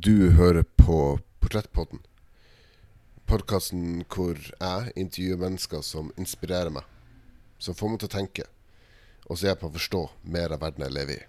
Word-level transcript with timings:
Du 0.00 0.30
hører 0.30 0.62
på 0.62 1.18
Portrettpodden. 1.42 1.98
Podkasten 3.26 4.04
hvor 4.06 4.36
jeg 4.38 4.92
intervjuer 4.94 5.40
mennesker 5.40 5.80
som 5.82 6.12
inspirerer 6.20 6.70
meg. 6.70 6.84
Som 7.58 7.74
får 7.74 7.90
meg 7.90 8.02
til 8.04 8.06
å 8.06 8.12
tenke. 8.12 8.44
Og 9.26 9.40
så 9.40 9.48
hjelper 9.48 9.66
meg 9.66 9.72
å 9.72 9.78
forstå 9.80 10.02
mer 10.36 10.54
av 10.54 10.62
verden 10.62 10.84
jeg 10.86 10.94
lever 10.94 11.16
i. 11.16 11.24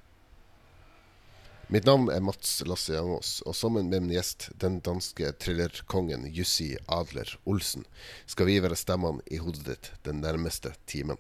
Mitt 1.74 1.90
navn 1.90 2.12
er 2.14 2.22
Mats 2.22 2.60
Lasse 2.70 2.94
Jangås, 2.94 3.40
og 3.48 3.58
sammen 3.58 3.90
med 3.90 4.06
min 4.06 4.14
gjest, 4.20 4.52
den 4.62 4.78
danske 4.86 5.32
thrillerkongen 5.42 6.30
Jussi 6.30 6.76
Adler 6.94 7.32
Olsen, 7.50 7.88
skal 8.30 8.52
vi 8.52 8.60
være 8.62 8.78
stemmene 8.78 9.26
i 9.34 9.42
hodet 9.42 9.66
ditt 9.72 9.92
den 10.06 10.22
nærmeste 10.22 10.76
timen. 10.86 11.18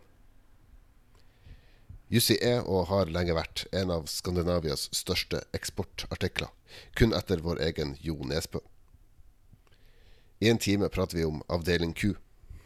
Jussi 2.10 2.40
er 2.42 2.64
og 2.66 2.88
har 2.90 3.12
lenge 3.14 3.36
vært 3.38 3.68
en 3.76 3.92
av 3.94 4.08
Skandinavias 4.10 4.88
største 4.98 5.44
eksportartikler, 5.54 6.50
kun 6.98 7.14
etter 7.14 7.44
vår 7.46 7.62
egen 7.68 7.94
Jo 8.02 8.16
Nesbø. 8.26 8.64
I 10.42 10.50
en 10.50 10.58
time 10.58 10.90
prater 10.90 11.20
vi 11.20 11.28
om 11.28 11.44
Avdeling 11.54 11.94
Q, 11.94 12.16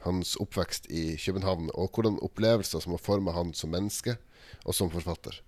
hans 0.05 0.37
oppvekst 0.39 0.87
i 0.87 1.17
København, 1.19 1.73
og 1.73 1.91
hvordan 1.91 2.21
opplevelser 2.23 2.85
som 2.85 2.95
har 2.95 3.03
formet 3.03 3.35
han 3.35 3.51
som 3.57 3.73
menneske 3.75 4.15
og 4.63 4.77
som 4.77 4.91
forfatter. 4.93 5.41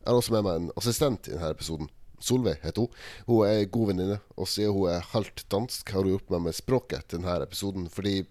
Jeg 0.00 0.10
har 0.10 0.18
også 0.18 0.34
med 0.34 0.46
meg 0.48 0.58
en 0.58 0.68
assistent 0.80 1.28
i 1.28 1.36
denne 1.36 1.54
episoden. 1.54 1.90
Solveig 2.20 2.58
heter 2.64 2.88
hun. 2.88 3.00
Hun 3.28 3.46
er 3.46 3.60
ei 3.60 3.70
god 3.70 3.92
venninne, 3.92 4.20
og 4.34 4.48
siden 4.50 4.74
hun 4.74 4.90
er 4.90 5.10
halvt 5.12 5.44
dansk, 5.52 5.94
har 5.94 6.02
hun 6.02 6.16
hjulpet 6.16 6.34
meg 6.34 6.48
med 6.48 6.58
språket 6.58 7.06
til 7.06 7.20
denne 7.20 7.38
episoden, 7.44 7.86
fordi, 7.92 8.24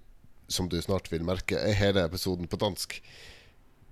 som 0.52 0.68
du 0.68 0.82
snart 0.82 1.08
vil 1.14 1.24
merke, 1.24 1.62
er 1.62 1.78
hele 1.78 2.04
episoden 2.10 2.50
på 2.50 2.60
dansk. 2.60 3.00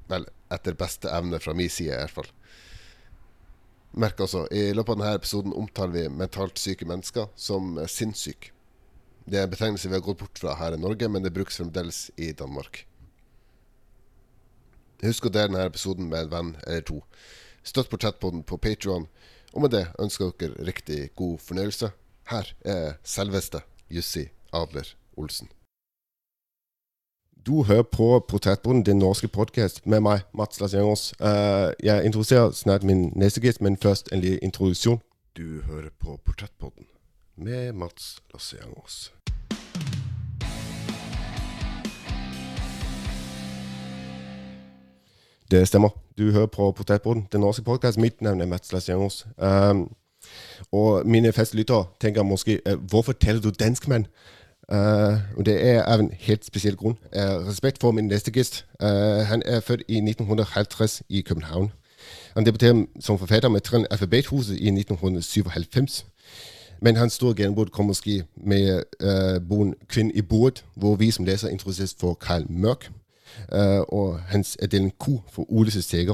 Vel, 0.07 0.27
etter 0.53 0.77
beste 0.79 1.11
evne 1.11 1.39
fra 1.43 1.55
min 1.57 1.69
side, 1.69 1.93
i 1.93 2.01
hvert 2.01 2.15
fall. 2.15 2.29
Merk 3.97 4.19
også, 4.21 4.45
i 4.53 4.69
løpet 4.75 4.93
av 4.93 4.99
denne 4.99 5.15
episoden 5.17 5.55
omtaler 5.57 5.95
vi 5.95 6.19
mentalt 6.19 6.59
syke 6.61 6.85
mennesker 6.87 7.31
som 7.35 7.77
eh, 7.77 7.89
sinnssyke. 7.89 8.53
Det 9.27 9.39
er 9.39 9.47
en 9.47 9.51
betegnelse 9.51 9.89
vi 9.89 9.97
har 9.97 10.05
gått 10.05 10.21
bort 10.21 10.39
fra 10.39 10.53
her 10.55 10.77
i 10.77 10.79
Norge, 10.79 11.09
men 11.11 11.25
det 11.25 11.33
brukes 11.35 11.57
fremdeles 11.59 12.05
i 12.15 12.31
Danmark. 12.37 12.85
Husk 15.03 15.27
å 15.27 15.33
dele 15.33 15.51
denne 15.51 15.65
episoden 15.67 16.07
med 16.09 16.27
en 16.27 16.31
venn 16.31 16.53
eller 16.63 16.85
to. 16.87 17.01
Støtt 17.67 17.91
portrettpodden 17.91 18.45
på 18.47 18.59
Patreon 18.61 19.09
og 19.53 19.63
med 19.63 19.73
det 19.75 19.83
ønsker 19.99 20.31
dere 20.39 20.67
riktig 20.67 21.11
god 21.19 21.41
fornøyelse. 21.43 21.91
Her 22.31 22.53
er 22.65 22.97
selveste 23.07 23.63
Jussi 23.89 24.27
Adler 24.55 24.89
Olsen. 25.17 25.49
Du 27.47 27.63
hører 27.63 27.81
på 27.81 28.25
Portrætboden, 28.27 28.85
den 28.85 28.97
norske 28.97 29.27
podcast 29.27 29.85
med 29.85 29.99
mig, 29.99 30.21
Mats 30.33 30.59
Lars 30.59 30.73
Jangers. 30.73 31.13
Uh, 31.19 31.27
øh, 31.27 31.73
jeg 31.83 32.05
introducerer 32.05 32.51
snart 32.51 32.83
min 32.83 33.11
næste 33.15 33.41
gæst, 33.41 33.61
men 33.61 33.77
først 33.77 34.09
en 34.11 34.19
lille 34.19 34.37
introduktion. 34.37 35.01
Du 35.37 35.43
hører 35.43 35.89
på 35.99 36.19
Portrætboden 36.25 36.85
med 37.37 37.73
Mats 37.73 38.19
Lars 38.33 38.53
Jangers. 38.53 39.13
Det 45.51 45.67
stemmer. 45.67 45.89
Du 46.17 46.31
hører 46.31 46.45
på 46.45 46.71
Portrætboden, 46.71 47.27
den 47.31 47.41
norske 47.41 47.63
podcast. 47.63 47.97
Mit 47.97 48.21
navn 48.21 48.41
er 48.41 48.45
Mats 48.45 48.71
Lars 48.71 48.89
Jangers. 48.89 49.27
Um, 49.37 49.81
øh, 49.81 49.87
og 50.71 51.07
mine 51.07 51.31
faste 51.31 51.57
lyttere 51.57 51.85
tænker 52.01 52.23
måske, 52.23 52.61
uh, 52.71 52.83
hvorfor 52.89 53.11
taler 53.11 53.41
du 53.41 53.49
dansk, 53.49 53.87
mand? 53.87 54.05
Øh, 54.71 54.77
uh, 54.77 55.37
og 55.37 55.45
det 55.45 55.65
er 55.67 55.83
af 55.83 55.99
en 55.99 56.11
helt 56.13 56.45
speciel 56.45 56.75
grund. 56.75 56.95
Uh, 57.15 57.47
respekt 57.47 57.81
for 57.81 57.91
min 57.91 58.07
næste 58.07 58.31
gæst. 58.31 58.65
Uh, 58.83 58.89
han 59.25 59.41
er 59.45 59.59
født 59.59 59.83
i 59.87 59.95
1950 59.95 61.03
i 61.09 61.21
København. 61.21 61.71
Han 62.33 62.45
debuterede 62.45 62.87
som 62.99 63.19
forfatter 63.19 63.49
med 63.49 63.61
Trin 63.61 63.85
Alphabethuset 63.91 64.53
i 64.59 64.67
1997. 64.67 66.05
Men 66.81 66.95
hans 66.95 67.13
store 67.13 67.35
gennembrud 67.35 67.65
kom 67.65 67.85
måske 67.85 68.23
med 68.37 68.83
uh, 69.03 69.47
bogen 69.49 69.75
Kvind 69.87 70.11
i 70.15 70.21
bordet, 70.21 70.65
hvor 70.75 70.95
vi 70.95 71.11
som 71.11 71.25
læser 71.25 71.49
introduceres 71.49 71.95
for 71.99 72.13
Karl 72.13 72.45
Mørk 72.49 72.91
uh, 73.51 73.59
og 73.99 74.19
hans 74.19 74.57
Adelen 74.61 74.91
Q 74.91 75.05
for 75.31 75.51
Ulysses 75.51 75.87
Tækker. 75.87 76.13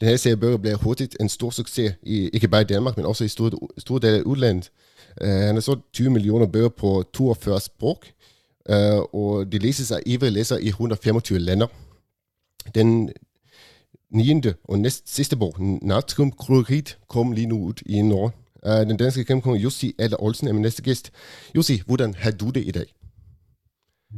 Den 0.00 0.08
her 0.08 0.16
serie 0.16 0.36
bøger 0.36 0.56
blev 0.56 0.76
hurtigt 0.76 1.16
en 1.20 1.28
stor 1.28 1.50
succes, 1.50 1.92
i, 2.02 2.28
ikke 2.28 2.48
bare 2.48 2.60
i 2.60 2.64
Danmark, 2.64 2.96
men 2.96 3.06
også 3.06 3.24
i 3.24 3.28
store, 3.28 3.50
store 3.78 4.00
dele 4.00 4.16
af 4.16 4.22
udlandet. 4.22 4.70
Uh, 4.86 4.87
han 5.20 5.54
har 5.54 5.60
solgt 5.60 5.92
20 5.92 6.10
millioner 6.10 6.46
bøger 6.46 6.68
på 6.68 7.04
42 7.12 7.60
sprog, 7.60 8.02
uh, 8.70 8.74
og 9.14 9.52
de 9.52 9.58
læses 9.58 9.90
af 9.90 9.98
ivrige 10.06 10.30
læsere 10.30 10.62
i 10.62 10.68
125 10.68 11.38
lande. 11.38 11.68
Den 12.74 13.10
9. 14.10 14.42
og 14.64 14.78
næst 14.78 15.14
sidste 15.14 15.36
bog, 15.36 15.54
Natrium 15.82 16.32
Klorid, 16.32 16.94
kom 17.08 17.32
lige 17.32 17.46
nu 17.46 17.58
ud 17.64 17.82
i 17.86 18.02
Norge. 18.02 18.30
Uh, 18.66 18.88
den 18.88 18.96
danske 18.96 19.24
kæmpekonge 19.24 19.60
Jussi 19.60 19.94
Adler 19.98 20.22
Olsen 20.22 20.48
er 20.48 20.52
min 20.52 20.62
næste 20.62 20.82
gæst. 20.82 21.10
Jussi, 21.56 21.82
hvordan 21.86 22.14
har 22.14 22.30
du 22.30 22.50
det 22.50 22.64
i 22.66 22.70
dag? 22.70 22.94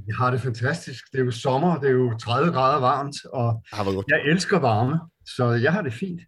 Jeg 0.07 0.17
har 0.17 0.31
det 0.31 0.41
fantastisk. 0.41 1.05
Det 1.13 1.21
er 1.21 1.25
jo 1.25 1.31
sommer, 1.31 1.79
det 1.79 1.89
er 1.89 1.93
jo 1.93 2.19
30 2.19 2.53
grader 2.53 2.81
varmt, 2.81 3.17
og 3.33 3.63
Ah, 3.73 3.87
jeg 4.09 4.21
elsker 4.31 4.59
varme, 4.59 5.01
så 5.27 5.51
jeg 5.51 5.73
har 5.73 5.83
det 5.83 5.93
fint. 5.93 6.21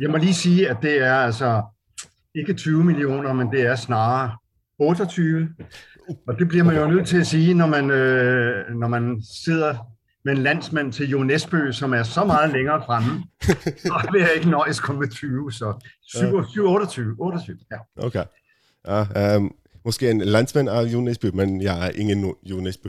Jeg 0.00 0.10
må 0.10 0.16
lige 0.16 0.34
sige, 0.34 0.70
at 0.70 0.76
det 0.82 0.98
er 0.98 1.14
altså 1.14 1.62
ikke 2.34 2.54
20 2.54 2.84
millioner, 2.84 3.32
men 3.32 3.50
det 3.52 3.62
er 3.62 3.76
snarere 3.76 4.36
28. 4.78 5.48
Og 6.26 6.38
det 6.38 6.48
bliver 6.48 6.64
man 6.64 6.76
jo 6.76 6.86
nødt 6.86 7.08
til 7.08 7.20
at 7.20 7.26
sige, 7.26 7.54
når 7.54 7.66
man, 7.66 7.90
øh, 7.90 8.74
når 8.74 8.88
man 8.88 9.22
sidder 9.44 9.74
med 10.24 10.36
en 10.36 10.42
landsmand 10.42 10.92
til 10.92 11.10
Jo 11.10 11.22
Nesbø, 11.22 11.72
som 11.72 11.94
er 11.94 12.02
så 12.02 12.24
meget 12.24 12.52
længere 12.52 12.82
fremme. 12.86 13.24
Så 13.76 14.08
vil 14.12 14.20
jeg 14.20 14.30
ikke 14.36 14.50
nøjes 14.50 14.80
kun 14.80 14.98
med 14.98 15.08
20, 15.08 15.52
så 15.52 15.88
27, 16.02 16.68
28, 16.68 17.16
28, 17.18 17.56
ja. 17.70 18.06
Okay. 18.06 18.24
Ja, 18.86 19.36
um, 19.36 19.54
måske 19.84 20.10
en 20.10 20.20
landsmand 20.20 20.68
af 20.68 20.84
Jo 20.84 21.00
Nesbø, 21.00 21.30
men 21.34 21.62
jeg 21.62 21.86
er 21.86 21.90
ingen 21.90 22.34
Jo 22.42 22.56
Nesbø. 22.56 22.88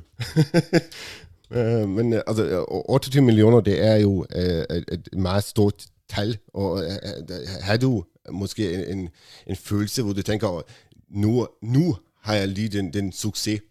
uh, 1.51 1.89
men 1.95 2.13
uh, 2.13 2.19
altså, 2.27 2.66
uh, 2.71 2.94
28 2.94 3.23
millioner, 3.23 3.59
det 3.59 3.85
er 3.85 3.95
jo 3.95 4.11
uh, 4.11 4.75
et, 4.75 4.85
et 4.91 5.09
meget 5.17 5.44
stort 5.44 5.85
tal, 6.09 6.38
og 6.53 6.71
uh, 6.71 6.81
har 7.61 7.77
du 7.77 8.03
måske 8.31 8.73
en, 8.73 8.97
en, 8.97 9.09
en 9.47 9.56
følelse, 9.56 10.03
hvor 10.03 10.13
du 10.13 10.22
tænker, 10.22 10.62
nu, 11.07 11.47
nu 11.62 11.95
har 12.22 12.34
jeg 12.34 12.47
lige 12.47 12.69
den, 12.69 12.94
den 12.94 13.12
succes? 13.12 13.62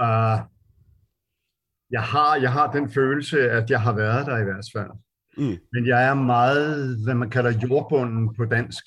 Uh, 0.00 0.38
jeg, 1.90 2.02
har, 2.02 2.36
jeg 2.36 2.52
har 2.52 2.72
den 2.72 2.90
følelse, 2.90 3.50
at 3.50 3.70
jeg 3.70 3.80
har 3.80 3.92
været 3.92 4.26
der 4.26 4.38
i 4.38 4.44
hvert 4.44 4.64
fald. 4.72 4.90
Mm. 5.36 5.58
Men 5.72 5.86
jeg 5.86 6.04
er 6.08 6.14
meget, 6.14 6.96
hvad 7.04 7.14
man 7.14 7.30
kalder 7.30 7.50
jordbunden 7.50 8.34
på 8.34 8.44
dansk. 8.44 8.84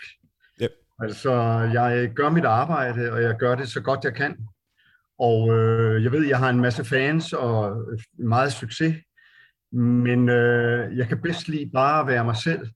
Yep. 0.62 0.72
Altså, 1.00 1.32
jeg 1.74 2.12
gør 2.16 2.30
mit 2.30 2.46
arbejde, 2.46 3.12
og 3.12 3.22
jeg 3.22 3.36
gør 3.40 3.56
det 3.56 3.70
så 3.70 3.82
godt 3.82 4.04
jeg 4.04 4.16
kan. 4.16 4.38
Og 5.20 5.54
øh, 5.54 6.04
jeg 6.04 6.12
ved, 6.12 6.28
jeg 6.28 6.38
har 6.38 6.50
en 6.50 6.62
masse 6.62 6.86
fans 6.86 7.34
og 7.34 7.86
meget 8.20 8.54
succes, 8.54 8.96
men 9.72 10.30
øh, 10.30 10.98
jeg 10.98 11.08
kan 11.08 11.22
bedst 11.22 11.48
lide 11.48 11.70
bare 11.74 12.02
at 12.02 12.08
være 12.08 12.26
mig 12.26 12.38
selv. 12.38 12.70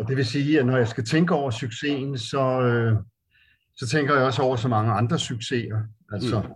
Og 0.00 0.08
det 0.08 0.16
vil 0.16 0.26
sige, 0.26 0.60
at 0.60 0.66
når 0.66 0.76
jeg 0.76 0.88
skal 0.88 1.04
tænke 1.04 1.34
over 1.34 1.50
succesen, 1.50 2.18
så, 2.18 2.60
øh, 2.60 2.96
så 3.76 3.88
tænker 3.88 4.14
jeg 4.14 4.24
også 4.24 4.42
over 4.42 4.56
så 4.56 4.68
mange 4.68 4.92
andre 4.92 5.18
succeser. 5.18 5.78
Altså 6.12 6.40
mm. 6.40 6.48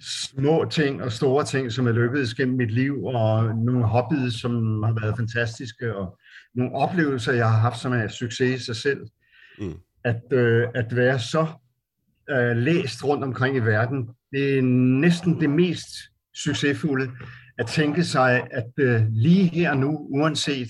små 0.00 0.68
ting 0.70 1.02
og 1.02 1.12
store 1.12 1.44
ting, 1.44 1.72
som 1.72 1.86
er 1.86 1.92
lykkedes 1.92 2.34
gennem 2.34 2.56
mit 2.56 2.70
liv, 2.70 3.04
og 3.04 3.56
nogle 3.56 3.84
hobbyer, 3.84 4.30
som 4.30 4.82
har 4.82 5.00
været 5.00 5.16
fantastiske, 5.16 5.96
og 5.96 6.18
nogle 6.54 6.74
oplevelser, 6.74 7.32
jeg 7.32 7.50
har 7.50 7.58
haft, 7.58 7.78
som 7.78 7.92
er 7.92 8.08
succes 8.08 8.60
i 8.60 8.64
sig 8.64 8.76
selv. 8.76 9.00
Mm. 9.58 9.74
At, 10.04 10.22
øh, 10.32 10.68
at 10.74 10.96
være 10.96 11.18
så 11.18 11.46
øh, 12.30 12.56
læst 12.56 13.04
rundt 13.04 13.24
omkring 13.24 13.56
i 13.56 13.60
verden, 13.60 14.08
det 14.32 14.58
er 14.58 14.62
næsten 15.00 15.40
det 15.40 15.50
mest 15.50 15.88
succesfulde, 16.34 17.10
at 17.58 17.66
tænke 17.66 18.04
sig, 18.04 18.46
at 18.50 18.70
øh, 18.78 19.02
lige 19.10 19.46
her 19.46 19.74
nu, 19.74 20.06
uanset 20.10 20.68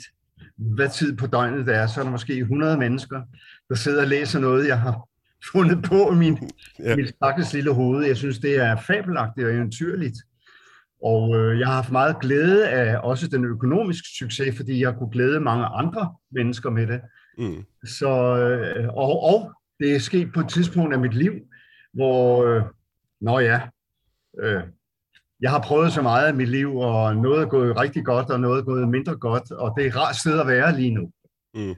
hvad 0.57 0.89
tid 0.89 1.17
på 1.17 1.27
døgnet 1.27 1.67
det 1.67 1.75
er, 1.77 1.87
så 1.87 2.01
er 2.01 2.05
der 2.05 2.11
måske 2.11 2.39
100 2.39 2.77
mennesker, 2.79 3.23
der 3.69 3.75
sidder 3.75 4.03
og 4.03 4.09
læser 4.09 4.41
noget, 4.41 4.69
jeg 4.69 4.81
har 4.81 5.09
fundet 5.53 5.85
på 5.85 6.13
i 6.13 6.15
min, 6.15 6.39
Ja. 6.79 6.97
mit 6.97 7.09
stakkels 7.09 7.53
lille 7.53 7.73
hoved. 7.73 8.05
Jeg 8.07 8.17
synes, 8.17 8.39
det 8.39 8.57
er 8.57 8.77
fabelagtigt 8.77 9.47
og 9.47 9.55
eventyrligt. 9.55 10.17
Og 11.05 11.37
øh, 11.37 11.59
jeg 11.59 11.67
har 11.67 11.75
haft 11.75 11.93
meget 11.93 12.21
glæde 12.21 12.69
af 12.69 12.99
også 13.03 13.29
den 13.29 13.45
økonomiske 13.45 14.09
succes, 14.19 14.57
fordi 14.57 14.81
jeg 14.83 14.95
kunne 14.99 15.11
glæde 15.11 15.41
mange 15.41 15.65
andre 15.65 16.15
mennesker 16.33 16.71
med 16.71 16.87
det. 16.87 17.01
Mm. 17.39 17.65
Så, 17.85 18.09
øh, 18.39 18.89
og, 18.89 19.23
og 19.23 19.53
det 19.81 19.95
er 19.95 19.99
sket 19.99 20.33
på 20.33 20.41
et 20.41 20.49
tidspunkt 20.49 20.95
af 20.95 21.01
mit 21.01 21.15
liv, 21.15 21.33
hvor, 21.93 22.45
øh, 22.47 22.63
nå 23.21 23.39
ja, 23.39 23.61
øh, 24.43 24.63
jeg 25.45 25.51
har 25.51 25.61
prøvet 25.61 25.93
så 25.93 26.03
meget 26.03 26.27
af 26.27 26.35
mit 26.35 26.49
liv, 26.49 26.77
og 26.77 27.17
noget 27.17 27.43
er 27.43 27.47
gået 27.47 27.81
rigtig 27.81 28.05
godt, 28.05 28.31
og 28.31 28.41
noget 28.41 28.59
er 28.59 28.65
gået 28.65 28.89
mindre 28.89 29.17
godt, 29.17 29.51
og 29.51 29.75
det 29.77 29.87
er 29.87 29.97
rart 29.97 30.17
sted 30.17 30.41
at 30.41 30.47
være 30.47 30.77
lige 30.81 30.91
nu. 30.91 31.11
Mm. 31.55 31.75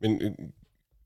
Men 0.00 0.22
øh, 0.22 0.30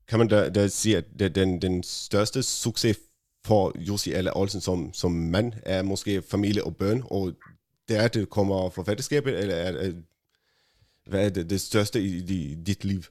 kan 0.07 0.19
man 0.19 0.27
da, 0.27 0.49
da 0.49 0.67
sige, 0.67 0.97
at 0.97 1.35
den, 1.35 1.61
den 1.61 1.83
største 1.83 2.43
succes 2.43 2.97
for 3.45 3.73
Jussi 3.79 4.13
Adler 4.13 4.37
Olsen 4.37 4.61
som, 4.61 4.93
som 4.93 5.11
mand 5.11 5.53
er 5.63 5.83
måske 5.83 6.21
familie 6.21 6.63
og 6.63 6.75
børn, 6.75 7.03
og 7.05 7.33
der 7.89 8.07
det 8.07 8.29
kommer 8.29 8.69
forfatterskabet, 8.69 9.39
eller 9.39 9.55
er, 9.55 9.71
er, 9.71 9.91
hvad 11.05 11.25
er 11.25 11.29
det, 11.29 11.49
det 11.49 11.61
største 11.61 12.01
i, 12.01 12.17
i 12.17 12.55
dit 12.55 12.85
liv? 12.85 13.01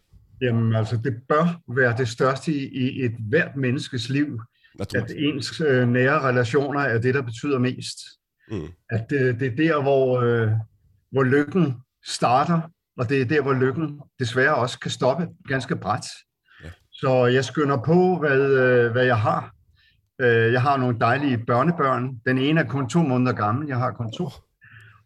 Jamen 0.41 0.75
altså, 0.75 0.97
det 0.97 1.15
bør 1.29 1.61
være 1.75 1.97
det 1.97 2.09
største 2.09 2.53
i, 2.53 2.69
i 2.69 3.05
et 3.05 3.17
hvert 3.19 3.57
menneskes 3.57 4.09
liv, 4.09 4.41
at 4.81 5.13
ens 5.17 5.61
øh, 5.61 5.89
nære 5.89 6.21
relationer 6.21 6.81
er 6.81 6.99
det, 6.99 7.15
der 7.15 7.23
betyder 7.23 7.59
mest. 7.59 7.99
Mm. 8.51 8.69
At 8.91 9.13
øh, 9.13 9.41
det 9.41 9.47
er 9.47 9.57
der, 9.57 9.83
hvor, 9.83 10.21
øh, 10.21 10.51
hvor 11.11 11.23
lykken 11.23 11.75
starter, 12.07 12.61
og 12.99 13.09
det 13.09 13.21
er 13.21 13.25
der, 13.25 13.43
hvor 13.43 13.53
lykken 13.53 14.01
desværre 14.19 14.55
også 14.55 14.79
kan 14.79 14.91
stoppe 14.91 15.29
ganske 15.49 15.77
bræt. 15.77 16.05
Ja. 16.65 16.71
Så 16.93 17.27
jeg 17.27 17.45
skynder 17.45 17.83
på, 17.83 18.19
hvad, 18.19 18.41
øh, 18.41 18.93
hvad 18.93 19.05
jeg 19.05 19.19
har. 19.19 19.55
Øh, 20.21 20.53
jeg 20.53 20.63
har 20.63 20.77
nogle 20.77 20.99
dejlige 21.01 21.39
børnebørn. 21.47 22.21
Den 22.27 22.39
ene 22.39 22.61
er 22.61 22.65
kun 22.65 22.89
to 22.89 23.03
måneder 23.03 23.33
gammel. 23.33 23.69
Jeg 23.69 23.77
har 23.77 23.93
kun 23.93 24.13
to. 24.13 24.29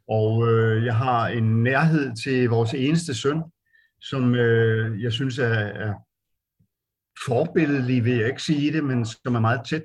Og 0.09 0.49
øh, 0.49 0.85
jeg 0.85 0.97
har 0.97 1.27
en 1.27 1.63
nærhed 1.63 2.13
til 2.25 2.49
vores 2.49 2.75
eneste 2.75 3.15
søn, 3.15 3.43
som 4.01 4.35
øh, 4.35 5.03
jeg 5.03 5.13
synes 5.13 5.39
er, 5.39 5.55
er 5.55 5.95
forbilledelig, 7.27 8.05
vil 8.05 8.17
jeg 8.17 8.27
ikke 8.27 8.43
sige 8.43 8.73
det, 8.73 8.85
men 8.85 9.07
som 9.07 9.35
er 9.35 9.41
meget 9.41 9.61
tæt. 9.69 9.85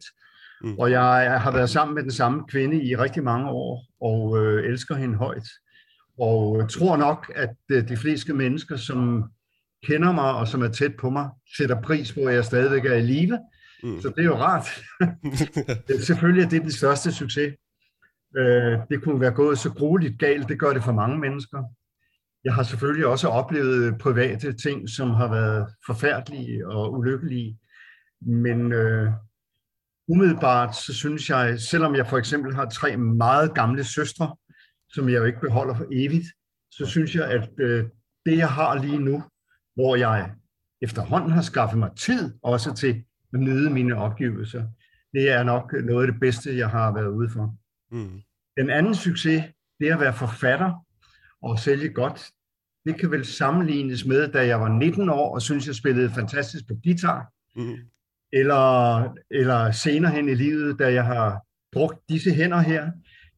Mm. 0.63 0.77
Og 0.79 0.91
jeg 0.91 1.41
har 1.41 1.51
været 1.51 1.69
sammen 1.69 1.95
med 1.95 2.03
den 2.03 2.11
samme 2.11 2.43
kvinde 2.47 2.83
i 2.83 2.95
rigtig 2.95 3.23
mange 3.23 3.49
år, 3.49 3.85
og 4.01 4.43
øh, 4.43 4.69
elsker 4.69 4.95
hende 4.95 5.15
højt. 5.15 5.47
Og 6.19 6.69
tror 6.69 6.97
nok, 6.97 7.31
at 7.35 7.55
øh, 7.71 7.87
de 7.89 7.97
fleste 7.97 8.33
mennesker, 8.33 8.75
som 8.75 9.23
kender 9.83 10.11
mig 10.11 10.33
og 10.33 10.47
som 10.47 10.61
er 10.63 10.67
tæt 10.67 10.95
på 10.99 11.09
mig, 11.09 11.29
sætter 11.57 11.81
pris 11.81 12.13
på, 12.13 12.19
at 12.19 12.35
jeg 12.35 12.45
stadigvæk 12.45 12.85
er 12.85 12.95
i 12.95 13.01
live. 13.01 13.39
Mm. 13.83 14.01
Så 14.01 14.09
det 14.09 14.19
er 14.19 14.23
jo 14.23 14.35
rart. 14.35 14.67
Selvfølgelig 16.07 16.45
er 16.45 16.49
det 16.49 16.61
den 16.61 16.71
største 16.71 17.11
succes. 17.11 17.53
Øh, 18.37 18.77
det 18.89 19.03
kunne 19.03 19.21
være 19.21 19.31
gået 19.31 19.59
så 19.59 19.69
grueligt 19.69 20.19
galt, 20.19 20.49
det 20.49 20.59
gør 20.59 20.73
det 20.73 20.83
for 20.83 20.91
mange 20.91 21.19
mennesker. 21.19 21.63
Jeg 22.43 22.53
har 22.53 22.63
selvfølgelig 22.63 23.07
også 23.07 23.27
oplevet 23.27 23.97
private 23.97 24.53
ting, 24.53 24.89
som 24.89 25.09
har 25.09 25.27
været 25.27 25.73
forfærdelige 25.85 26.67
og 26.67 26.93
ulykkelige. 26.93 27.59
Men 28.21 28.71
øh, 28.71 29.11
umiddelbart, 30.07 30.75
så 30.75 30.93
synes 30.93 31.29
jeg, 31.29 31.59
selvom 31.59 31.95
jeg 31.95 32.07
for 32.07 32.17
eksempel 32.17 32.55
har 32.55 32.69
tre 32.69 32.97
meget 32.97 33.55
gamle 33.55 33.83
søstre, 33.83 34.35
som 34.89 35.09
jeg 35.09 35.17
jo 35.17 35.23
ikke 35.23 35.39
beholder 35.39 35.75
for 35.75 35.85
evigt, 35.91 36.27
så 36.71 36.85
synes 36.85 37.15
jeg, 37.15 37.31
at 37.31 37.49
øh, 37.59 37.85
det, 38.25 38.37
jeg 38.37 38.49
har 38.49 38.81
lige 38.81 38.99
nu, 38.99 39.23
hvor 39.75 39.95
jeg 39.95 40.31
efterhånden 40.81 41.31
har 41.31 41.41
skaffet 41.41 41.79
mig 41.79 41.89
tid 41.97 42.33
også 42.43 42.73
til 42.73 43.03
at 43.33 43.39
nyde 43.39 43.69
mine 43.69 43.95
opgivelser, 43.95 44.67
det 45.13 45.29
er 45.29 45.43
nok 45.43 45.73
noget 45.73 46.07
af 46.07 46.11
det 46.11 46.19
bedste, 46.19 46.57
jeg 46.57 46.69
har 46.69 46.93
været 46.93 47.07
ude 47.07 47.29
for. 47.29 47.55
Mm. 47.91 48.21
Den 48.57 48.69
anden 48.69 48.95
succes, 48.95 49.43
det 49.79 49.89
er 49.89 49.93
at 49.93 50.01
være 50.01 50.13
forfatter 50.13 50.82
og 51.43 51.59
sælge 51.59 51.89
godt. 51.89 52.31
Det 52.85 52.99
kan 52.99 53.11
vel 53.11 53.25
sammenlignes 53.25 54.05
med, 54.05 54.27
da 54.27 54.47
jeg 54.47 54.59
var 54.59 54.69
19 54.69 55.09
år 55.09 55.35
og 55.35 55.41
synes 55.41 55.67
jeg 55.67 55.75
spillede 55.75 56.09
fantastisk 56.09 56.67
på 56.67 56.73
guitar. 56.83 57.31
Mm. 57.55 57.75
Eller, 58.33 59.03
eller 59.31 59.71
senere 59.71 60.11
hen 60.11 60.29
i 60.29 60.35
livet, 60.35 60.79
da 60.79 60.93
jeg 60.93 61.05
har 61.05 61.41
brugt 61.71 61.99
disse 62.09 62.31
hænder 62.31 62.59
her 62.59 62.91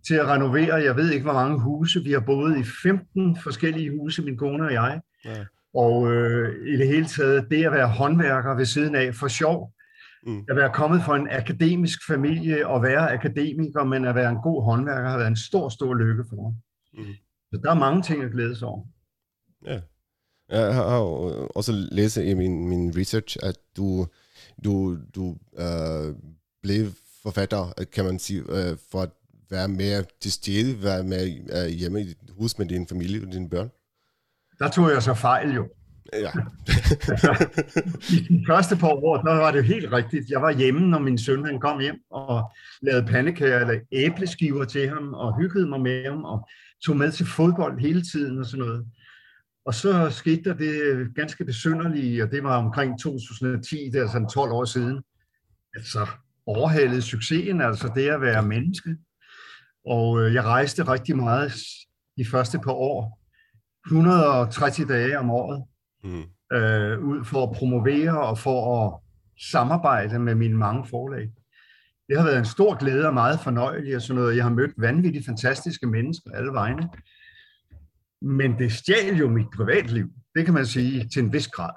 til 0.07 0.15
at 0.15 0.27
renovere, 0.27 0.75
jeg 0.75 0.95
ved 0.95 1.11
ikke 1.11 1.23
hvor 1.23 1.33
mange 1.33 1.59
huse. 1.59 2.03
Vi 2.03 2.11
har 2.11 2.19
boet 2.19 2.57
i 2.57 2.63
15 2.83 3.37
forskellige 3.43 3.97
huse, 3.97 4.21
min 4.21 4.37
kone 4.37 4.65
og 4.65 4.73
jeg. 4.73 5.01
Ja. 5.25 5.45
Og 5.75 6.11
øh, 6.11 6.67
i 6.73 6.77
det 6.77 6.87
hele 6.87 7.05
taget, 7.05 7.47
det 7.51 7.65
at 7.65 7.71
være 7.71 7.87
håndværker 7.87 8.55
ved 8.55 8.65
siden 8.65 8.95
af 8.95 9.15
for 9.15 9.27
sjov, 9.27 9.73
mm. 10.27 10.43
at 10.49 10.55
være 10.55 10.73
kommet 10.73 11.01
fra 11.03 11.15
en 11.15 11.27
akademisk 11.31 11.99
familie 12.07 12.67
og 12.67 12.83
være 12.83 13.11
akademiker, 13.13 13.83
men 13.83 14.05
at 14.05 14.15
være 14.15 14.29
en 14.29 14.41
god 14.43 14.63
håndværker 14.63 15.09
har 15.09 15.17
været 15.17 15.27
en 15.27 15.35
stor, 15.35 15.69
stor 15.69 15.93
lykke 15.93 16.23
for 16.29 16.35
mig. 16.35 16.53
Mm. 16.93 17.13
Så 17.55 17.61
der 17.63 17.71
er 17.71 17.79
mange 17.79 18.01
ting 18.01 18.23
at 18.23 18.31
glæde 18.31 18.55
sig 18.55 18.67
over. 18.67 18.83
Ja. 19.65 19.79
Jeg 20.49 20.75
har 20.75 20.99
også 21.55 21.71
læst 21.91 22.17
i 22.17 22.33
min, 22.33 22.67
min 22.67 22.97
research, 22.97 23.37
at 23.43 23.57
du, 23.77 24.07
du, 24.63 24.97
du 25.15 25.37
øh, 25.57 26.15
blev 26.63 26.91
forfatter, 27.23 27.83
kan 27.93 28.05
man 28.05 28.19
sige, 28.19 28.39
øh, 28.39 28.77
for 28.91 29.01
at 29.01 29.09
være 29.49 29.67
mere 29.67 30.03
til 30.21 30.31
stede, 30.31 30.83
være 30.83 31.03
mere 31.03 31.25
øh, 31.55 31.67
hjemme 31.67 32.01
i 32.01 32.03
dit 32.03 32.17
hus 32.37 32.57
med 32.57 32.65
din 32.65 32.87
familie 32.87 33.21
og 33.27 33.33
dine 33.33 33.49
børn? 33.49 33.71
Der 34.59 34.69
tog 34.69 34.89
jeg 34.89 35.03
så 35.03 35.13
fejl 35.13 35.53
jo. 35.53 35.67
Ja. 36.13 36.31
I 38.15 38.17
de 38.33 38.43
første 38.47 38.75
par 38.75 38.87
år, 38.87 39.17
der 39.17 39.33
var 39.33 39.51
det 39.51 39.65
helt 39.65 39.91
rigtigt. 39.91 40.29
Jeg 40.29 40.41
var 40.41 40.51
hjemme, 40.51 40.87
når 40.89 40.99
min 40.99 41.17
søn 41.17 41.45
han 41.45 41.59
kom 41.59 41.79
hjem 41.79 41.95
og 42.11 42.51
lavede 42.81 43.05
pandekager 43.05 43.59
eller 43.59 43.79
æbleskiver 43.91 44.65
til 44.65 44.89
ham 44.89 45.13
og 45.13 45.37
hyggede 45.37 45.67
mig 45.67 45.81
med 45.81 46.05
ham 46.09 46.23
og 46.23 46.49
tog 46.86 46.98
med 46.98 47.12
til 47.12 47.25
fodbold 47.25 47.80
hele 47.80 48.01
tiden 48.01 48.39
og 48.39 48.45
sådan 48.45 48.66
noget. 48.66 48.86
Og 49.66 49.74
så 49.74 50.10
skete 50.10 50.44
der 50.44 50.54
det 50.54 51.07
ganske 51.16 51.45
besynderlige, 51.45 52.24
og 52.24 52.31
det 52.31 52.44
var 52.44 52.57
omkring 52.57 53.01
2010, 53.01 53.89
det 53.94 54.01
er 54.01 54.07
sådan 54.07 54.30
12 54.30 54.51
år 54.51 54.66
siden, 54.66 55.04
altså 55.75 56.07
overhalede 56.45 57.01
succesen, 57.01 57.62
altså 57.62 57.92
det 57.95 58.10
at 58.10 58.22
være 58.22 58.48
menneske. 58.48 58.98
Og 59.86 60.22
øh, 60.22 60.33
jeg 60.33 60.44
rejste 60.44 60.83
rigtig 60.88 61.16
meget 61.16 61.51
de 62.18 62.25
første 62.25 62.60
par 62.60 62.72
år, 62.72 63.22
130 63.88 64.94
dage 64.94 65.19
om 65.19 65.30
året, 65.30 65.63
mm. 66.04 66.57
øh, 66.57 67.00
ud 67.00 67.25
for 67.25 67.44
at 67.44 67.56
promovere 67.57 68.22
og 68.22 68.38
for 68.38 68.86
at 68.86 69.00
samarbejde 69.51 70.19
med 70.19 70.36
mine 70.36 70.57
mange 70.57 70.86
forlag. 70.89 71.31
Det 72.09 72.17
har 72.17 72.25
været 72.25 72.39
en 72.39 72.45
stor 72.45 72.75
glæde 72.75 73.07
og 73.07 73.13
meget 73.13 73.39
fornøjelig 73.39 73.95
og 73.95 74.01
sådan 74.01 74.21
noget. 74.21 74.35
Jeg 74.35 74.43
har 74.43 74.51
mødt 74.51 74.73
vanvittigt 74.77 75.25
fantastiske 75.25 75.87
mennesker 75.87 76.31
alle 76.31 76.51
vegne. 76.51 76.89
Men 78.21 78.59
det 78.59 78.71
stjal 78.71 79.15
jo 79.15 79.29
mit 79.29 79.47
privatliv, 79.55 80.09
det 80.35 80.45
kan 80.45 80.53
man 80.53 80.65
sige, 80.65 81.09
til 81.13 81.23
en 81.23 81.33
vis 81.33 81.47
grad. 81.47 81.73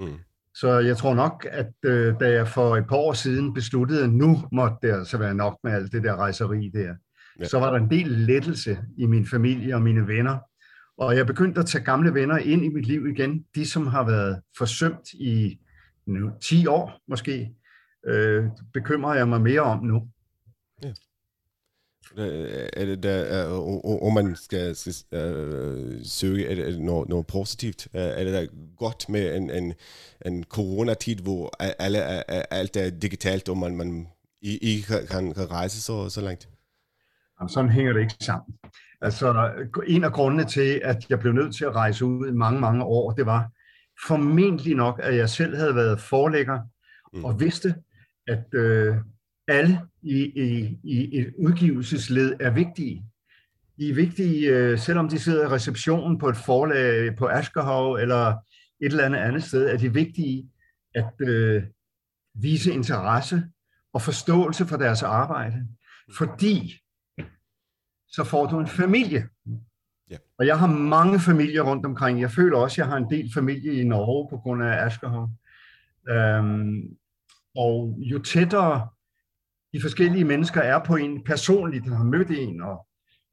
Mm. 0.00 0.18
Så 0.54 0.78
jeg 0.78 0.96
tror 0.96 1.14
nok, 1.14 1.46
at 1.50 1.72
øh, 1.84 2.14
da 2.20 2.30
jeg 2.30 2.48
for 2.48 2.76
et 2.76 2.86
par 2.88 2.96
år 2.96 3.12
siden 3.12 3.54
besluttede, 3.54 4.04
at 4.04 4.10
nu 4.10 4.38
måtte 4.52 4.76
det 4.82 4.92
altså 4.92 5.18
være 5.18 5.34
nok 5.34 5.58
med 5.64 5.72
alt 5.72 5.92
det 5.92 6.02
der 6.02 6.16
rejseri 6.16 6.70
der, 6.74 6.94
ja. 7.40 7.44
så 7.44 7.58
var 7.58 7.70
der 7.70 7.78
en 7.78 7.90
del 7.90 8.08
lettelse 8.08 8.78
i 8.96 9.06
min 9.06 9.26
familie 9.26 9.74
og 9.74 9.82
mine 9.82 10.06
venner. 10.06 10.38
Og 10.98 11.16
jeg 11.16 11.26
begyndte 11.26 11.60
at 11.60 11.66
tage 11.66 11.84
gamle 11.84 12.14
venner 12.14 12.38
ind 12.38 12.64
i 12.64 12.68
mit 12.68 12.86
liv 12.86 13.06
igen. 13.06 13.44
De, 13.54 13.66
som 13.66 13.86
har 13.86 14.04
været 14.04 14.40
forsømt 14.58 15.12
i 15.12 15.60
nu, 16.06 16.30
10 16.42 16.66
år 16.66 17.00
måske, 17.08 17.50
øh, 18.06 18.44
bekymrer 18.72 19.14
jeg 19.14 19.28
mig 19.28 19.40
mere 19.40 19.60
om 19.60 19.84
nu. 19.84 20.08
Ja. 20.82 20.92
Er 22.76 22.84
det 22.84 23.02
der, 23.02 23.44
om 24.02 24.12
man 24.12 24.36
skal, 24.36 24.76
skal 24.76 24.94
uh, 25.12 26.00
søge, 26.04 26.46
er 26.46 26.54
det 26.54 26.80
noget, 26.80 27.08
noget 27.08 27.26
positivt? 27.26 27.88
Er 27.92 28.24
det 28.24 28.32
der 28.32 28.46
godt 28.76 29.08
med 29.08 29.36
en, 29.36 29.50
en, 29.50 29.74
en 30.26 30.44
coronatid, 30.44 31.16
hvor 31.16 31.62
alle, 31.82 32.30
alt 32.54 32.76
er 32.76 32.90
digitalt, 32.90 33.48
og 33.48 33.58
man, 33.58 33.76
man 33.76 34.08
ikke 34.42 35.06
kan, 35.10 35.34
kan 35.34 35.50
rejse 35.50 35.82
så, 35.82 36.08
så 36.08 36.20
langt? 36.20 36.48
Jamen, 37.40 37.48
sådan 37.48 37.70
hænger 37.70 37.92
det 37.92 38.00
ikke 38.00 38.14
sammen. 38.20 38.54
Altså, 39.00 39.50
en 39.86 40.04
af 40.04 40.12
grundene 40.12 40.44
til, 40.44 40.80
at 40.84 41.10
jeg 41.10 41.20
blev 41.20 41.32
nødt 41.32 41.56
til 41.56 41.64
at 41.64 41.74
rejse 41.74 42.04
ud 42.04 42.28
i 42.28 42.32
mange, 42.32 42.60
mange 42.60 42.84
år, 42.84 43.12
det 43.12 43.26
var 43.26 43.50
formentlig 44.06 44.74
nok, 44.74 45.00
at 45.02 45.16
jeg 45.16 45.28
selv 45.28 45.56
havde 45.56 45.74
været 45.74 46.00
forlægger 46.00 46.60
mm. 47.12 47.24
og 47.24 47.40
vidste, 47.40 47.74
at 48.28 48.54
øh, 48.54 48.96
alle 49.48 49.80
i, 50.02 50.16
i, 50.24 50.78
i 50.84 51.18
et 51.18 51.34
udgivelsesled 51.38 52.36
er 52.40 52.50
vigtige. 52.50 53.04
De 53.78 53.90
er 53.90 53.94
vigtige, 53.94 54.48
øh, 54.48 54.78
selvom 54.78 55.08
de 55.08 55.18
sidder 55.18 55.44
i 55.44 55.48
receptionen 55.48 56.18
på 56.18 56.28
et 56.28 56.36
forlag 56.36 57.16
på 57.16 57.26
Askerhav 57.26 57.92
eller 57.92 58.26
et 58.80 58.86
eller 58.86 59.04
andet 59.04 59.18
andet 59.18 59.42
sted, 59.42 59.68
er 59.68 59.76
de 59.76 59.92
vigtige 59.92 60.50
at 60.94 61.12
øh, 61.20 61.62
vise 62.34 62.72
interesse 62.72 63.42
og 63.92 64.02
forståelse 64.02 64.66
for 64.66 64.76
deres 64.76 65.02
arbejde. 65.02 65.68
Fordi 66.18 66.80
så 68.08 68.24
får 68.24 68.46
du 68.46 68.58
en 68.58 68.66
familie. 68.66 69.28
Ja. 70.10 70.16
Og 70.38 70.46
jeg 70.46 70.58
har 70.58 70.66
mange 70.66 71.20
familier 71.20 71.62
rundt 71.62 71.86
omkring. 71.86 72.20
Jeg 72.20 72.30
føler 72.30 72.58
også, 72.58 72.74
at 72.74 72.78
jeg 72.78 72.86
har 72.86 72.96
en 72.96 73.10
del 73.10 73.32
familie 73.34 73.80
i 73.80 73.84
Norge 73.84 74.28
på 74.30 74.36
grund 74.36 74.62
af 74.62 74.86
Askerhav. 74.86 75.30
Øhm, 76.08 76.97
og 77.58 77.98
jo 77.98 78.22
tættere 78.22 78.88
de 79.72 79.80
forskellige 79.80 80.24
mennesker 80.24 80.60
er 80.60 80.84
på 80.84 80.96
en 80.96 81.24
personligt, 81.24 81.84
der 81.84 81.94
har 81.94 82.04
mødt 82.04 82.30
en 82.30 82.62
og 82.62 82.86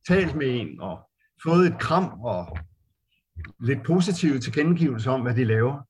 talt 0.07 0.35
med 0.35 0.47
en 0.61 0.81
og 0.81 1.09
fået 1.43 1.67
et 1.67 1.79
kram 1.79 2.21
og 2.21 2.57
lidt 3.59 3.83
positive 3.85 4.39
tilkendegivelser 4.39 5.11
om, 5.11 5.21
hvad 5.21 5.35
de 5.35 5.43
laver, 5.43 5.81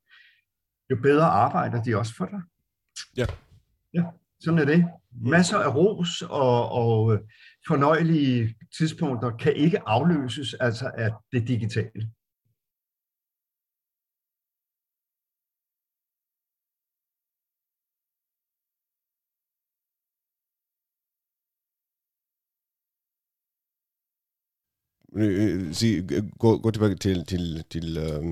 jo 0.90 0.98
bedre 1.04 1.26
arbejder 1.26 1.84
de 1.84 1.98
også 1.98 2.16
for 2.16 2.26
dig. 2.26 2.42
Ja. 3.18 3.26
Ja, 3.94 4.04
sådan 4.40 4.60
er 4.60 4.66
det. 4.66 4.86
Masser 5.12 5.58
af 5.58 5.76
ros 5.76 6.22
og, 6.22 6.72
og 6.72 7.20
fornøjelige 7.68 8.56
tidspunkter 8.78 9.38
kan 9.38 9.56
ikke 9.56 9.88
afløses 9.88 10.54
altså 10.54 10.92
af 10.98 11.12
det 11.32 11.48
digitale. 11.48 12.12
Gå, 26.40 26.58
gå 26.58 26.72
tilbage 26.72 26.96
til, 26.96 27.26
til, 27.26 27.64
til 27.70 27.98
uh, 27.98 28.26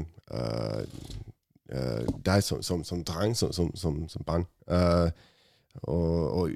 uh, 1.69 2.05
dig 2.25 2.43
som, 2.43 2.61
som, 2.61 2.83
som 2.83 3.03
dreng, 3.03 3.37
som, 3.37 3.51
som, 3.51 3.75
som, 3.75 4.09
som 4.09 4.23
barn, 4.25 4.45
uh, 4.67 5.11
og, 5.83 6.33
og 6.41 6.49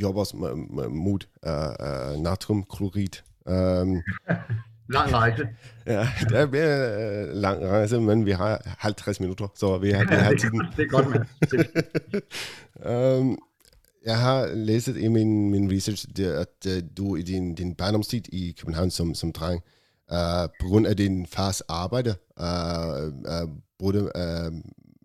jobber 0.00 0.36
mod 0.88 1.18
uh, 1.46 2.22
natriumklorid. 2.22 3.22
Um, 3.46 4.02
lang 4.96 5.12
rejse. 5.12 5.48
ja, 5.86 6.08
det 6.20 6.38
er 6.38 6.46
mere 6.46 7.34
lang 7.34 7.68
rejse, 7.68 8.00
men 8.00 8.26
vi 8.26 8.30
har 8.30 8.62
50 8.78 9.20
minutter, 9.20 9.48
så 9.54 9.78
vi 9.78 9.90
har, 9.90 10.04
vi 10.04 10.14
har 10.26 10.34
tiden. 10.34 10.62
det 10.76 10.82
er 10.82 10.88
godt 10.88 11.08
med. 11.08 11.20
um, 13.20 13.38
jeg 14.06 14.20
har 14.20 14.46
læst 14.54 14.88
i 14.88 15.08
min, 15.08 15.50
min 15.50 15.72
research, 15.72 16.06
det, 16.16 16.32
at 16.32 16.66
uh, 16.66 16.88
du 16.96 17.16
i 17.16 17.22
din, 17.22 17.54
din 17.54 17.74
barndomstid 17.74 18.34
i 18.34 18.56
København 18.60 18.90
som, 18.90 19.14
som 19.14 19.32
dreng, 19.32 19.62
uh, 20.12 20.50
på 20.60 20.66
grund 20.68 20.86
af 20.86 20.96
din 20.96 21.26
fars 21.26 21.60
arbejde, 21.60 22.14
uh, 22.40 23.06
uh, 23.06 23.56
boede 23.78 24.02
uh, 24.02 24.54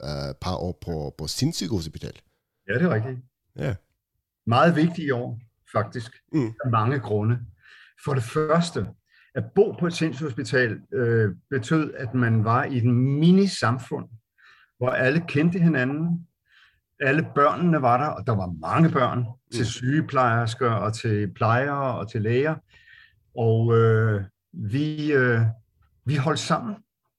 uh, 0.03 0.35
par 0.41 0.55
år 0.55 0.79
på, 0.81 1.15
på 1.17 1.27
sindssygehospital. 1.27 2.13
Ja, 2.69 2.73
det 2.73 2.81
er 2.81 2.93
rigtigt. 2.93 3.17
Ja. 3.55 3.75
Meget 4.47 4.75
vigtige 4.75 5.15
år, 5.15 5.39
faktisk. 5.71 6.11
Mm. 6.33 6.53
Af 6.65 6.71
mange 6.71 6.99
grunde. 6.99 7.39
For 8.05 8.13
det 8.13 8.23
første, 8.23 8.87
at 9.35 9.43
bo 9.55 9.71
på 9.79 9.87
et 9.87 9.93
sindssygehospital 9.93 10.79
øh, 10.93 11.35
betød, 11.49 11.93
at 11.93 12.13
man 12.13 12.43
var 12.43 12.63
i 12.63 12.77
et 12.77 12.85
mini-samfund, 12.85 14.05
hvor 14.77 14.89
alle 14.89 15.23
kendte 15.27 15.59
hinanden, 15.59 16.26
alle 16.99 17.27
børnene 17.35 17.81
var 17.81 17.97
der, 17.97 18.07
og 18.07 18.27
der 18.27 18.35
var 18.35 18.53
mange 18.61 18.89
børn 18.89 19.25
til 19.51 19.61
mm. 19.61 19.65
sygeplejersker 19.65 20.69
og 20.69 20.93
til 20.93 21.33
plejere 21.33 21.97
og 21.97 22.11
til 22.11 22.21
læger. 22.21 22.55
Og 23.37 23.77
øh, 23.77 24.23
vi, 24.53 25.13
øh, 25.13 25.41
vi 26.05 26.15
holdt 26.15 26.39
sammen. 26.39 26.75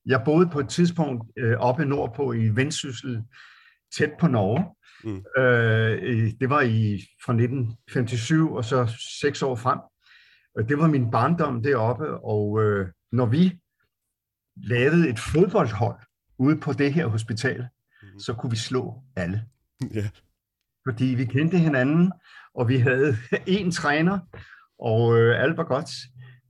Jeg 0.06 0.22
boede 0.24 0.48
på 0.48 0.60
et 0.60 0.68
tidspunkt 0.68 1.30
øh, 1.36 1.56
oppe 1.58 1.84
nordpå 1.84 2.32
i 2.32 2.48
Vendsyssel, 2.48 3.22
tæt 3.96 4.10
på 4.20 4.26
Norge. 4.26 4.64
Mm. 5.04 5.42
Øh, 5.42 6.32
det 6.40 6.50
var 6.50 6.60
i 6.60 7.00
fra 7.24 7.32
1957 7.32 8.50
og 8.50 8.64
så 8.64 8.98
seks 9.20 9.42
år 9.42 9.56
frem. 9.56 9.78
Og 10.56 10.68
det 10.68 10.78
var 10.78 10.86
min 10.86 11.10
barndom 11.10 11.62
deroppe, 11.62 12.24
og 12.24 12.62
øh, 12.62 12.88
når 13.12 13.26
vi 13.26 13.58
lavede 14.56 15.08
et 15.08 15.18
fodboldhold 15.18 15.96
ude 16.38 16.60
på 16.60 16.72
det 16.72 16.94
her 16.94 17.06
hospital, 17.06 17.66
mm. 18.02 18.18
så 18.18 18.34
kunne 18.34 18.50
vi 18.50 18.56
slå 18.56 19.02
alle. 19.16 19.44
Yeah. 19.96 20.08
Fordi 20.88 21.04
vi 21.04 21.24
kendte 21.24 21.58
hinanden, 21.58 22.12
og 22.54 22.68
vi 22.68 22.76
havde 22.76 23.16
én 23.56 23.70
træner, 23.70 24.18
og 24.78 25.18
øh, 25.18 25.42
alt 25.42 25.56
var 25.56 25.64
godt. 25.64 25.90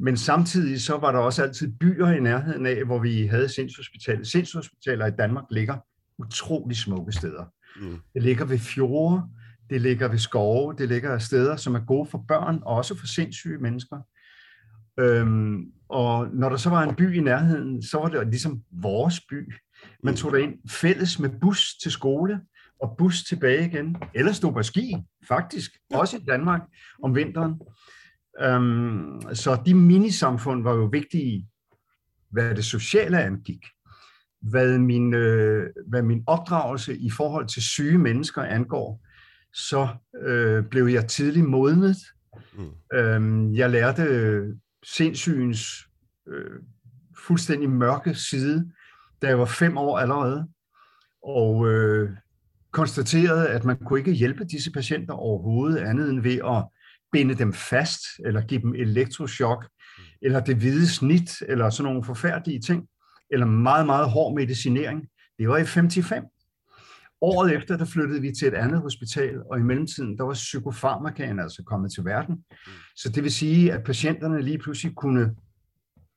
Men 0.01 0.17
samtidig 0.17 0.81
så 0.81 0.97
var 0.97 1.13
der 1.13 1.19
også 1.19 1.43
altid 1.43 1.73
byer 1.81 2.07
i 2.07 2.21
nærheden 2.21 2.67
af, 2.67 2.85
hvor 2.85 2.99
vi 2.99 3.27
havde 3.27 3.49
sindshospitaler. 3.49 4.25
Sindshospitaler 4.25 5.07
i 5.07 5.11
Danmark 5.11 5.45
ligger 5.51 5.77
utrolig 6.19 6.77
smukke 6.77 7.13
steder. 7.13 7.45
Mm. 7.81 7.99
Det 8.15 8.23
ligger 8.23 8.45
ved 8.45 8.59
fjorde, 8.59 9.23
det 9.71 9.81
ligger 9.81 10.09
ved 10.09 10.19
skove, 10.19 10.75
det 10.79 10.89
ligger 10.89 11.19
steder, 11.19 11.57
som 11.57 11.75
er 11.75 11.81
gode 11.81 12.11
for 12.11 12.25
børn, 12.29 12.59
og 12.63 12.77
også 12.77 12.95
for 12.99 13.07
sindssyge 13.07 13.59
mennesker. 13.59 13.97
Øhm, 15.01 15.73
og 15.89 16.29
når 16.33 16.49
der 16.49 16.57
så 16.57 16.71
var 16.71 16.83
en 16.83 16.95
by 16.95 17.17
i 17.17 17.21
nærheden, 17.21 17.83
så 17.83 17.99
var 17.99 18.09
det 18.09 18.29
ligesom 18.29 18.63
vores 18.71 19.21
by. 19.21 19.55
Man 20.03 20.13
mm. 20.13 20.17
tog 20.17 20.33
der 20.33 20.39
ind 20.39 20.69
fælles 20.71 21.19
med 21.19 21.31
bus 21.41 21.75
til 21.83 21.93
skole, 21.93 22.41
og 22.81 22.95
bus 22.99 23.25
tilbage 23.25 23.67
igen, 23.67 23.97
eller 24.15 24.33
stå 24.33 24.51
på 24.51 24.63
ski, 24.63 24.97
faktisk, 25.29 25.71
også 25.95 26.17
i 26.17 26.25
Danmark 26.29 26.61
om 27.03 27.15
vinteren. 27.15 27.61
Um, 28.47 29.23
så 29.35 29.63
de 29.67 29.75
minisamfund 29.75 30.63
var 30.63 30.75
jo 30.75 30.85
vigtige, 30.85 31.49
hvad 32.31 32.55
det 32.55 32.65
sociale 32.65 33.23
angik. 33.23 33.65
Hvad 34.41 34.79
min, 34.79 35.15
øh, 35.15 35.71
hvad 35.87 36.03
min 36.03 36.23
opdragelse 36.27 36.99
i 36.99 37.11
forhold 37.11 37.49
til 37.49 37.63
syge 37.63 37.99
mennesker 37.99 38.43
angår, 38.43 39.07
så 39.55 39.89
øh, 40.23 40.65
blev 40.65 40.87
jeg 40.87 41.07
tidligt 41.07 41.47
modnet. 41.49 41.97
Mm. 42.55 42.99
Um, 42.99 43.55
jeg 43.55 43.71
lærte 43.71 44.45
sindssygens 44.85 45.89
øh, 46.29 46.61
fuldstændig 47.27 47.71
mørke 47.71 48.15
side, 48.15 48.73
da 49.23 49.27
jeg 49.27 49.39
var 49.39 49.45
fem 49.45 49.77
år 49.77 49.99
allerede. 49.99 50.49
Og 51.23 51.69
øh, 51.69 52.11
konstaterede, 52.79 53.49
at 53.49 53.65
man 53.65 53.77
kunne 53.77 53.99
ikke 53.99 54.13
hjælpe 54.13 54.45
disse 54.45 54.73
patienter 54.73 55.15
overhovedet 55.15 55.79
andet 55.79 56.11
end 56.11 56.21
ved 56.21 56.39
at 56.45 56.65
binde 57.13 57.35
dem 57.35 57.53
fast, 57.53 58.01
eller 58.25 58.41
give 58.41 58.61
dem 58.61 58.75
elektroschok, 58.75 59.69
eller 60.23 60.41
det 60.41 60.57
hvide 60.57 60.89
snit, 60.89 61.31
eller 61.49 61.71
sådan 61.71 61.85
nogle 61.85 62.05
forfærdelige 62.05 62.61
ting, 62.61 62.87
eller 63.31 63.47
meget, 63.47 63.87
meget 63.87 64.11
hård 64.11 64.35
medicinering. 64.35 65.09
Det 65.39 65.49
var 65.49 65.57
i 65.57 65.65
55. 65.65 66.25
Året 67.21 67.55
efter, 67.55 67.77
der 67.77 67.85
flyttede 67.85 68.21
vi 68.21 68.33
til 68.33 68.49
et 68.49 68.55
andet 68.55 68.81
hospital, 68.81 69.43
og 69.51 69.59
i 69.59 69.63
mellemtiden, 69.63 70.19
der 70.19 70.25
var 70.25 70.35
psykofarmakaen 70.35 71.41
altså 71.41 71.63
kommet 71.67 71.93
til 71.93 72.05
verden. 72.05 72.45
Så 72.97 73.09
det 73.09 73.23
vil 73.23 73.33
sige, 73.33 73.73
at 73.73 73.85
patienterne 73.85 74.43
lige 74.43 74.59
pludselig 74.59 74.95
kunne 74.95 75.35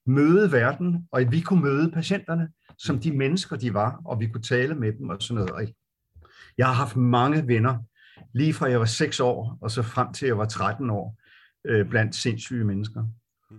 møde 0.07 0.51
verden, 0.51 1.07
og 1.11 1.21
at 1.21 1.31
vi 1.31 1.39
kunne 1.39 1.61
møde 1.61 1.91
patienterne, 1.91 2.47
som 2.77 2.99
de 2.99 3.11
mennesker, 3.11 3.55
de 3.55 3.73
var, 3.73 4.01
og 4.05 4.19
vi 4.19 4.27
kunne 4.27 4.43
tale 4.43 4.75
med 4.75 4.93
dem 4.93 5.09
og 5.09 5.17
sådan 5.19 5.35
noget. 5.35 5.51
Og 5.51 5.61
jeg 6.57 6.67
har 6.67 6.73
haft 6.73 6.95
mange 6.95 7.47
venner, 7.47 7.77
lige 8.33 8.53
fra 8.53 8.69
jeg 8.69 8.79
var 8.79 8.85
6 8.85 9.19
år, 9.19 9.57
og 9.61 9.71
så 9.71 9.81
frem 9.81 10.13
til 10.13 10.25
jeg 10.25 10.37
var 10.37 10.45
13 10.45 10.89
år, 10.89 11.17
øh, 11.67 11.89
blandt 11.89 12.15
sindssyge 12.15 12.65
mennesker. 12.65 13.01
Mm. 13.51 13.57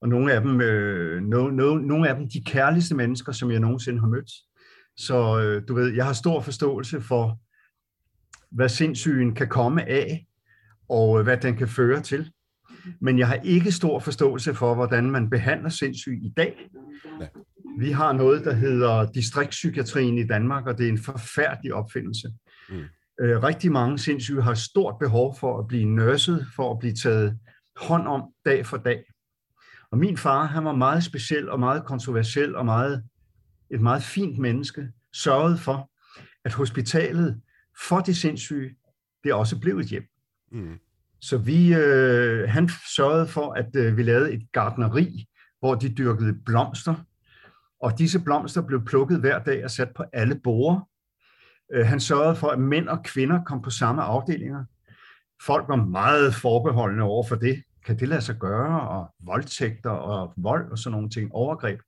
Og 0.00 0.08
nogle 0.08 0.32
af 0.32 0.40
dem, 0.40 0.60
øh, 0.60 1.22
no, 1.22 1.50
no, 1.50 1.74
nogle 1.74 2.08
af 2.08 2.16
dem 2.16 2.28
de 2.28 2.44
kærligste 2.44 2.94
mennesker, 2.94 3.32
som 3.32 3.50
jeg 3.50 3.60
nogensinde 3.60 4.00
har 4.00 4.08
mødt. 4.08 4.30
Så 4.96 5.40
øh, 5.40 5.68
du 5.68 5.74
ved, 5.74 5.94
jeg 5.94 6.06
har 6.06 6.12
stor 6.12 6.40
forståelse 6.40 7.00
for, 7.00 7.38
hvad 8.50 8.68
sindssygen 8.68 9.34
kan 9.34 9.48
komme 9.48 9.88
af, 9.88 10.26
og 10.88 11.18
øh, 11.18 11.24
hvad 11.24 11.36
den 11.36 11.56
kan 11.56 11.68
føre 11.68 12.00
til. 12.00 12.32
Men 13.00 13.18
jeg 13.18 13.28
har 13.28 13.34
ikke 13.34 13.72
stor 13.72 13.98
forståelse 13.98 14.54
for, 14.54 14.74
hvordan 14.74 15.10
man 15.10 15.30
behandler 15.30 15.68
sindssyg 15.68 16.20
i 16.22 16.32
dag. 16.36 16.70
Ja. 17.20 17.26
Vi 17.78 17.90
har 17.90 18.12
noget, 18.12 18.44
der 18.44 18.52
hedder 18.52 19.12
distriktspsykiatrien 19.12 20.18
i 20.18 20.26
Danmark, 20.26 20.66
og 20.66 20.78
det 20.78 20.86
er 20.86 20.90
en 20.90 20.98
forfærdelig 20.98 21.74
opfindelse. 21.74 22.28
Mm. 22.68 22.84
Øh, 23.20 23.42
rigtig 23.42 23.72
mange 23.72 23.98
sindssyge 23.98 24.42
har 24.42 24.54
stort 24.54 24.94
behov 25.00 25.36
for 25.38 25.58
at 25.58 25.66
blive 25.68 25.84
nørset, 25.84 26.46
for 26.56 26.72
at 26.72 26.78
blive 26.78 26.94
taget 26.94 27.38
hånd 27.76 28.06
om 28.06 28.22
dag 28.44 28.66
for 28.66 28.76
dag. 28.76 29.04
Og 29.90 29.98
min 29.98 30.16
far, 30.16 30.44
han 30.44 30.64
var 30.64 30.74
meget 30.74 31.04
speciel 31.04 31.50
og 31.50 31.60
meget 31.60 31.84
kontroversiel 31.84 32.56
og 32.56 32.64
meget, 32.64 33.04
et 33.70 33.80
meget 33.80 34.02
fint 34.02 34.38
menneske, 34.38 34.88
sørgede 35.12 35.58
for, 35.58 35.90
at 36.44 36.52
hospitalet 36.52 37.40
for 37.88 38.00
de 38.00 38.14
sindssyge, 38.14 38.76
det 39.24 39.32
også 39.32 39.60
blev 39.60 39.78
et 39.78 39.86
hjem. 39.86 40.04
Mm. 40.52 40.78
Så 41.20 41.38
vi, 41.38 41.74
øh, 41.74 42.48
han 42.48 42.70
sørgede 42.96 43.26
for, 43.26 43.52
at 43.52 43.76
øh, 43.76 43.96
vi 43.96 44.02
lavede 44.02 44.32
et 44.32 44.52
gardneri, 44.52 45.26
hvor 45.58 45.74
de 45.74 45.88
dyrkede 45.88 46.34
blomster, 46.46 46.94
og 47.84 47.98
disse 47.98 48.20
blomster 48.20 48.62
blev 48.62 48.84
plukket 48.84 49.20
hver 49.20 49.38
dag 49.38 49.64
og 49.64 49.70
sat 49.70 49.94
på 49.94 50.04
alle 50.12 50.40
borer. 50.40 50.88
Øh, 51.72 51.86
han 51.86 52.00
sørgede 52.00 52.36
for, 52.36 52.48
at 52.48 52.58
mænd 52.58 52.88
og 52.88 53.04
kvinder 53.04 53.44
kom 53.44 53.62
på 53.62 53.70
samme 53.70 54.02
afdelinger. 54.02 54.64
Folk 55.46 55.68
var 55.68 55.76
meget 55.76 56.34
forbeholdende 56.34 57.02
over 57.02 57.24
for 57.28 57.36
det. 57.36 57.62
Kan 57.86 57.98
det 57.98 58.08
lade 58.08 58.20
sig 58.20 58.36
gøre? 58.36 58.88
Og 58.88 59.14
voldtægter 59.20 59.90
og 59.90 60.34
vold 60.36 60.70
og 60.70 60.78
sådan 60.78 60.92
nogle 60.92 61.10
ting, 61.10 61.32
overgreb. 61.32 61.80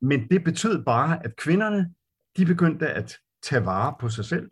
Men 0.00 0.28
det 0.30 0.44
betød 0.44 0.84
bare, 0.84 1.24
at 1.24 1.36
kvinderne, 1.36 1.94
de 2.36 2.46
begyndte 2.46 2.88
at 2.88 3.16
tage 3.42 3.64
vare 3.64 3.94
på 4.00 4.08
sig 4.08 4.24
selv. 4.24 4.50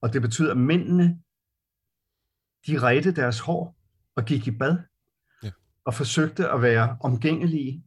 Og 0.00 0.12
det 0.12 0.22
betød, 0.22 0.50
at 0.50 0.56
mændene, 0.56 1.18
de 2.66 2.82
redte 2.82 3.12
deres 3.12 3.40
hår 3.40 3.76
og 4.16 4.24
gik 4.24 4.46
i 4.46 4.50
bad. 4.50 4.78
Ja. 5.42 5.50
Og 5.84 5.94
forsøgte 5.94 6.48
at 6.48 6.62
være 6.62 6.96
omgængelige 7.00 7.85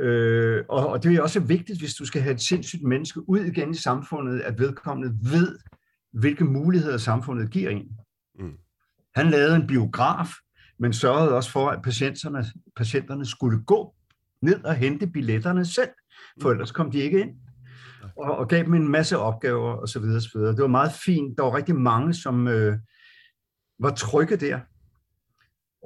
Øh, 0.00 0.64
og, 0.68 0.88
og 0.88 1.02
det 1.02 1.14
er 1.14 1.22
også 1.22 1.40
vigtigt, 1.40 1.78
hvis 1.78 1.94
du 1.94 2.04
skal 2.04 2.22
have 2.22 2.34
et 2.34 2.40
sindssygt 2.40 2.82
menneske 2.82 3.28
ud 3.28 3.40
igen 3.40 3.70
i 3.70 3.74
samfundet, 3.74 4.40
at 4.40 4.58
vedkommende 4.58 5.18
ved, 5.22 5.58
hvilke 6.12 6.44
muligheder 6.44 6.98
samfundet 6.98 7.50
giver 7.50 7.70
en. 7.70 7.88
Mm. 8.38 8.52
Han 9.14 9.30
lavede 9.30 9.56
en 9.56 9.66
biograf, 9.66 10.28
men 10.78 10.92
sørgede 10.92 11.34
også 11.34 11.50
for, 11.50 11.68
at 11.68 11.82
patienterne, 11.82 12.44
patienterne 12.76 13.26
skulle 13.26 13.62
gå 13.62 13.94
ned 14.42 14.64
og 14.64 14.74
hente 14.74 15.06
billetterne 15.06 15.64
selv, 15.64 15.90
for 16.42 16.50
ellers 16.50 16.72
kom 16.72 16.90
de 16.90 16.98
ikke 16.98 17.20
ind. 17.20 17.30
Og, 18.16 18.36
og 18.38 18.48
gav 18.48 18.64
dem 18.64 18.74
en 18.74 18.88
masse 18.88 19.18
opgaver 19.18 19.76
osv. 19.76 20.02
osv. 20.02 20.40
Det 20.40 20.62
var 20.62 20.66
meget 20.66 20.92
fint. 20.92 21.38
Der 21.38 21.44
var 21.44 21.56
rigtig 21.56 21.76
mange, 21.76 22.14
som 22.14 22.48
øh, 22.48 22.78
var 23.78 23.90
trygge 23.90 24.36
der. 24.36 24.60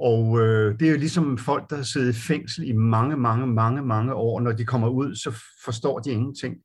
Og 0.00 0.40
øh, 0.40 0.80
det 0.80 0.88
er 0.88 0.92
jo 0.92 0.98
ligesom 0.98 1.38
folk, 1.38 1.70
der 1.70 1.76
har 1.76 1.82
siddet 1.82 2.16
i 2.16 2.18
fængsel 2.18 2.68
i 2.68 2.72
mange, 2.72 3.16
mange, 3.16 3.46
mange, 3.46 3.82
mange 3.82 4.14
år. 4.14 4.40
Når 4.40 4.52
de 4.52 4.64
kommer 4.64 4.88
ud, 4.88 5.14
så 5.14 5.30
forstår 5.64 5.98
de 5.98 6.10
ingenting, 6.10 6.56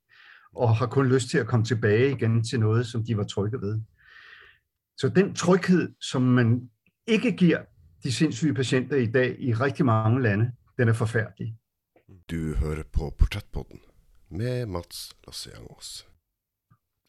og 0.56 0.76
har 0.76 0.88
kun 0.88 1.08
lyst 1.08 1.30
til 1.30 1.38
at 1.38 1.48
komme 1.48 1.66
tilbage 1.66 2.12
igen 2.12 2.44
til 2.44 2.60
noget, 2.60 2.88
som 2.88 3.06
de 3.06 3.18
var 3.18 3.24
trygge 3.24 3.62
ved. 3.62 3.82
Så 4.98 5.10
den 5.10 5.34
tryghed, 5.34 5.94
som 6.02 6.22
man 6.22 6.70
ikke 7.08 7.32
giver 7.32 7.62
de 8.04 8.12
sindssyge 8.12 8.54
patienter 8.54 8.96
i 8.96 9.06
dag 9.06 9.36
i 9.40 9.54
rigtig 9.54 9.86
mange 9.86 10.22
lande, 10.22 10.52
den 10.78 10.90
er 10.90 10.94
forfærdelig. 10.94 11.56
Du 12.32 12.36
hører 12.36 12.84
på 12.94 13.14
Portrætpodden 13.18 13.80
med 14.30 14.66
Mats 14.66 15.16
Lassiangos. 15.28 16.08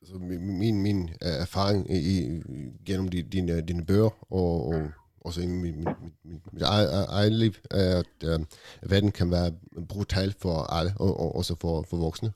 altså, 0.02 0.18
min, 0.18 0.82
min 0.82 1.02
øh, 1.02 1.40
erfaring 1.40 1.90
i, 1.90 2.42
gennem 2.86 3.08
dine, 3.08 3.60
dine 3.60 3.86
bøger 3.86 4.32
og, 4.32 4.66
og 4.68 4.90
også 5.26 5.40
i 5.40 5.46
mit, 5.46 5.76
mit, 5.76 5.86
mit, 6.24 6.52
mit 6.52 6.62
eget, 6.62 7.06
eget 7.08 7.32
liv, 7.32 7.52
er, 7.70 7.98
at 7.98 8.40
uh, 8.40 8.46
verden 8.90 9.12
kan 9.12 9.30
være 9.30 9.52
brutal 9.88 10.34
for 10.38 10.72
alle, 10.72 10.92
og, 10.96 11.20
og 11.20 11.36
også 11.36 11.54
for, 11.60 11.84
for 11.90 11.96
voksne. 11.96 12.32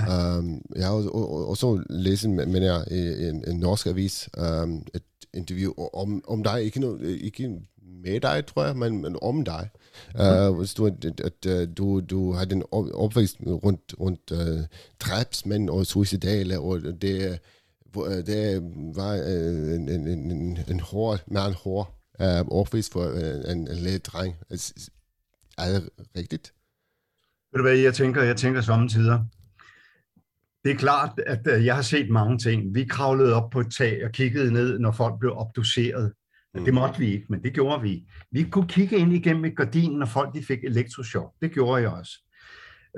Ja. 0.00 0.38
Um, 0.38 0.62
jeg 0.76 0.86
har 0.86 0.92
også, 0.92 1.84
læst, 1.90 2.28
men 2.28 2.62
jeg, 2.62 2.84
i 2.90 3.28
en, 3.28 3.44
en 3.48 3.56
norsk 3.56 3.86
avis, 3.86 4.28
um, 4.62 4.86
et 4.94 5.02
interview 5.34 5.72
om, 5.92 6.24
om 6.28 6.42
dig, 6.42 6.62
ikke, 6.62 6.80
no, 6.80 6.98
ikke 6.98 7.60
med 8.04 8.20
dig, 8.20 8.46
tror 8.46 8.64
jeg, 8.64 8.76
men, 8.76 9.02
men 9.02 9.16
om 9.22 9.44
dig. 9.44 9.68
Uh, 10.20 10.56
hvis 10.58 10.74
du, 10.74 10.86
at, 10.86 11.20
at, 11.20 11.76
du, 11.76 12.00
du 12.00 12.32
har 12.32 12.44
en 12.44 12.62
opvækst 12.72 13.36
rundt, 13.46 13.94
rundt 14.00 14.32
uh, 14.32 14.64
drabsmænd 15.00 15.70
og 15.70 15.86
suicidale, 15.86 16.60
og 16.60 16.80
det, 16.82 17.38
det 18.26 18.62
var 18.94 19.14
en, 19.14 19.88
en, 19.88 20.08
en, 20.08 20.58
en 20.68 20.80
hård, 20.80 21.20
meget 21.26 21.54
hård 21.54 21.94
uh, 22.20 22.58
opvækst 22.58 22.92
for 22.92 23.04
en, 23.50 23.68
en 23.68 23.76
lille 23.76 23.98
dreng. 23.98 24.36
Er 25.58 25.66
det 25.72 25.88
rigtigt? 26.16 26.54
Ved 27.52 27.58
du 27.58 27.62
hvad, 27.62 27.76
jeg 27.76 27.94
tænker, 27.94 28.22
jeg 28.22 28.36
tænker 28.36 28.60
samtidig. 28.60 29.20
Det 30.64 30.72
er 30.72 30.76
klart, 30.76 31.20
at 31.26 31.64
jeg 31.64 31.74
har 31.74 31.82
set 31.82 32.10
mange 32.10 32.38
ting. 32.38 32.74
Vi 32.74 32.84
kravlede 32.84 33.34
op 33.34 33.50
på 33.50 33.60
et 33.60 33.74
tag 33.78 34.04
og 34.04 34.12
kiggede 34.12 34.52
ned, 34.52 34.78
når 34.78 34.92
folk 34.92 35.20
blev 35.20 35.32
obduceret. 35.36 36.12
Mm. 36.54 36.64
Det 36.64 36.74
måtte 36.74 36.98
vi 36.98 37.12
ikke, 37.12 37.26
men 37.28 37.42
det 37.42 37.52
gjorde 37.52 37.82
vi. 37.82 38.06
Vi 38.30 38.42
kunne 38.42 38.68
kigge 38.68 38.96
ind 38.96 39.12
igennem 39.12 39.44
et 39.44 39.56
gardin, 39.56 39.90
når 39.90 40.06
folk 40.06 40.34
de 40.34 40.42
fik 40.42 40.64
elektrochok. 40.64 41.32
Det 41.42 41.52
gjorde 41.52 41.82
jeg 41.82 41.90
også. 41.90 42.12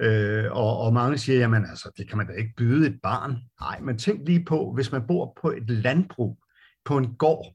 Øh, 0.01 0.53
og, 0.53 0.79
og 0.79 0.95
mange 0.95 1.19
siger, 1.19 1.39
jamen 1.39 1.65
altså, 1.65 1.91
det 1.97 2.09
kan 2.09 2.19
man 2.19 2.27
da 2.27 2.33
ikke 2.33 2.55
byde 2.57 2.87
et 2.87 2.99
barn. 3.03 3.37
Nej, 3.61 3.81
men 3.81 3.99
tænk 3.99 4.21
lige 4.27 4.45
på, 4.45 4.73
hvis 4.75 4.93
man 4.93 5.07
bor 5.07 5.39
på 5.41 5.51
et 5.51 5.71
landbrug, 5.71 6.39
på 6.85 6.99
en 6.99 7.15
gård, 7.15 7.55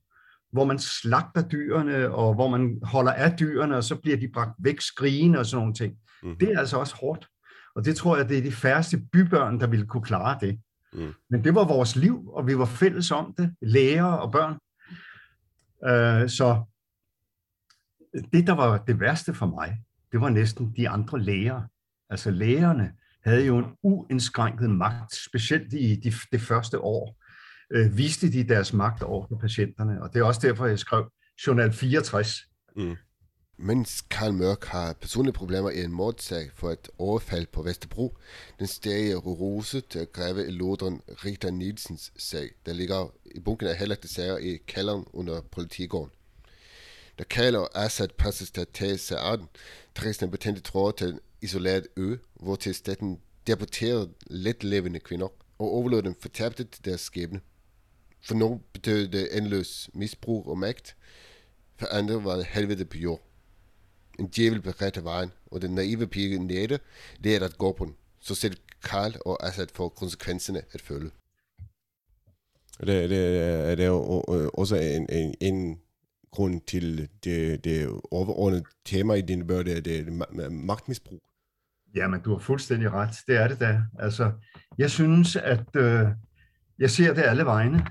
hvor 0.51 0.65
man 0.65 0.79
slagter 0.79 1.47
dyrene, 1.47 2.11
og 2.11 2.33
hvor 2.33 2.49
man 2.49 2.79
holder 2.83 3.11
af 3.11 3.35
dyrene, 3.39 3.77
og 3.77 3.83
så 3.83 3.95
bliver 3.95 4.17
de 4.17 4.29
bragt 4.33 4.51
væk 4.59 4.81
skrigende 4.81 5.39
og 5.39 5.45
sådan 5.45 5.59
nogle 5.59 5.73
ting. 5.73 5.95
Mm. 6.23 6.35
Det 6.39 6.53
er 6.53 6.59
altså 6.59 6.77
også 6.77 6.95
hårdt. 6.95 7.27
Og 7.75 7.85
det 7.85 7.95
tror 7.95 8.17
jeg, 8.17 8.29
det 8.29 8.37
er 8.37 8.41
de 8.41 8.51
færreste 8.51 8.97
bybørn, 9.13 9.59
der 9.59 9.67
ville 9.67 9.85
kunne 9.85 10.03
klare 10.03 10.37
det. 10.41 10.59
Mm. 10.93 11.13
Men 11.29 11.43
det 11.43 11.55
var 11.55 11.65
vores 11.67 11.95
liv, 11.95 12.29
og 12.33 12.47
vi 12.47 12.57
var 12.57 12.65
fælles 12.65 13.11
om 13.11 13.33
det, 13.37 13.55
læger 13.61 14.03
og 14.03 14.31
børn. 14.31 14.53
Øh, 15.89 16.29
så 16.29 16.63
det, 18.33 18.47
der 18.47 18.53
var 18.53 18.77
det 18.77 18.99
værste 18.99 19.33
for 19.33 19.45
mig, 19.45 19.77
det 20.11 20.21
var 20.21 20.29
næsten 20.29 20.73
de 20.77 20.89
andre 20.89 21.19
læger. 21.19 21.61
Altså 22.09 22.31
lægerne 22.31 22.91
havde 23.23 23.45
jo 23.45 23.57
en 23.57 23.65
uindskrænket 23.83 24.69
magt, 24.69 25.15
specielt 25.15 25.73
i 25.73 25.95
de, 25.95 26.13
det 26.31 26.41
første 26.41 26.79
år, 26.79 27.20
øh, 27.71 27.97
viste 27.97 28.31
de 28.31 28.43
deres 28.43 28.73
magt 28.73 29.03
over 29.03 29.25
for 29.27 29.35
patienterne. 29.35 30.03
Og 30.03 30.13
det 30.13 30.19
er 30.19 30.23
også 30.23 30.41
derfor, 30.43 30.65
jeg 30.65 30.79
skrev 30.79 31.11
Journal 31.47 31.73
64. 31.73 32.37
Mm. 32.75 32.95
Mens 33.57 34.01
Karl 34.01 34.33
Mørk 34.33 34.65
har 34.65 34.93
personlige 34.93 35.33
problemer 35.33 35.69
i 35.69 35.83
en 35.83 35.91
mordsag 35.91 36.51
for 36.53 36.69
et 36.69 36.89
overfald 36.97 37.47
på 37.47 37.63
Vesterbro, 37.63 38.17
den 38.59 38.67
stiger 38.67 39.17
Rose 39.17 39.81
til 39.81 39.99
at 39.99 40.11
græve 40.11 40.47
i 40.47 40.51
lodren 40.51 41.01
Rita 41.25 41.49
Nielsens 41.49 42.13
sag, 42.17 42.49
der 42.65 42.73
ligger 42.73 43.13
i 43.35 43.39
bunken 43.39 43.67
af 43.67 43.75
heller 43.75 43.95
sager 44.03 44.37
i 44.37 44.57
kælderen 44.67 45.05
under 45.13 45.41
politigården. 45.41 46.11
Da 47.19 47.23
Karl 47.23 47.55
og 47.55 47.83
Assad 47.83 48.07
passes 48.17 48.51
til 48.51 48.61
at 48.61 48.67
tage 48.73 48.97
sig 48.97 49.19
af 49.19 49.37
den, 49.37 49.47
trækkes 49.95 50.17
den 50.17 50.31
betændte 50.31 50.61
tråd 50.61 50.93
til 50.93 51.07
en 51.07 51.19
isoleret 51.41 51.87
ø, 51.97 52.15
hvor 52.33 52.55
til 52.55 52.75
staten 52.75 53.19
deporterede 53.47 54.09
letlevende 54.27 54.99
kvinder 54.99 55.27
og 55.59 55.71
overlod 55.73 56.01
dem 56.01 56.15
fortabte 56.21 56.63
til 56.63 56.85
deres 56.85 57.01
skæbne. 57.01 57.39
For 58.23 58.35
nogle 58.35 58.59
betød 58.73 59.07
det 59.07 59.37
endeløs 59.37 59.89
misbrug 59.93 60.47
og 60.47 60.57
magt, 60.57 60.95
for 61.79 61.87
andre 61.91 62.23
var 62.23 62.35
det 62.35 62.45
helvede 62.45 62.85
på 62.85 62.97
jord 62.97 63.31
en 64.21 64.27
djævel 64.27 64.61
beretter 64.61 65.01
vejen, 65.01 65.31
og 65.51 65.61
den 65.61 65.75
naive 65.75 66.07
pige 66.07 66.39
Nette 66.39 66.79
lærer 67.19 67.45
at 67.45 67.57
gå 67.57 67.71
på 67.71 67.85
den. 67.85 67.95
Så 68.19 68.35
selv 68.35 68.57
Karl 68.83 69.13
og 69.25 69.47
Assad 69.47 69.67
får 69.73 69.89
konsekvenserne 69.89 70.61
at 70.71 70.81
følge. 70.81 71.11
Det, 72.79 73.09
det, 73.09 73.37
er 73.71 73.75
det 73.75 73.85
jo 73.85 74.01
også 74.53 74.75
en, 74.75 75.07
en, 75.09 75.35
en 75.41 75.79
grund 76.31 76.61
til 76.61 77.09
det, 77.23 77.63
det 77.63 78.01
overordnede 78.11 78.63
tema 78.85 79.13
i 79.13 79.21
dine 79.21 79.47
bøger, 79.47 79.63
det, 79.63 79.85
det 79.85 79.97
er 79.97 80.49
magtmisbrug. 80.49 81.21
Jamen, 81.95 82.21
du 82.21 82.31
har 82.31 82.39
fuldstændig 82.39 82.91
ret. 82.91 83.15
Det 83.27 83.35
er 83.35 83.47
det 83.47 83.59
da. 83.59 83.81
Altså, 83.99 84.31
jeg 84.77 84.91
synes, 84.91 85.35
at 85.35 85.75
øh, 85.75 86.07
jeg 86.79 86.89
ser 86.91 87.13
det 87.13 87.23
alle 87.23 87.45
vegne. 87.45 87.85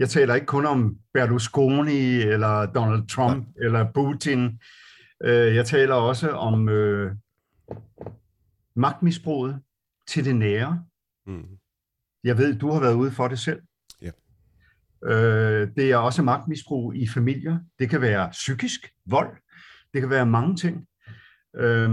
Jeg 0.00 0.08
taler 0.08 0.34
ikke 0.34 0.46
kun 0.46 0.66
om 0.66 0.96
Berlusconi, 1.14 2.20
eller 2.20 2.66
Donald 2.66 3.08
Trump, 3.08 3.48
ja. 3.56 3.64
eller 3.64 3.92
Putin. 3.92 4.60
Øh, 5.24 5.54
jeg 5.54 5.66
taler 5.66 5.94
også 5.94 6.30
om 6.30 6.68
øh, 6.68 7.14
magtmisbruget 8.76 9.60
til 10.08 10.24
det 10.24 10.36
nære. 10.36 10.84
Mm. 11.26 11.46
Jeg 12.24 12.38
ved, 12.38 12.58
du 12.58 12.70
har 12.70 12.80
været 12.80 12.94
ude 12.94 13.10
for 13.10 13.28
det 13.28 13.38
selv. 13.38 13.62
Ja. 14.02 14.10
Øh, 15.04 15.68
det 15.76 15.90
er 15.90 15.96
også 15.96 16.22
magtmisbrug 16.22 16.94
i 16.94 17.08
familier. 17.08 17.58
Det 17.78 17.90
kan 17.90 18.00
være 18.00 18.30
psykisk 18.30 18.92
vold. 19.06 19.36
Det 19.92 20.00
kan 20.00 20.10
være 20.10 20.26
mange 20.26 20.56
ting. 20.56 20.86
Øh, 21.56 21.90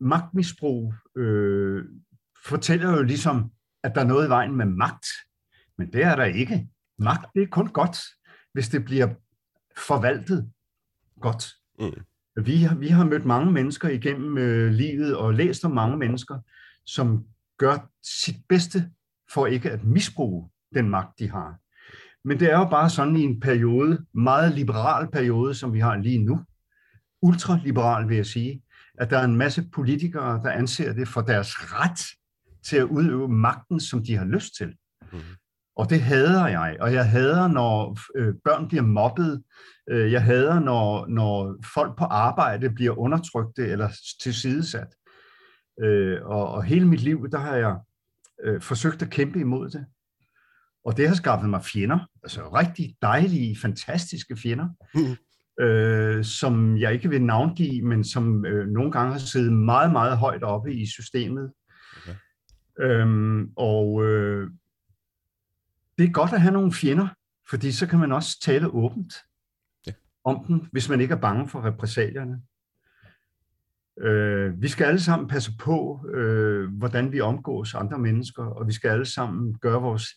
magtmisbrug 0.00 0.94
øh, 1.16 1.84
fortæller 2.44 2.96
jo 2.96 3.02
ligesom, 3.02 3.50
at 3.82 3.92
der 3.94 4.00
er 4.00 4.06
noget 4.06 4.26
i 4.26 4.30
vejen 4.30 4.56
med 4.56 4.66
magt. 4.66 5.06
Men 5.78 5.92
det 5.92 6.02
er 6.02 6.16
der 6.16 6.24
ikke. 6.24 6.68
Magt 6.98 7.26
det 7.34 7.42
er 7.42 7.46
kun 7.46 7.66
godt, 7.66 7.98
hvis 8.52 8.68
det 8.68 8.84
bliver 8.84 9.08
forvaltet 9.76 10.50
godt. 11.20 11.44
Mm. 11.78 12.04
Vi 12.44 12.56
har, 12.56 12.74
vi 12.74 12.88
har 12.88 13.04
mødt 13.04 13.24
mange 13.24 13.52
mennesker 13.52 13.88
igennem 13.88 14.38
øh, 14.38 14.72
livet 14.72 15.16
og 15.16 15.34
læst 15.34 15.64
om 15.64 15.70
mange 15.70 15.96
mennesker, 15.96 16.38
som 16.86 17.24
gør 17.58 17.90
sit 18.02 18.36
bedste 18.48 18.90
for 19.32 19.46
ikke 19.46 19.70
at 19.70 19.84
misbruge 19.84 20.50
den 20.74 20.88
magt, 20.88 21.18
de 21.18 21.30
har. 21.30 21.58
Men 22.24 22.40
det 22.40 22.52
er 22.52 22.58
jo 22.58 22.68
bare 22.68 22.90
sådan 22.90 23.16
i 23.16 23.22
en 23.22 23.40
periode, 23.40 24.04
meget 24.14 24.54
liberal 24.54 25.10
periode, 25.10 25.54
som 25.54 25.72
vi 25.72 25.80
har 25.80 25.96
lige 25.96 26.24
nu, 26.24 26.40
ultraliberal 27.22 28.08
vil 28.08 28.16
jeg 28.16 28.26
sige, 28.26 28.62
at 28.98 29.10
der 29.10 29.18
er 29.18 29.24
en 29.24 29.36
masse 29.36 29.68
politikere, 29.72 30.42
der 30.44 30.50
anser 30.50 30.92
det 30.92 31.08
for 31.08 31.20
deres 31.20 31.48
ret 31.72 32.00
til 32.62 32.76
at 32.76 32.84
udøve 32.84 33.28
magten, 33.28 33.80
som 33.80 34.04
de 34.04 34.16
har 34.16 34.24
lyst 34.24 34.56
til. 34.56 34.76
Mm. 35.12 35.18
Og 35.76 35.90
det 35.90 36.00
hader 36.00 36.46
jeg, 36.46 36.76
og 36.80 36.92
jeg 36.92 37.10
hader, 37.10 37.48
når 37.48 37.98
øh, 38.16 38.34
børn 38.44 38.68
bliver 38.68 38.82
mobbet. 38.82 39.42
Øh, 39.90 40.12
jeg 40.12 40.22
hader, 40.22 40.60
når, 40.60 41.06
når 41.06 41.56
folk 41.74 41.98
på 41.98 42.04
arbejde 42.04 42.70
bliver 42.70 42.98
undertrykte 42.98 43.66
eller 43.66 43.88
tilsidesat. 44.22 44.88
Øh, 45.82 46.18
og, 46.22 46.48
og 46.48 46.64
hele 46.64 46.88
mit 46.88 47.00
liv, 47.00 47.30
der 47.30 47.38
har 47.38 47.56
jeg 47.56 47.76
øh, 48.44 48.60
forsøgt 48.60 49.02
at 49.02 49.10
kæmpe 49.10 49.40
imod 49.40 49.70
det. 49.70 49.86
Og 50.84 50.96
det 50.96 51.08
har 51.08 51.14
skaffet 51.14 51.50
mig 51.50 51.64
fjender, 51.64 51.98
altså 52.22 52.48
rigtig 52.48 52.96
dejlige, 53.02 53.56
fantastiske 53.62 54.36
fjender, 54.36 54.68
mm. 54.94 55.16
øh, 55.64 56.24
som 56.24 56.78
jeg 56.78 56.92
ikke 56.92 57.08
vil 57.08 57.22
navngive, 57.22 57.82
men 57.82 58.04
som 58.04 58.46
øh, 58.46 58.68
nogle 58.68 58.92
gange 58.92 59.12
har 59.12 59.18
siddet 59.18 59.52
meget, 59.52 59.92
meget 59.92 60.18
højt 60.18 60.42
oppe 60.42 60.74
i 60.74 60.86
systemet. 60.86 61.52
Okay. 61.96 62.14
Øhm, 62.80 63.50
og 63.56 64.04
øh, 64.04 64.50
det 65.98 66.08
er 66.08 66.12
godt 66.12 66.32
at 66.32 66.40
have 66.40 66.52
nogle 66.52 66.72
fjender, 66.72 67.08
fordi 67.50 67.72
så 67.72 67.86
kan 67.86 67.98
man 67.98 68.12
også 68.12 68.40
tale 68.40 68.68
åbent 68.68 69.14
ja. 69.86 69.92
om 70.24 70.44
dem, 70.44 70.58
hvis 70.72 70.88
man 70.88 71.00
ikke 71.00 71.14
er 71.14 71.20
bange 71.20 71.48
for 71.48 71.64
repræsalierne. 71.64 72.42
Øh, 73.98 74.62
vi 74.62 74.68
skal 74.68 74.84
alle 74.84 75.00
sammen 75.00 75.28
passe 75.28 75.52
på, 75.58 76.06
øh, 76.14 76.70
hvordan 76.72 77.12
vi 77.12 77.20
omgås 77.20 77.74
andre 77.74 77.98
mennesker, 77.98 78.44
og 78.44 78.66
vi 78.66 78.72
skal 78.72 78.90
alle 78.90 79.06
sammen 79.06 79.58
gøre 79.58 79.82
vores 79.82 80.08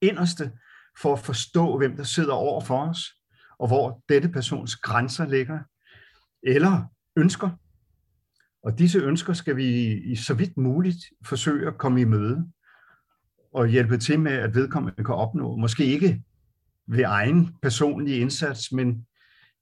inderste 0.00 0.52
for 1.00 1.12
at 1.12 1.18
forstå, 1.18 1.78
hvem 1.78 1.96
der 1.96 2.04
sidder 2.04 2.32
over 2.32 2.60
for 2.60 2.88
os, 2.88 3.14
og 3.58 3.66
hvor 3.66 4.04
dette 4.08 4.28
persons 4.28 4.76
grænser 4.76 5.26
ligger, 5.26 5.58
eller 6.42 6.84
ønsker. 7.16 7.50
Og 8.62 8.78
disse 8.78 8.98
ønsker 8.98 9.32
skal 9.32 9.56
vi 9.56 9.92
i 9.92 10.16
så 10.16 10.34
vidt 10.34 10.56
muligt 10.56 11.04
forsøge 11.24 11.66
at 11.66 11.78
komme 11.78 12.00
i 12.00 12.04
møde 12.04 12.52
og 13.54 13.68
hjælpe 13.68 13.98
til 13.98 14.20
med, 14.20 14.32
at 14.32 14.54
vedkommende 14.54 15.04
kan 15.04 15.14
opnå. 15.14 15.56
Måske 15.56 15.84
ikke 15.84 16.22
ved 16.86 17.04
egen 17.06 17.48
personlig 17.62 18.20
indsats, 18.20 18.72
men 18.72 19.06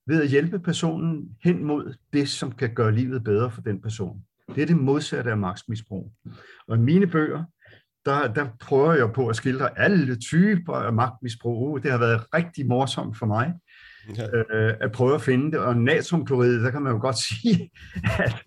ved 0.06 0.22
at 0.22 0.28
hjælpe 0.28 0.58
personen 0.58 1.28
hen 1.44 1.64
mod 1.64 1.94
det, 2.12 2.28
som 2.28 2.52
kan 2.52 2.74
gøre 2.74 2.92
livet 2.92 3.24
bedre 3.24 3.50
for 3.50 3.60
den 3.60 3.82
person. 3.82 4.22
Det 4.54 4.62
er 4.62 4.66
det 4.66 4.76
modsatte 4.76 5.30
af 5.30 5.38
magtmisbrug. 5.38 6.12
Og 6.68 6.76
i 6.76 6.80
mine 6.80 7.06
bøger, 7.06 7.44
der, 8.04 8.32
der 8.32 8.48
prøver 8.60 8.92
jeg 8.92 9.12
på 9.12 9.28
at 9.28 9.36
skildre 9.36 9.78
alle 9.78 10.16
typer 10.16 10.74
af 10.74 10.92
magtmisbrug. 10.92 11.82
Det 11.82 11.90
har 11.90 11.98
været 11.98 12.34
rigtig 12.34 12.66
morsomt 12.66 13.18
for 13.18 13.26
mig 13.26 13.54
ja. 14.16 14.56
øh, 14.56 14.74
at 14.80 14.92
prøve 14.92 15.14
at 15.14 15.22
finde 15.22 15.50
det. 15.50 15.58
Og 15.58 15.76
natriumklorid, 15.76 16.62
der 16.62 16.70
kan 16.70 16.82
man 16.82 16.92
jo 16.92 17.00
godt 17.00 17.18
sige, 17.28 17.70
at 18.18 18.44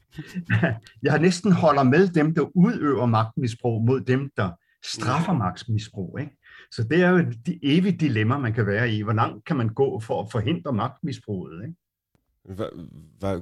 jeg 1.04 1.20
næsten 1.20 1.52
holder 1.52 1.84
med 1.84 2.08
dem, 2.08 2.36
der 2.36 2.58
udøver 2.58 3.06
magtmisbrug 3.06 3.86
mod 3.86 4.02
dem, 4.02 4.32
der 4.38 4.50
straffer 4.84 5.34
magtmisbrug. 5.34 6.20
Ikke? 6.20 6.38
Så 6.72 6.84
det 6.84 7.02
er 7.02 7.10
jo 7.10 7.18
et 7.18 7.60
evigt 7.64 8.00
dilemma, 8.00 8.38
man 8.38 8.54
kan 8.54 8.68
være 8.68 8.92
i. 8.92 9.02
Hvor 9.02 9.14
langt 9.14 9.46
kan 9.46 9.56
man 9.56 9.70
gå 9.70 10.00
for 10.00 10.24
at 10.24 10.32
forhindre 10.32 10.74
magtmisbruget? 10.74 11.64
Ikke? 11.64 11.76
Hvad, 12.56 12.88
hvad 13.20 13.42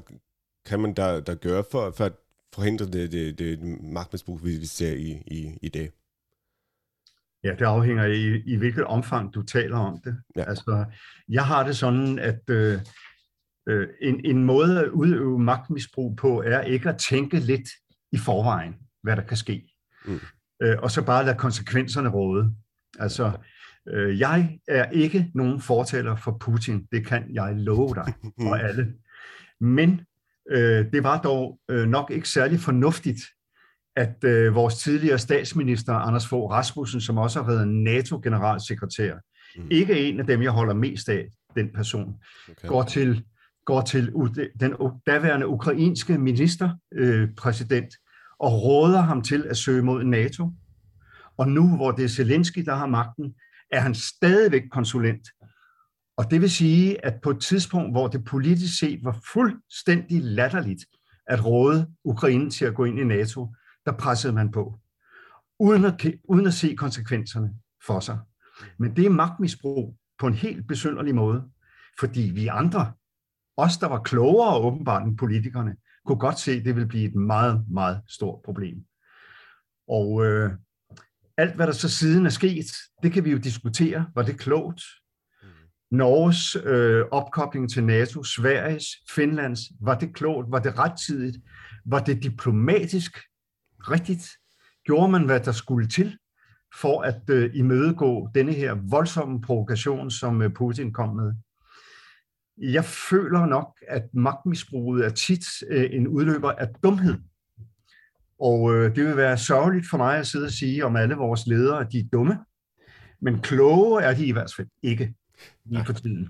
kan 0.66 0.80
man 0.80 0.94
der, 0.94 1.20
der 1.20 1.36
gøre 1.36 1.64
for, 1.72 1.92
for 1.98 2.06
at 2.06 2.14
forhindre 2.54 2.86
det, 2.86 3.12
det, 3.12 3.40
det 3.40 3.82
magtmisbrug, 3.82 4.44
vi 4.44 4.66
ser 4.66 4.94
i, 4.94 5.24
i, 5.28 5.58
i 5.62 5.70
dag? 5.70 5.92
Ja, 7.44 7.50
det 7.50 7.66
afhænger 7.66 8.06
i, 8.06 8.42
i 8.46 8.56
hvilket 8.56 8.84
omfang 8.84 9.34
du 9.34 9.42
taler 9.42 9.78
om 9.78 10.02
det. 10.04 10.18
Ja. 10.36 10.44
Altså, 10.44 10.86
jeg 11.30 11.46
har 11.46 11.66
det 11.66 11.78
sådan, 11.78 12.20
at 12.20 12.50
øh, 12.50 12.80
øh, 13.70 13.88
en, 14.02 14.26
en 14.26 14.44
måde 14.44 14.80
at 14.80 14.90
udøve 14.90 15.40
magtmisbrug 15.40 16.16
på, 16.16 16.42
er 16.42 16.62
ikke 16.62 16.90
at 16.90 16.98
tænke 16.98 17.40
lidt 17.40 17.70
i 18.12 18.18
forvejen, 18.18 18.76
hvad 19.04 19.16
der 19.16 19.24
kan 19.24 19.38
ske. 19.38 19.70
Mm. 20.06 20.20
Øh, 20.62 20.78
og 20.80 20.92
så 20.92 21.02
bare 21.02 21.26
lade 21.26 21.38
konsekvenserne 21.38 22.10
råde. 22.10 22.54
Altså, 23.00 23.32
øh, 23.88 24.20
jeg 24.20 24.60
er 24.68 24.90
ikke 24.90 25.32
nogen 25.36 25.62
fortaler 25.62 26.16
for 26.16 26.38
Putin. 26.40 26.88
Det 26.92 27.08
kan 27.08 27.24
jeg 27.34 27.56
love 27.56 27.96
dig 27.96 28.14
og 28.50 28.60
alle. 28.60 28.94
Men 29.62 30.02
øh, 30.52 30.86
det 30.94 31.04
var 31.04 31.22
dog 31.22 31.60
øh, 31.70 31.88
nok 31.88 32.12
ikke 32.12 32.30
særlig 32.30 32.60
fornuftigt, 32.60 33.20
at 33.96 34.24
øh, 34.24 34.56
vores 34.56 34.76
tidligere 34.76 35.20
statsminister, 35.20 35.94
Anders 35.94 36.28
Fogh 36.28 36.52
Rasmussen, 36.52 37.02
som 37.02 37.18
også 37.18 37.42
har 37.42 37.52
været 37.52 37.68
NATO-generalsekretær, 37.68 39.16
mm. 39.56 39.68
ikke 39.72 40.10
en 40.10 40.20
af 40.20 40.28
dem, 40.28 40.42
jeg 40.42 40.52
holder 40.52 40.74
mest 40.74 41.10
af, 41.10 41.28
den 41.56 41.70
person, 41.74 42.16
okay. 42.50 42.68
går 42.68 42.84
til, 42.84 43.24
går 43.66 43.82
til 43.82 44.12
den 44.60 44.74
daværende 45.08 45.48
ukrainske 45.48 46.18
ministerpræsident 46.18 47.86
øh, 47.86 47.90
og 48.40 48.64
råder 48.64 49.02
ham 49.02 49.22
til 49.22 49.46
at 49.50 49.58
søge 49.58 49.84
mod 49.84 50.04
NATO. 50.04 50.52
Og 51.38 51.48
nu, 51.48 51.76
hvor 51.76 51.92
det 51.92 52.04
er 52.06 52.10
Zelensky, 52.10 52.60
der 52.66 52.76
har 52.76 52.88
magten, 52.88 53.36
er 53.72 53.80
han 53.80 53.96
stadigvæk 53.96 54.64
konsulent. 54.72 55.28
Og 56.18 56.32
det 56.32 56.42
vil 56.42 56.52
sige, 56.52 57.06
at 57.06 57.22
på 57.24 57.30
et 57.30 57.42
tidspunkt, 57.42 57.94
hvor 57.94 58.08
det 58.08 58.26
politisk 58.26 58.80
set 58.80 59.04
var 59.04 59.20
fuldstændig 59.34 60.22
latterligt 60.24 60.86
at 61.28 61.46
råde 61.46 61.88
Ukraine 62.04 62.50
til 62.50 62.66
at 62.66 62.76
gå 62.76 62.86
ind 62.86 63.00
i 63.00 63.04
NATO, 63.04 63.56
der 63.86 63.92
pressede 63.92 64.34
man 64.34 64.52
på, 64.52 64.80
uden 65.60 65.86
at, 65.86 66.06
uden 66.24 66.48
at 66.48 66.54
se 66.54 66.76
konsekvenserne 66.76 67.54
for 67.86 68.00
sig. 68.00 68.20
Men 68.78 68.96
det 68.96 69.06
er 69.06 69.10
magtmisbrug 69.10 69.98
på 70.20 70.28
en 70.28 70.34
helt 70.34 70.68
besynderlig 70.68 71.16
måde, 71.16 71.44
fordi 72.00 72.22
vi 72.22 72.48
andre, 72.48 72.94
os 73.58 73.78
der 73.78 73.88
var 73.88 74.02
klogere 74.02 74.58
åbenbart 74.58 75.04
end 75.04 75.18
politikerne, 75.18 75.76
kunne 76.10 76.20
godt 76.20 76.40
se, 76.40 76.52
at 76.52 76.66
det 76.66 76.76
ville 76.76 76.88
blive 76.88 77.10
et 77.10 77.16
meget, 77.16 77.66
meget 77.72 78.02
stort 78.08 78.40
problem. 78.46 78.78
Og 79.88 80.26
øh, 80.26 80.52
alt, 81.38 81.56
hvad 81.56 81.68
der 81.68 81.74
så 81.74 81.90
siden 81.90 82.26
er 82.26 82.30
sket, 82.30 82.66
det 83.04 83.12
kan 83.12 83.26
vi 83.26 83.32
jo 83.32 83.38
diskutere. 83.38 84.06
Var 84.16 84.24
det 84.24 84.40
klogt? 84.40 84.82
Norges 85.92 86.56
øh, 86.56 87.06
opkobling 87.12 87.72
til 87.72 87.84
NATO, 87.84 88.24
Sveriges, 88.24 88.86
Finlands, 89.16 89.60
var 89.82 89.98
det 90.00 90.16
klogt? 90.16 90.52
Var 90.52 90.60
det 90.60 90.80
rettidigt? 90.80 91.38
Var 91.86 92.00
det 92.00 92.24
diplomatisk 92.24 93.18
rigtigt? 93.80 94.30
Gjorde 94.86 95.12
man, 95.12 95.26
hvad 95.26 95.40
der 95.40 95.52
skulle 95.52 95.88
til 95.88 96.18
for 96.82 97.02
at 97.02 97.22
øh, 97.30 97.52
imødegå 97.54 98.30
denne 98.36 98.54
her 98.54 98.74
voldsomme 98.90 99.42
provokation, 99.42 100.12
som 100.12 100.42
øh, 100.42 100.54
Putin 100.54 100.94
kom 100.94 101.16
med? 101.16 101.34
Jeg 102.62 102.86
føler 102.86 103.46
nok, 103.46 103.78
at 103.88 104.04
magtmisbruget 104.14 105.06
er 105.06 105.10
tit 105.10 105.46
øh, 105.70 105.90
en 105.92 106.08
udløber 106.08 106.52
af 106.52 106.68
dumhed. 106.84 107.16
Og 108.40 108.76
øh, 108.76 108.96
det 108.96 109.06
vil 109.06 109.18
være 109.18 109.38
sørgeligt 109.38 109.90
for 109.90 109.98
mig 109.98 110.18
at 110.18 110.28
sidde 110.28 110.46
og 110.46 110.52
sige 110.52 110.86
om 110.86 110.96
alle 110.96 111.16
vores 111.16 111.48
ledere, 111.48 111.80
at 111.80 111.92
de 111.92 112.00
er 112.00 112.10
dumme. 112.14 112.38
Men 113.22 113.42
kloge 113.42 114.02
er 114.02 114.14
de 114.14 114.26
i 114.26 114.32
hvert 114.32 114.54
fald 114.56 114.68
ikke 114.84 115.14
lige 115.66 115.86
for 115.86 115.94
tiden. 115.94 116.30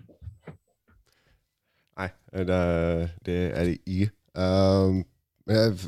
Nej, 1.97 2.11
det, 2.33 2.47
det 3.25 3.59
er 3.59 3.63
det 3.63 3.77
ikke. 3.85 4.11
Um, 4.37 5.05
men 5.45 5.55
jeg 5.55 5.79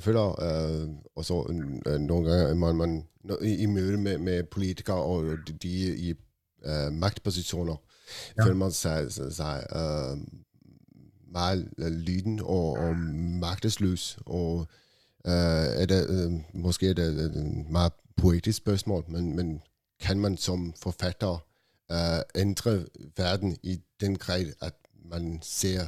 føler 0.00 0.26
uh, 0.26 0.94
også 1.16 1.34
uh, 1.34 2.00
nogle 2.00 2.30
gange, 2.30 2.48
at 2.48 2.56
man, 2.56 2.76
man 2.76 3.04
i, 3.42 3.62
i 3.62 3.66
møde 3.66 3.98
med, 3.98 4.18
med 4.18 4.42
politikere 4.42 5.02
og 5.02 5.24
de, 5.24 5.52
de 5.52 5.96
i 5.96 6.14
magtpositioner, 6.92 7.76
ja. 8.36 8.44
føler 8.44 8.54
man 8.54 8.72
sig, 8.72 9.12
sig 9.12 9.66
uh, 9.76 10.18
meget 11.32 11.68
lyden 11.78 12.40
og, 12.40 12.72
og 12.72 12.96
magtesløs. 13.40 14.18
Og 14.26 14.58
uh, 15.24 15.32
er 15.80 15.86
det, 15.86 16.26
uh, 16.26 16.40
måske 16.54 16.90
er 16.90 16.94
det 16.94 17.06
et 17.06 17.66
meget 17.70 17.92
poetisk 18.16 18.58
spørgsmål, 18.58 19.04
men, 19.08 19.36
men 19.36 19.62
kan 20.00 20.18
man 20.18 20.36
som 20.36 20.74
forfatter 20.82 21.44
uh, 21.92 22.40
ændre 22.40 22.86
verden 23.16 23.56
i 23.62 23.80
den 24.00 24.18
grad, 24.18 24.52
at 24.60 24.74
man 25.04 25.38
ser 25.42 25.86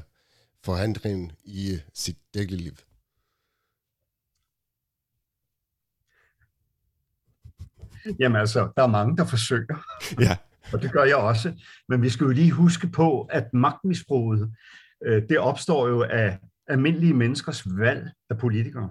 forandringen 0.64 1.33
i 1.44 1.78
sit 1.94 2.16
daglige 2.35 2.62
liv? 2.62 2.76
Jamen 8.18 8.40
altså, 8.40 8.72
der 8.76 8.83
er 8.83 8.87
mange, 8.87 9.16
der 9.16 9.24
forsøger. 9.24 9.85
Ja. 10.20 10.37
Og 10.72 10.83
det 10.83 10.92
gør 10.92 11.04
jeg 11.04 11.16
også. 11.16 11.52
Men 11.88 12.02
vi 12.02 12.09
skal 12.09 12.24
jo 12.24 12.30
lige 12.30 12.50
huske 12.50 12.87
på, 12.88 13.22
at 13.22 13.54
magtmisbruget, 13.54 14.54
øh, 15.06 15.22
det 15.28 15.38
opstår 15.38 15.88
jo 15.88 16.02
af 16.02 16.38
almindelige 16.66 17.14
menneskers 17.14 17.78
valg 17.78 18.11
af 18.30 18.38
politikere. 18.38 18.90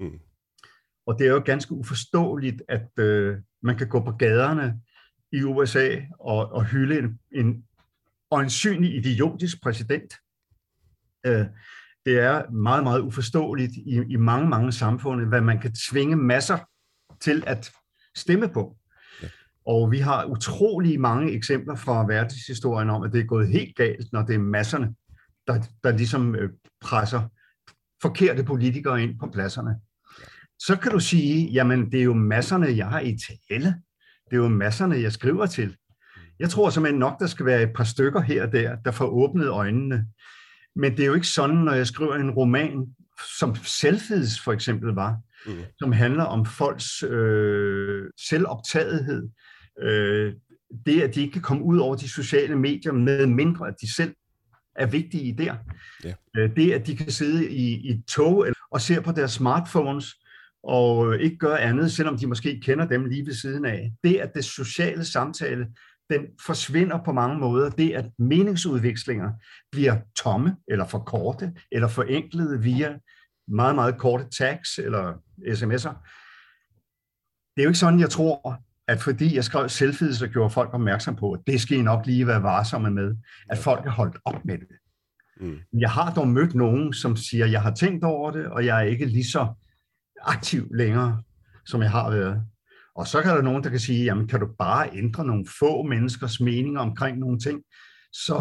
Mm. 0.00 0.18
Og 1.06 1.18
det 1.18 1.26
er 1.26 1.30
jo 1.30 1.42
ganske 1.44 1.72
uforståeligt, 1.72 2.62
at 2.68 2.88
øh, 2.98 3.38
man 3.62 3.76
kan 3.76 3.88
gå 3.88 4.00
på 4.00 4.12
gaderne 4.12 4.80
i 5.32 5.42
USA 5.42 5.96
og, 6.20 6.52
og 6.52 6.64
hylde 6.64 6.98
en, 6.98 7.18
en 7.32 7.64
øjensynlig 8.30 8.96
idiotisk 8.96 9.62
præsident. 9.62 10.14
Øh, 11.26 11.46
det 12.06 12.18
er 12.18 12.50
meget, 12.50 12.82
meget 12.82 13.00
uforståeligt 13.00 13.72
i, 13.76 14.02
i 14.08 14.16
mange, 14.16 14.48
mange 14.48 14.72
samfund, 14.72 15.26
hvad 15.26 15.40
man 15.40 15.60
kan 15.60 15.74
tvinge 15.90 16.16
masser 16.16 16.58
til 17.20 17.44
at 17.46 17.72
stemme 18.14 18.48
på. 18.48 18.76
Og 19.66 19.90
vi 19.90 19.98
har 19.98 20.24
utrolig 20.24 21.00
mange 21.00 21.32
eksempler 21.32 21.76
fra 21.76 22.06
verdenshistorien 22.06 22.90
om, 22.90 23.02
at 23.02 23.12
det 23.12 23.20
er 23.20 23.24
gået 23.24 23.48
helt 23.48 23.76
galt, 23.76 24.12
når 24.12 24.22
det 24.22 24.34
er 24.34 24.38
masserne, 24.38 24.94
der, 25.46 25.62
der 25.84 25.90
ligesom 25.90 26.34
øh, 26.34 26.50
presser 26.80 27.28
forkerte 28.02 28.44
politikere 28.44 29.02
ind 29.02 29.18
på 29.18 29.26
pladserne. 29.32 29.74
Så 30.58 30.76
kan 30.76 30.92
du 30.92 31.00
sige, 31.00 31.46
jamen 31.46 31.92
det 31.92 32.00
er 32.00 32.04
jo 32.04 32.14
masserne, 32.14 32.76
jeg 32.76 32.86
har 32.86 33.00
i 33.00 33.18
tale. 33.48 33.74
Det 34.30 34.36
er 34.36 34.36
jo 34.36 34.48
masserne, 34.48 34.96
jeg 34.96 35.12
skriver 35.12 35.46
til. 35.46 35.76
Jeg 36.38 36.50
tror 36.50 36.70
simpelthen 36.70 36.98
nok, 36.98 37.20
der 37.20 37.26
skal 37.26 37.46
være 37.46 37.62
et 37.62 37.72
par 37.74 37.84
stykker 37.84 38.20
her 38.20 38.46
og 38.46 38.52
der, 38.52 38.76
der 38.76 38.90
får 38.90 39.06
åbnet 39.06 39.48
øjnene. 39.48 40.06
Men 40.76 40.92
det 40.92 41.00
er 41.00 41.06
jo 41.06 41.14
ikke 41.14 41.26
sådan, 41.26 41.56
når 41.56 41.72
jeg 41.72 41.86
skriver 41.86 42.14
en 42.14 42.30
roman, 42.30 42.86
som 43.38 43.54
Selfies 43.54 44.40
for 44.40 44.52
eksempel 44.52 44.92
var, 44.92 45.16
mm. 45.46 45.52
som 45.78 45.92
handler 45.92 46.24
om 46.24 46.46
folks 46.46 47.02
øh, 47.02 48.04
selvoptagethed. 48.28 49.28
Øh, 49.82 50.34
det, 50.86 51.02
at 51.02 51.14
de 51.14 51.20
ikke 51.20 51.32
kan 51.32 51.42
komme 51.42 51.64
ud 51.64 51.78
over 51.78 51.96
de 51.96 52.08
sociale 52.08 52.56
medier, 52.56 52.92
med 52.92 53.26
mindre 53.26 53.68
at 53.68 53.74
de 53.80 53.94
selv 53.94 54.14
er 54.76 54.86
vigtige 54.86 55.38
der. 55.38 55.56
Yeah. 56.06 56.14
Øh, 56.36 56.56
det, 56.56 56.72
at 56.72 56.86
de 56.86 56.96
kan 56.96 57.10
sidde 57.10 57.50
i, 57.50 57.76
i 57.76 57.90
et 57.90 58.04
tog 58.08 58.46
og 58.70 58.80
se 58.80 59.00
på 59.00 59.12
deres 59.12 59.32
smartphones, 59.32 60.14
og 60.62 61.18
ikke 61.20 61.36
gøre 61.36 61.60
andet, 61.60 61.92
selvom 61.92 62.18
de 62.18 62.26
måske 62.26 62.60
kender 62.60 62.86
dem 62.86 63.04
lige 63.04 63.26
ved 63.26 63.34
siden 63.34 63.64
af. 63.64 63.92
Det, 64.04 64.16
at 64.16 64.34
det 64.34 64.44
sociale 64.44 65.04
samtale, 65.04 65.66
den 66.10 66.26
forsvinder 66.46 66.98
på 67.04 67.12
mange 67.12 67.38
måder. 67.38 67.70
Det, 67.70 67.92
at 67.92 68.04
meningsudvekslinger 68.18 69.30
bliver 69.72 69.96
tomme, 70.16 70.56
eller 70.68 70.86
for 70.86 70.98
korte, 70.98 71.52
eller 71.72 71.88
forenklede 71.88 72.62
via 72.62 72.98
meget, 73.48 73.74
meget 73.74 73.98
korte 73.98 74.24
tags 74.38 74.78
eller 74.78 75.12
sms'er. 75.40 75.94
Det 77.56 77.62
er 77.62 77.62
jo 77.62 77.68
ikke 77.68 77.78
sådan, 77.78 78.00
jeg 78.00 78.10
tror, 78.10 78.62
at 78.90 79.00
fordi 79.00 79.36
jeg 79.36 79.44
skrev 79.44 79.68
selfies, 79.68 80.16
så 80.16 80.26
gjorde 80.26 80.50
folk 80.50 80.74
opmærksom 80.74 81.16
på, 81.16 81.32
at 81.32 81.40
det 81.46 81.60
skal 81.60 81.78
I 81.78 81.82
nok 81.82 82.06
lige 82.06 82.26
være 82.26 82.42
varsomme 82.42 82.90
med, 82.90 83.16
at 83.50 83.58
folk 83.58 83.86
er 83.86 83.90
holdt 83.90 84.18
op 84.24 84.44
med 84.44 84.58
det. 84.58 84.66
Mm. 85.40 85.58
Jeg 85.80 85.90
har 85.90 86.14
dog 86.14 86.28
mødt 86.28 86.54
nogen, 86.54 86.92
som 86.92 87.16
siger, 87.16 87.44
at 87.44 87.52
jeg 87.52 87.62
har 87.62 87.74
tænkt 87.74 88.04
over 88.04 88.30
det, 88.30 88.46
og 88.46 88.66
jeg 88.66 88.78
er 88.78 88.82
ikke 88.82 89.06
lige 89.06 89.24
så 89.24 89.46
aktiv 90.22 90.68
længere, 90.74 91.22
som 91.66 91.82
jeg 91.82 91.90
har 91.90 92.10
været. 92.10 92.42
Og 92.94 93.06
så 93.06 93.22
kan 93.22 93.30
der 93.30 93.42
nogen, 93.42 93.64
der 93.64 93.70
kan 93.70 93.78
sige, 93.78 94.04
jamen 94.04 94.28
kan 94.28 94.40
du 94.40 94.48
bare 94.58 94.88
ændre 94.92 95.26
nogle 95.26 95.46
få 95.58 95.82
menneskers 95.82 96.40
meninger 96.40 96.80
omkring 96.80 97.18
nogle 97.18 97.38
ting, 97.38 97.62
så, 98.12 98.36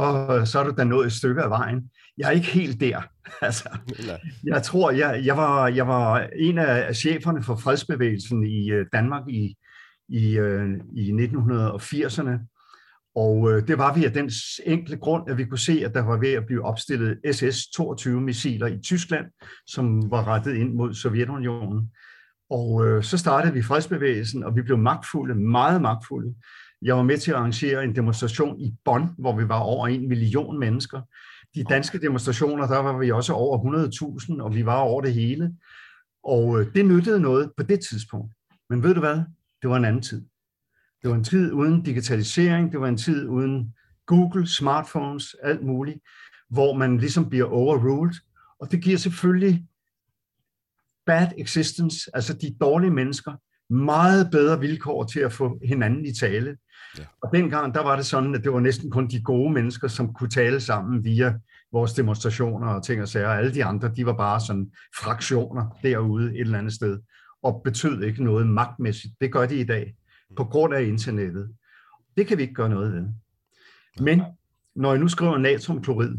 så 0.46 0.60
er 0.60 0.64
du 0.64 0.74
da 0.78 0.84
nået 0.84 1.06
et 1.06 1.14
stykke 1.14 1.42
af 1.42 1.50
vejen. 1.50 1.90
Jeg 2.18 2.28
er 2.28 2.32
ikke 2.32 2.48
helt 2.48 2.80
der. 2.80 3.02
altså, 3.42 3.70
jeg 4.44 4.64
tror, 4.64 4.92
jeg, 4.92 5.22
jeg, 5.26 5.38
var, 5.38 5.68
jeg 5.68 5.88
var 5.88 6.28
en 6.36 6.58
af 6.58 6.96
cheferne 6.96 7.44
for 7.44 7.56
fredsbevægelsen 7.56 8.44
i 8.44 8.72
øh, 8.72 8.86
Danmark 8.94 9.30
i, 9.30 9.56
i, 10.10 10.38
øh, 10.38 10.70
i 10.94 11.12
1980'erne. 11.12 12.56
Og 13.16 13.52
øh, 13.52 13.68
det 13.68 13.78
var 13.78 13.96
vi 13.96 14.06
af 14.06 14.14
den 14.14 14.32
enkle 14.66 14.98
grund, 14.98 15.30
at 15.30 15.38
vi 15.38 15.46
kunne 15.46 15.60
se, 15.60 15.82
at 15.86 15.94
der 15.94 16.02
var 16.02 16.18
ved 16.18 16.34
at 16.34 16.46
blive 16.46 16.66
opstillet 16.66 17.20
SS-22-missiler 17.26 18.68
i 18.68 18.80
Tyskland, 18.82 19.26
som 19.68 20.12
var 20.12 20.28
rettet 20.28 20.56
ind 20.56 20.74
mod 20.74 20.94
Sovjetunionen. 20.94 21.92
Og 22.50 22.86
øh, 22.86 23.04
så 23.04 23.18
startede 23.18 23.54
vi 23.54 23.62
fredsbevægelsen, 23.62 24.44
og 24.44 24.56
vi 24.56 24.62
blev 24.62 24.78
magtfulde, 24.78 25.36
meget 25.36 25.82
magtfulde. 25.82 26.36
Jeg 26.82 26.96
var 26.96 27.04
med 27.04 27.18
til 27.18 27.32
at 27.32 27.38
arrangere 27.38 27.84
en 27.84 27.96
demonstration 27.96 28.60
i 28.60 28.76
Bonn, 28.86 29.10
hvor 29.18 29.38
vi 29.38 29.48
var 29.48 29.60
over 29.60 29.88
en 29.88 30.08
million 30.08 30.60
mennesker. 30.60 31.02
De 31.56 31.64
danske 31.64 32.02
demonstrationer, 32.02 32.68
der 32.68 32.78
var 32.78 32.98
vi 32.98 33.12
også 33.12 33.34
over 33.34 33.58
100.000, 34.38 34.42
og 34.44 34.56
vi 34.56 34.66
var 34.66 34.78
over 34.78 35.02
det 35.02 35.14
hele. 35.14 35.56
Og 36.24 36.60
øh, 36.60 36.74
det 36.76 36.86
nyttede 36.86 37.22
noget 37.22 37.52
på 37.58 37.64
det 37.64 37.80
tidspunkt. 37.90 38.34
Men 38.70 38.84
ved 38.84 38.94
du 38.94 39.00
hvad? 39.00 39.22
Det 39.62 39.70
var 39.70 39.78
en 39.78 39.86
anden 39.86 40.02
tid. 40.02 40.26
Det 41.02 41.10
var 41.10 41.16
en 41.16 41.24
tid 41.24 41.52
uden 41.52 41.84
digitalisering, 41.84 42.72
det 42.72 42.80
var 42.80 42.88
en 42.88 42.98
tid 42.98 43.28
uden 43.28 43.76
Google, 44.06 44.48
smartphones, 44.48 45.36
alt 45.44 45.66
muligt, 45.66 46.00
hvor 46.50 46.78
man 46.78 46.98
ligesom 46.98 47.30
bliver 47.30 47.46
overruled. 47.46 48.16
Og 48.60 48.72
det 48.72 48.84
giver 48.84 48.98
selvfølgelig 48.98 49.66
bad 51.06 51.28
existence, 51.38 52.12
altså 52.14 52.34
de 52.34 52.56
dårlige 52.62 52.92
mennesker, 52.92 53.34
meget 53.74 54.32
bedre 54.32 54.60
vilkår 54.60 55.04
til 55.04 55.20
at 55.20 55.34
få 55.34 55.60
hinanden 55.68 56.06
i 56.06 56.14
tale. 56.14 56.58
Ja. 56.98 57.04
Og 57.22 57.30
dengang, 57.34 57.74
der 57.74 57.84
var 57.84 57.96
det 57.96 58.06
sådan, 58.06 58.36
at 58.36 58.44
det 58.44 58.54
var 58.54 58.60
næsten 58.60 58.92
kun 58.92 59.08
de 59.08 59.22
gode 59.22 59.54
mennesker, 59.54 59.88
som 59.88 60.14
kunne 60.14 60.30
tale 60.30 60.60
sammen 60.60 61.04
via 61.04 61.40
vores 61.72 61.94
demonstrationer 61.94 62.68
og 62.68 62.84
ting 62.84 63.02
og 63.02 63.08
sager. 63.08 63.30
Alle 63.30 63.54
de 63.54 63.66
andre, 63.66 63.92
de 63.96 64.06
var 64.06 64.14
bare 64.18 64.40
sådan 64.40 64.72
fraktioner 65.00 65.78
derude 65.84 66.34
et 66.34 66.40
eller 66.40 66.58
andet 66.58 66.74
sted, 66.74 67.00
og 67.44 67.62
betød 67.64 68.04
ikke 68.04 68.24
noget 68.24 68.48
magtmæssigt. 68.48 69.14
Det 69.22 69.32
gør 69.32 69.46
de 69.46 69.56
i 69.56 69.64
dag, 69.64 69.96
på 70.38 70.44
grund 70.44 70.74
af 70.74 70.84
internettet. 70.84 71.56
Det 72.18 72.28
kan 72.28 72.38
vi 72.38 72.42
ikke 72.42 72.54
gøre 72.54 72.70
noget 72.70 72.94
ved. 72.94 73.08
Men 74.00 74.22
når 74.76 74.92
jeg 74.92 75.00
nu 75.00 75.08
skriver 75.08 75.38
natriumklorid, 75.38 76.18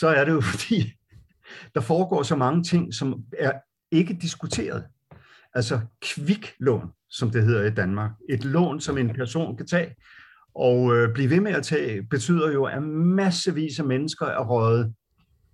så 0.00 0.08
er 0.08 0.24
det 0.24 0.32
jo 0.32 0.40
fordi, 0.52 0.92
der 1.74 1.80
foregår 1.80 2.22
så 2.22 2.36
mange 2.36 2.62
ting, 2.62 2.94
som 2.94 3.24
er 3.38 3.52
ikke 3.90 4.18
diskuteret. 4.22 4.84
Altså 5.54 5.80
kviklån, 6.00 6.90
som 7.10 7.30
det 7.30 7.44
hedder 7.44 7.64
i 7.64 7.74
Danmark. 7.74 8.10
Et 8.28 8.44
lån, 8.44 8.80
som 8.80 8.98
en 8.98 9.14
person 9.14 9.56
kan 9.56 9.66
tage, 9.66 9.94
og 10.54 10.96
øh, 10.96 11.14
blive 11.14 11.30
ved 11.30 11.40
med 11.40 11.52
at 11.52 11.64
tage, 11.64 12.02
betyder 12.02 12.52
jo, 12.52 12.64
at 12.64 12.82
massevis 12.82 13.78
af 13.78 13.84
mennesker 13.84 14.26
er 14.26 14.44
røget 14.44 14.94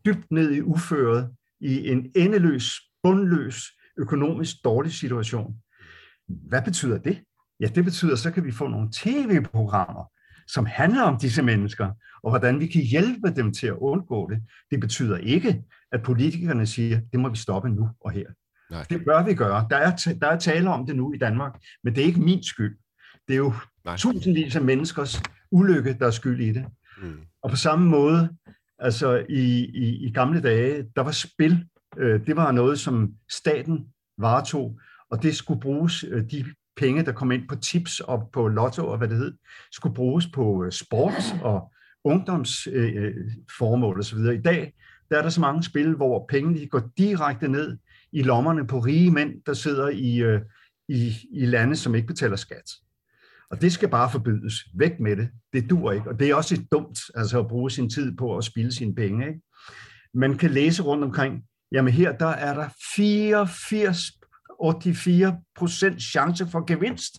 dybt 0.07 0.31
ned 0.31 0.51
i 0.51 0.61
uføret 0.61 1.31
i 1.61 1.89
en 1.89 2.13
endeløs, 2.17 2.73
bundløs, 3.03 3.63
økonomisk 3.99 4.57
dårlig 4.65 4.93
situation. 4.93 5.55
Hvad 6.29 6.63
betyder 6.63 6.99
det? 6.99 7.23
Ja, 7.61 7.67
det 7.67 7.85
betyder, 7.85 8.17
så 8.17 8.31
kan 8.31 8.45
vi 8.45 8.53
få 8.53 8.69
nogle 8.69 8.89
tv-programmer, 8.93 10.05
som 10.49 10.67
handler 10.67 11.03
om 11.03 11.19
disse 11.19 11.43
mennesker, 11.43 11.91
og 12.23 12.31
hvordan 12.31 12.61
vi 12.61 12.67
kan 12.67 12.83
hjælpe 12.83 13.35
dem 13.37 13.53
til 13.53 13.67
at 13.67 13.77
undgå 13.79 14.31
det. 14.31 14.43
Det 14.71 14.81
betyder 14.81 15.17
ikke, 15.17 15.63
at 15.93 16.03
politikerne 16.03 16.67
siger, 16.67 17.01
det 17.13 17.21
må 17.21 17.29
vi 17.29 17.37
stoppe 17.37 17.69
nu 17.69 17.89
og 18.01 18.11
her. 18.11 18.27
Nej. 18.71 18.87
Det 18.91 19.05
bør 19.05 19.23
vi 19.25 19.35
gøre. 19.35 19.67
Der 19.71 19.77
er, 19.77 19.97
der 20.21 20.27
er 20.27 20.39
tale 20.39 20.71
om 20.71 20.87
det 20.87 20.97
nu 20.97 21.13
i 21.13 21.19
Danmark, 21.19 21.61
men 21.85 21.95
det 21.95 22.03
er 22.03 22.07
ikke 22.07 22.21
min 22.21 22.43
skyld. 22.43 22.79
Det 23.29 23.35
er 23.35 23.39
jo 23.39 23.53
Nej. 23.85 23.97
tusindvis 23.97 24.57
af 24.57 24.63
menneskers 24.63 25.23
ulykke, 25.51 25.97
der 25.99 26.07
er 26.07 26.11
skyld 26.11 26.41
i 26.41 26.53
det. 26.53 26.67
Mm. 27.03 27.21
Og 27.43 27.51
på 27.51 27.57
samme 27.57 27.89
måde, 27.89 28.31
altså 28.79 29.27
i, 29.29 29.65
i, 29.65 30.07
i 30.07 30.13
gamle 30.13 30.41
dage, 30.41 30.85
der 30.97 31.03
var 31.03 31.11
spil. 31.11 31.67
Øh, 31.99 32.27
det 32.27 32.37
var 32.37 32.53
noget, 32.53 32.79
som 32.79 33.13
staten 33.31 33.87
varetog, 34.19 34.81
og 35.11 35.23
det 35.23 35.37
skulle 35.37 35.61
bruges, 35.61 36.05
øh, 36.09 36.31
de 36.31 36.45
penge, 36.77 37.05
der 37.05 37.13
kom 37.13 37.33
ind 37.33 37.49
på 37.49 37.57
tips 37.57 38.01
og 38.01 38.31
på 38.33 38.49
lotto 38.49 38.87
og 38.87 38.99
hvad 38.99 39.09
det 39.09 39.17
hed, 39.17 39.35
skulle 39.73 39.95
bruges 39.95 40.27
på 40.27 40.65
øh, 40.65 40.73
sport 40.73 41.35
og 41.43 41.73
ungdomsformål 42.05 43.95
øh, 43.95 43.97
øh 43.97 44.01
osv. 44.01 44.19
I 44.19 44.43
dag 44.43 44.73
der 45.11 45.19
er 45.19 45.23
der 45.23 45.29
så 45.29 45.41
mange 45.41 45.63
spil, 45.63 45.95
hvor 45.95 46.27
pengene 46.29 46.67
går 46.67 46.91
direkte 46.99 47.49
ned 47.49 47.79
i 48.13 48.23
lommerne 48.23 48.67
på 48.67 48.79
rige 48.79 49.11
mænd, 49.11 49.35
der 49.47 49.53
sidder 49.53 49.89
i, 49.89 50.17
øh, 50.17 50.41
i, 50.89 51.13
i 51.33 51.47
lande, 51.47 51.77
som 51.77 51.95
ikke 51.95 52.07
betaler 52.07 52.37
skat. 52.37 52.71
Og 53.51 53.61
det 53.61 53.73
skal 53.73 53.89
bare 53.89 54.11
forbydes. 54.11 54.55
Væk 54.75 55.01
med 55.01 55.17
det. 55.17 55.29
Det 55.53 55.71
dur 55.71 55.93
ikke. 55.93 56.11
Og 56.11 56.19
det 56.19 56.31
er 56.31 56.35
også 56.35 56.55
et 56.55 56.73
dumt 56.73 56.99
altså 57.15 57.41
at 57.41 57.49
bruge 57.49 57.71
sin 57.71 57.91
tid 57.91 58.17
på 58.17 58.37
at 58.37 58.45
spille 58.45 58.73
sine 58.73 58.95
penge. 58.95 59.29
Ikke? 59.29 59.41
Man 60.15 60.39
kan 60.39 60.51
læse 60.51 60.83
rundt 60.83 61.05
omkring, 61.05 61.43
jamen 61.73 61.93
her 61.93 62.13
der 62.13 62.27
er 62.27 62.55
der 62.55 62.69
84 62.95 63.99
84 64.95 65.35
procent 65.57 66.03
chance 66.03 66.47
for 66.47 66.65
gevinst. 66.65 67.19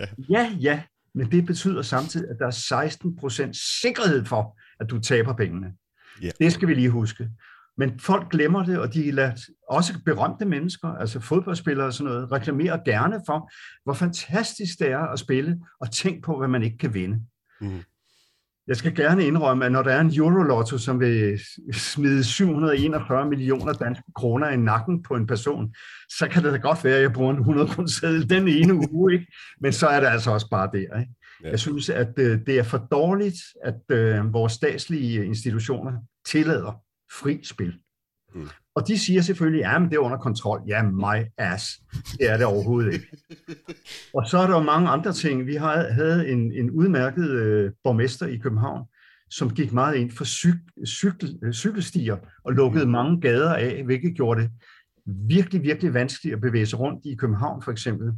Ja. 0.00 0.06
ja, 0.30 0.56
ja, 0.60 0.82
men 1.14 1.30
det 1.30 1.46
betyder 1.46 1.82
samtidig, 1.82 2.30
at 2.30 2.36
der 2.38 2.46
er 2.46 2.50
16 2.50 3.16
procent 3.16 3.56
sikkerhed 3.82 4.24
for, 4.24 4.58
at 4.80 4.90
du 4.90 5.00
taber 5.00 5.32
pengene. 5.32 5.72
Ja. 6.22 6.30
Det 6.40 6.52
skal 6.52 6.68
vi 6.68 6.74
lige 6.74 6.90
huske. 6.90 7.30
Men 7.76 8.00
folk 8.00 8.30
glemmer 8.30 8.64
det, 8.64 8.78
og 8.78 8.94
de 8.94 9.10
lader 9.10 9.32
også 9.68 9.94
berømte 10.04 10.44
mennesker, 10.44 10.88
altså 10.88 11.20
fodboldspillere 11.20 11.86
og 11.86 11.92
sådan 11.92 12.12
noget, 12.12 12.32
reklamere 12.32 12.80
gerne 12.84 13.20
for, 13.26 13.52
hvor 13.84 13.94
fantastisk 13.94 14.78
det 14.78 14.90
er 14.90 14.98
at 14.98 15.18
spille, 15.18 15.60
og 15.80 15.92
tænk 15.92 16.24
på, 16.24 16.38
hvad 16.38 16.48
man 16.48 16.62
ikke 16.62 16.78
kan 16.78 16.94
vinde. 16.94 17.20
Mm. 17.60 17.82
Jeg 18.68 18.76
skal 18.76 18.94
gerne 18.94 19.26
indrømme, 19.26 19.64
at 19.64 19.72
når 19.72 19.82
der 19.82 19.90
er 19.90 20.00
en 20.00 20.12
Eurolotto, 20.16 20.78
som 20.78 21.00
vil 21.00 21.40
smide 21.72 22.24
741 22.24 23.28
millioner 23.28 23.72
danske 23.72 24.12
kroner 24.16 24.48
i 24.48 24.56
nakken 24.56 25.02
på 25.02 25.14
en 25.14 25.26
person, 25.26 25.74
så 26.08 26.28
kan 26.30 26.44
det 26.44 26.52
da 26.52 26.58
godt 26.58 26.84
være, 26.84 26.96
at 26.96 27.02
jeg 27.02 27.12
bruger 27.12 27.30
en 27.30 27.38
100 27.38 27.88
seddel 27.92 28.30
den 28.30 28.48
ene 28.48 28.74
uge, 28.92 29.12
ikke? 29.12 29.26
men 29.60 29.72
så 29.72 29.86
er 29.86 30.00
det 30.00 30.06
altså 30.06 30.30
også 30.30 30.48
bare 30.50 30.70
der. 30.72 30.98
Ikke? 31.00 31.12
Ja. 31.44 31.50
Jeg 31.50 31.58
synes, 31.58 31.90
at 31.90 32.18
øh, 32.18 32.38
det 32.46 32.58
er 32.58 32.62
for 32.62 32.78
dårligt, 32.78 33.36
at 33.64 33.80
øh, 33.90 34.32
vores 34.32 34.52
statslige 34.52 35.24
institutioner 35.24 35.92
tillader 36.26 36.82
fri 37.12 37.40
spil. 37.44 37.74
Mm. 38.34 38.48
Og 38.78 38.88
de 38.88 38.98
siger 38.98 39.22
selvfølgelig, 39.22 39.60
ja, 39.60 39.78
men 39.78 39.88
det 39.88 39.96
er 39.96 40.00
under 40.00 40.18
kontrol. 40.18 40.62
Ja, 40.68 40.82
my 40.82 41.24
ass. 41.38 41.64
Det 42.18 42.30
er 42.30 42.36
det 42.36 42.46
overhovedet 42.46 42.92
ikke. 42.94 43.06
og 44.14 44.28
så 44.28 44.38
er 44.38 44.46
der 44.46 44.54
jo 44.54 44.62
mange 44.62 44.88
andre 44.88 45.12
ting. 45.12 45.46
Vi 45.46 45.54
havde 45.54 46.28
en, 46.28 46.52
en 46.52 46.70
udmærket 46.70 47.30
øh, 47.30 47.72
borgmester 47.84 48.26
i 48.26 48.36
København, 48.36 48.84
som 49.30 49.54
gik 49.54 49.72
meget 49.72 49.96
ind 49.96 50.10
for 50.10 50.24
cyk, 50.24 50.54
cykel, 50.86 51.38
øh, 51.44 51.52
cykelstier 51.52 52.16
og 52.44 52.52
lukkede 52.52 52.84
mm. 52.84 52.90
mange 52.90 53.20
gader 53.20 53.54
af, 53.54 53.82
hvilket 53.84 54.14
gjorde 54.14 54.42
det 54.42 54.50
virkelig, 55.28 55.62
virkelig 55.62 55.94
vanskeligt 55.94 56.34
at 56.34 56.40
bevæge 56.40 56.66
sig 56.66 56.80
rundt 56.80 57.06
i 57.06 57.14
København 57.14 57.62
for 57.62 57.72
eksempel. 57.72 58.12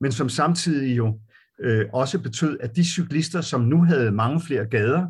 Men 0.00 0.12
som 0.12 0.28
samtidig 0.28 0.96
jo 0.96 1.20
øh, 1.60 1.84
også 1.92 2.18
betød, 2.18 2.58
at 2.60 2.76
de 2.76 2.84
cyklister, 2.84 3.40
som 3.40 3.60
nu 3.60 3.84
havde 3.84 4.12
mange 4.12 4.40
flere 4.40 4.66
gader 4.66 5.06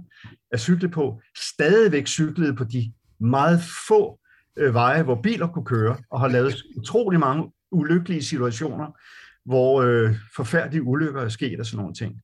at 0.52 0.60
cykle 0.60 0.88
på, 0.88 1.20
stadigvæk 1.52 2.06
cyklede 2.06 2.54
på 2.54 2.64
de 2.64 2.92
meget 3.20 3.60
få 3.88 4.20
øh, 4.56 4.74
veje, 4.74 5.02
hvor 5.02 5.22
biler 5.22 5.46
kunne 5.46 5.64
køre, 5.64 5.96
og 6.10 6.20
har 6.20 6.28
lavet 6.28 6.62
utrolig 6.76 7.20
mange 7.20 7.52
ulykkelige 7.72 8.22
situationer, 8.22 8.86
hvor 9.44 9.82
øh, 9.82 10.14
forfærdelige 10.36 10.82
ulykker 10.82 11.20
er 11.20 11.28
sket 11.28 11.60
og 11.60 11.66
sådan 11.66 11.78
nogle 11.78 11.94
ting. 11.94 12.20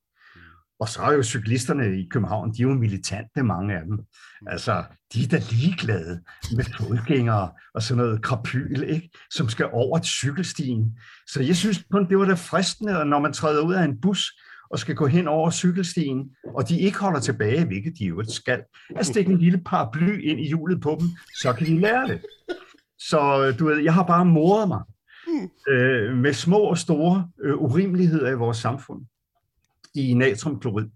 Og 0.80 0.88
så 0.88 1.02
er 1.02 1.12
jo 1.12 1.22
cyklisterne 1.22 2.00
i 2.00 2.08
København, 2.10 2.54
de 2.54 2.62
er 2.62 2.66
jo 2.66 2.74
militante, 2.74 3.42
mange 3.42 3.74
af 3.74 3.84
dem. 3.84 3.98
Altså, 4.46 4.84
de 5.14 5.24
er 5.24 5.28
da 5.28 5.40
ligeglade 5.50 6.22
med 6.56 6.64
fodgængere 6.78 7.50
og 7.74 7.82
sådan 7.82 8.04
noget 8.04 8.22
krapyl, 8.22 8.82
ikke? 8.82 9.10
som 9.30 9.48
skal 9.48 9.68
over 9.72 9.98
et 9.98 10.04
cykelstien. 10.04 10.98
Så 11.26 11.42
jeg 11.42 11.56
synes 11.56 11.84
kun, 11.90 12.08
det 12.08 12.18
var 12.18 12.24
da 12.24 12.34
fristende, 12.34 13.04
når 13.04 13.18
man 13.18 13.32
træder 13.32 13.62
ud 13.62 13.74
af 13.74 13.84
en 13.84 14.00
bus 14.00 14.32
og 14.72 14.78
skal 14.78 14.94
gå 14.94 15.06
hen 15.06 15.28
over 15.28 15.50
cykelstien, 15.50 16.30
og 16.54 16.68
de 16.68 16.80
ikke 16.80 16.98
holder 16.98 17.20
tilbage, 17.20 17.64
hvilket 17.64 17.98
de 17.98 18.04
jo 18.04 18.24
skal, 18.28 18.62
at 18.96 19.06
stikke 19.06 19.32
en 19.32 19.38
lille 19.38 19.60
paraply 19.66 20.22
ind 20.22 20.40
i 20.40 20.48
hjulet 20.48 20.80
på 20.80 20.96
dem, 21.00 21.08
så 21.42 21.52
kan 21.52 21.66
de 21.66 21.80
lære 21.80 22.08
det. 22.08 22.20
Så 22.98 23.52
du 23.58 23.66
ved, 23.66 23.78
jeg 23.78 23.94
har 23.94 24.02
bare 24.02 24.24
moret 24.24 24.68
mig 24.68 24.80
øh, 25.68 26.16
med 26.16 26.32
små 26.32 26.58
og 26.58 26.78
store 26.78 27.28
øh, 27.44 27.54
urimeligheder 27.54 28.30
i 28.30 28.34
vores 28.34 28.56
samfund 28.56 29.02
i 29.94 30.14
natriumklorid. 30.14 30.86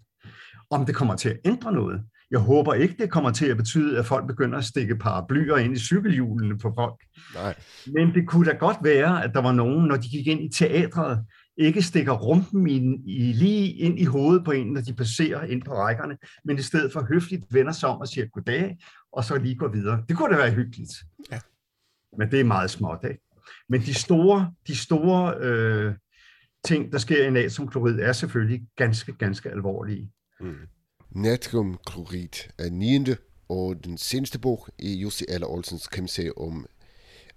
Om 0.70 0.86
det 0.86 0.94
kommer 0.94 1.16
til 1.16 1.28
at 1.28 1.38
ændre 1.44 1.72
noget, 1.72 2.00
jeg 2.30 2.40
håber 2.40 2.74
ikke, 2.74 2.94
det 2.98 3.10
kommer 3.10 3.30
til 3.30 3.46
at 3.46 3.56
betyde, 3.56 3.98
at 3.98 4.06
folk 4.06 4.26
begynder 4.26 4.58
at 4.58 4.64
stikke 4.64 4.96
paraplyer 4.96 5.56
ind 5.56 5.76
i 5.76 5.78
cykelhjulene 5.78 6.58
på 6.58 6.72
folk. 6.74 7.00
Nej. 7.34 7.54
Men 7.86 8.14
det 8.14 8.28
kunne 8.28 8.50
da 8.50 8.56
godt 8.56 8.76
være, 8.82 9.24
at 9.24 9.30
der 9.34 9.40
var 9.40 9.52
nogen, 9.52 9.86
når 9.86 9.96
de 9.96 10.08
gik 10.08 10.26
ind 10.26 10.40
i 10.40 10.48
teatret, 10.48 11.24
ikke 11.57 11.83
stikker 11.83 12.12
rumpen 12.12 12.69
i, 12.69 12.77
i, 13.07 13.33
lige 13.33 13.73
ind 13.73 13.99
i 13.99 14.05
hovedet 14.05 14.45
på 14.45 14.51
en, 14.51 14.66
når 14.66 14.81
de 14.81 14.95
passerer 14.95 15.45
ind 15.45 15.62
på 15.62 15.75
rækkerne, 15.75 16.16
men 16.45 16.59
i 16.59 16.62
stedet 16.62 16.92
for 16.92 17.07
høfligt 17.09 17.45
vender 17.51 17.73
sig 17.73 17.88
om 17.88 18.01
og 18.01 18.09
siger 18.09 18.27
goddag, 18.27 18.79
og 19.12 19.25
så 19.25 19.38
lige 19.38 19.55
går 19.55 19.69
videre. 19.69 20.05
Det 20.09 20.16
kunne 20.16 20.33
da 20.33 20.37
være 20.37 20.53
hyggeligt. 20.53 20.92
Ja. 21.33 21.40
Men 22.19 22.31
det 22.31 22.40
er 22.40 22.45
meget 22.45 22.71
småt, 22.71 22.99
ikke? 23.05 23.23
Men 23.69 23.81
de 23.81 23.95
store, 23.95 24.53
de 24.66 24.77
store 24.77 25.35
øh, 25.40 25.95
ting, 26.64 26.92
der 26.92 26.99
sker 26.99 27.27
i 27.27 27.31
natriumklorid, 27.31 28.01
er 28.01 28.12
selvfølgelig 28.12 28.66
ganske, 28.77 29.12
ganske 29.12 29.51
alvorlige. 29.51 30.12
Mm. 30.40 30.55
Natriumklorid 31.11 32.51
er 32.59 32.71
9. 32.71 33.07
og 33.49 33.85
den 33.85 33.99
seneste 33.99 34.38
bog 34.38 34.69
i 34.79 34.95
Jussi 34.95 35.25
Aller 35.29 35.47
Olsens 35.47 35.87
krimiserie 35.87 36.38
om 36.38 36.66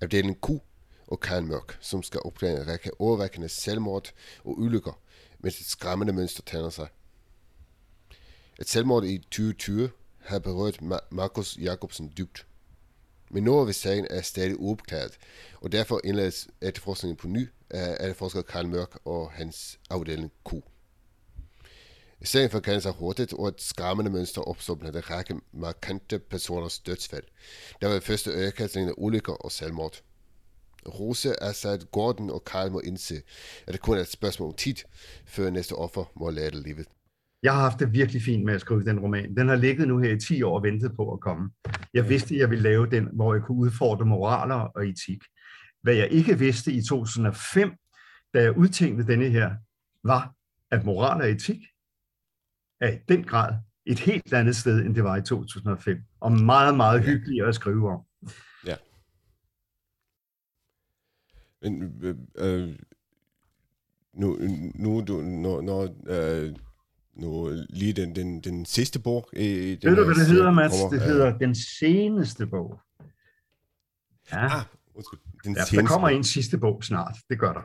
afdelingen 0.02 0.36
Q 0.36 0.69
og 1.10 1.19
Karl 1.19 1.43
Mørk, 1.43 1.78
som 1.82 2.04
skal 2.04 2.22
opdage 2.26 2.62
en 2.62 2.67
række 2.67 3.02
overvækkende 3.02 3.50
selvmord 3.50 4.12
og 4.43 4.60
ulykker, 4.60 5.00
mens 5.39 5.60
et 5.60 5.65
skræmmende 5.65 6.13
mønster 6.13 6.43
tænder 6.43 6.69
sig. 6.69 6.88
Et 8.60 8.69
selvmord 8.69 9.04
i 9.04 9.17
2020 9.17 9.89
har 10.19 10.39
berørt 10.39 10.82
Markus 11.12 11.58
Jacobsen 11.58 12.13
dybt. 12.17 12.45
Men 13.32 13.43
noget 13.43 13.67
ved 13.67 13.74
sagen 13.74 14.08
er 14.10 14.22
stadig 14.22 14.60
uopklaret, 14.60 15.17
og 15.62 15.72
derfor 15.72 16.02
indledes 16.04 16.48
efterforskningen 16.62 17.17
på 17.17 17.28
ny 17.28 17.50
af 17.69 17.93
efterforsker 18.00 18.41
Karl 18.41 18.67
Mørk 18.67 19.00
og 19.06 19.32
hans 19.32 19.80
afdeling 19.89 20.32
Q. 20.50 20.54
Sagen 22.24 22.50
stedet 22.50 22.84
sig 22.84 22.91
hurtigt 22.91 23.34
og 23.34 23.48
et 23.48 23.62
skræmmende 23.62 24.12
mønster 24.12 24.41
opstår 24.41 24.76
blandt 24.76 24.98
en 24.98 25.10
række 25.10 25.36
markante 25.52 26.19
personers 26.19 26.80
dødsfald. 26.80 27.24
Der 27.82 27.88
var 27.88 28.00
første 28.00 28.32
øjekastning 28.32 28.89
af 28.89 28.93
ulykker 28.98 29.34
og 29.34 29.52
selvmord. 29.52 30.02
Rose, 30.88 31.44
Assad, 31.44 31.92
Gordon 31.92 32.30
og 32.30 32.44
Karl 32.46 32.72
må 32.72 32.80
indse, 32.80 33.15
at 33.68 33.74
det 33.74 33.82
kun 33.82 33.98
er 33.98 34.02
et 34.02 34.08
spørgsmål 34.08 34.50
om 34.50 34.56
tid, 34.56 34.76
før 35.26 35.50
næste 35.50 35.74
offer 35.74 36.12
må 36.20 36.30
lade 36.30 36.63
livet. 36.63 36.88
Jeg 37.44 37.54
har 37.54 37.62
haft 37.62 37.80
det 37.80 37.94
virkelig 37.94 38.22
fint 38.22 38.46
med 38.46 38.54
at 38.54 38.62
skrive 38.62 38.84
den 38.84 39.00
roman. 39.00 39.36
Den 39.36 39.48
har 39.48 39.56
ligget 39.56 39.88
nu 39.88 40.00
her 40.00 40.12
i 40.12 40.20
10 40.20 40.44
år 40.44 40.56
og 40.56 40.63
ventet 40.63 40.96
på 40.96 41.13
at 41.13 41.20
komme. 41.20 41.50
Jeg 41.94 42.10
vidste, 42.10 42.36
at 42.36 42.39
jeg 42.39 42.50
ville 42.50 42.63
lave 42.63 42.89
den, 42.89 43.08
hvor 43.13 43.34
jeg 43.34 43.44
kunne 43.44 43.58
udfordre 43.58 44.06
moraler 44.06 44.56
og 44.56 44.88
etik. 44.88 45.20
Hvad 45.82 45.94
jeg 45.94 46.12
ikke 46.12 46.39
vidste 46.39 46.72
i 46.72 46.82
2005, 46.82 47.72
da 48.34 48.42
jeg 48.42 48.58
udtænkte 48.58 49.08
denne 49.08 49.30
her, 49.30 49.56
var, 50.04 50.34
at 50.72 50.86
moral 50.86 51.22
og 51.22 51.30
etik 51.30 51.60
er 52.82 52.92
i 52.92 52.98
den 53.10 53.24
grad 53.24 53.56
et 53.86 54.00
helt 54.00 54.34
andet 54.34 54.56
sted, 54.56 54.86
end 54.86 54.96
det 54.96 55.04
var 55.04 55.18
i 55.18 55.22
2005. 55.22 55.98
Og 56.20 56.32
meget, 56.32 56.78
meget 56.78 57.04
hyggeligt 57.04 57.46
at 57.46 57.56
skrive 57.56 57.92
om. 57.92 58.02
Ja. 58.65 58.76
Men, 61.62 61.93
øh, 62.02 62.15
øh 62.38 62.76
nu, 64.13 64.38
nu, 64.76 65.04
du, 65.08 65.22
når, 65.22 65.62
når 65.62 65.95
øh, 66.08 66.56
nu 67.13 67.50
lige 67.69 67.93
den, 67.93 68.15
den, 68.15 68.41
den 68.41 68.65
sidste 68.65 69.00
bog. 69.00 69.30
I 69.34 69.76
den 69.76 69.89
Ved 69.89 69.98
du, 69.98 70.04
hvad 70.04 70.15
det 70.15 70.28
hedder? 70.28 70.45
Kommer, 70.45 70.89
det 70.89 71.02
hedder 71.02 71.34
øh, 71.34 71.39
den 71.39 71.56
seneste 71.56 72.48
bog. 72.48 72.80
Ja. 74.32 74.58
Ah, 74.58 74.65
undskyld. 74.95 75.19
Den 75.43 75.56
ja, 75.56 75.82
der 75.82 75.88
kommer 75.88 76.10
en 76.10 76.24
sidste 76.24 76.58
bog 76.58 76.84
snart. 76.84 77.15
Det 77.30 77.39
gør 77.39 77.54
der. 77.54 77.62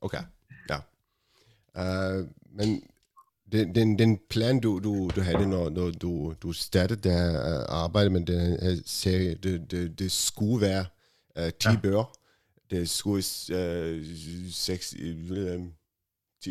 Okay, 0.00 0.22
ja. 0.70 0.76
Uh, 1.74 2.26
men 2.50 2.82
den, 3.52 3.74
den, 3.74 3.98
den 3.98 4.18
plan, 4.30 4.60
du, 4.60 4.80
du, 4.84 5.10
du 5.16 5.20
havde, 5.20 5.48
når, 5.48 5.70
når 5.70 5.90
du, 5.90 6.34
du 6.42 6.52
startede 6.52 7.08
der 7.08 7.30
uh, 7.30 7.82
arbejde 7.84 8.10
med 8.10 8.26
den 8.26 8.40
her 8.40 8.82
serie, 8.86 9.34
det, 9.34 9.70
det, 9.70 9.98
det 9.98 10.12
skulle 10.12 10.60
være 10.60 10.84
uh, 11.36 11.48
10 11.60 11.68
ja. 11.68 11.76
bøger. 11.82 12.19
Det 12.70 12.90
skulle 12.90 13.24
uh, 13.52 14.04
6, 14.50 14.94
uh, 15.30 15.66
10, 16.42 16.50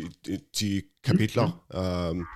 10 0.54 0.82
kapitler. 1.04 1.66
Um, 2.10 2.26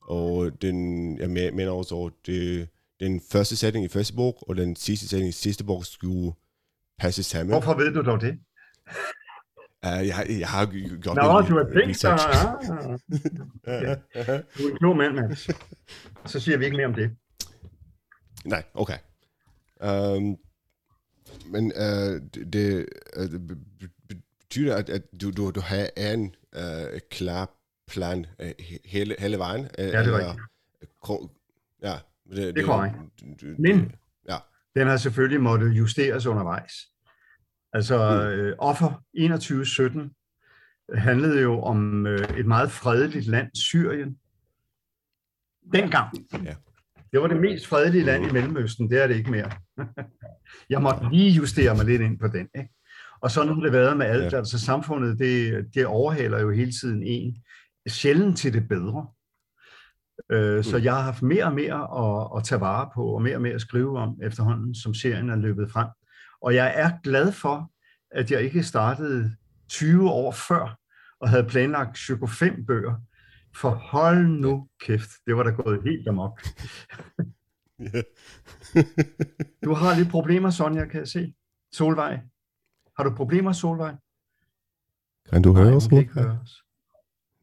og 0.00 0.62
den, 0.62 1.18
jeg 1.18 1.30
mener 1.30 1.70
også, 1.70 2.10
det, 2.26 2.68
den 3.00 3.20
første 3.32 3.56
sætning 3.56 3.84
i 3.84 3.88
første 3.88 4.14
bog, 4.14 4.44
og 4.48 4.56
den 4.56 4.76
sidste 4.76 5.08
sætning 5.08 5.28
i 5.28 5.32
sidste 5.32 5.64
bog 5.64 5.86
skulle 5.86 6.32
passe 6.98 7.22
sammen. 7.22 7.52
Hvorfor 7.52 7.74
ved 7.74 7.92
du 7.94 8.02
dog 8.02 8.20
det? 8.20 8.38
Uh, 9.86 10.06
jeg, 10.08 10.26
jeg 10.28 10.48
har 10.48 10.66
gjort 11.02 11.16
Nå, 11.16 11.22
du 11.22 11.28
har 11.28 11.64
tænkt 11.74 12.02
dig. 12.02 12.18
Ja. 13.66 13.94
Du 14.58 14.66
er 14.66 14.70
en 14.70 14.78
klog 14.78 14.96
mand, 14.96 15.14
Mads. 15.14 15.48
Så 16.26 16.40
siger 16.40 16.58
vi 16.58 16.64
ikke 16.64 16.76
mere 16.76 16.86
om 16.86 16.94
det. 16.94 17.10
Nej, 18.44 18.62
okay. 18.74 18.98
Um, 19.80 20.36
men 21.46 21.72
uh, 21.76 22.20
det, 22.34 22.52
det 22.52 22.86
betyder, 24.08 24.76
at, 24.76 24.90
at 24.90 25.02
du, 25.20 25.30
du, 25.30 25.50
du 25.50 25.60
har 25.60 25.88
en 25.96 26.34
uh, 26.56 26.98
klar 27.10 27.50
plan 27.88 28.26
uh, 28.42 28.48
hele, 28.84 29.16
hele 29.18 29.38
vejen? 29.38 29.60
Uh, 29.60 29.68
ja, 29.78 30.02
det 30.02 30.08
er 30.08 30.18
rigtigt. 30.18 30.40
Ja, 31.82 31.94
det, 32.30 32.36
det, 32.36 32.54
det 32.54 32.62
er 32.62 32.66
korrekt. 32.66 32.94
Men 33.58 33.92
ja. 34.28 34.36
den 34.76 34.86
har 34.86 34.96
selvfølgelig 34.96 35.40
måttet 35.40 35.68
justeres 35.72 36.26
undervejs. 36.26 36.72
Altså 37.72 37.96
mm. 37.96 38.40
øh, 38.40 38.56
offer 38.58 39.02
2117 39.16 40.10
handlede 40.94 41.40
jo 41.40 41.60
om 41.60 42.06
øh, 42.06 42.38
et 42.38 42.46
meget 42.46 42.70
fredeligt 42.70 43.26
land, 43.26 43.50
Syrien. 43.54 44.18
Dengang. 45.72 46.08
Ja. 46.44 46.54
Det 47.14 47.22
var 47.22 47.28
det 47.28 47.40
mest 47.40 47.66
fredelige 47.66 48.04
land 48.04 48.26
i 48.26 48.32
Mellemøsten, 48.32 48.90
det 48.90 49.02
er 49.02 49.06
det 49.06 49.16
ikke 49.16 49.30
mere. 49.30 49.50
Jeg 50.70 50.82
måtte 50.82 51.08
lige 51.12 51.30
justere 51.30 51.74
mig 51.74 51.84
lidt 51.84 52.02
ind 52.02 52.18
på 52.18 52.28
den. 52.28 52.48
Ikke? 52.54 52.74
Og 53.20 53.30
sådan 53.30 53.54
har 53.54 53.60
det 53.60 53.72
været 53.72 53.96
med 53.96 54.06
alt. 54.06 54.32
Ja. 54.32 54.38
Altså 54.38 54.58
samfundet, 54.58 55.18
det, 55.18 55.64
det 55.74 55.86
overhaler 55.86 56.40
jo 56.40 56.50
hele 56.50 56.72
tiden 56.72 57.02
en. 57.02 57.36
Sjældent 57.88 58.38
til 58.38 58.52
det 58.52 58.68
bedre. 58.68 59.06
Øh, 60.32 60.56
mm. 60.56 60.62
Så 60.62 60.76
jeg 60.78 60.94
har 60.94 61.02
haft 61.02 61.22
mere 61.22 61.44
og 61.44 61.54
mere 61.54 61.80
at, 62.04 62.38
at 62.38 62.44
tage 62.44 62.60
vare 62.60 62.90
på, 62.94 63.06
og 63.06 63.22
mere 63.22 63.36
og 63.36 63.42
mere 63.42 63.54
at 63.54 63.60
skrive 63.60 63.98
om 63.98 64.18
efterhånden, 64.22 64.74
som 64.74 64.94
serien 64.94 65.30
er 65.30 65.36
løbet 65.36 65.70
frem. 65.70 65.88
Og 66.42 66.54
jeg 66.54 66.72
er 66.76 66.90
glad 67.02 67.32
for, 67.32 67.70
at 68.10 68.30
jeg 68.30 68.42
ikke 68.42 68.62
startede 68.62 69.36
20 69.68 70.10
år 70.10 70.32
før 70.32 70.78
og 71.20 71.28
havde 71.28 71.44
planlagt 71.44 71.98
5 72.28 72.66
bøger. 72.66 72.94
For 73.56 73.70
hold 73.70 74.26
nu 74.26 74.68
kæft, 74.80 75.10
det 75.26 75.36
var 75.36 75.42
da 75.42 75.50
gået 75.50 75.82
helt 75.82 76.08
amok. 76.08 76.40
du 79.64 79.74
har 79.74 79.96
lidt 79.98 80.10
problemer, 80.10 80.50
Sonja, 80.50 80.84
kan 80.84 81.00
jeg 81.00 81.08
se. 81.08 81.34
Solvej. 81.72 82.20
Har 82.96 83.04
du 83.04 83.14
problemer, 83.16 83.52
Solvej? 83.52 83.94
Kan 85.30 85.42
du 85.42 85.54
høre 85.54 85.74
os? 85.76 85.86
Høre 85.86 86.38
os. 86.42 86.62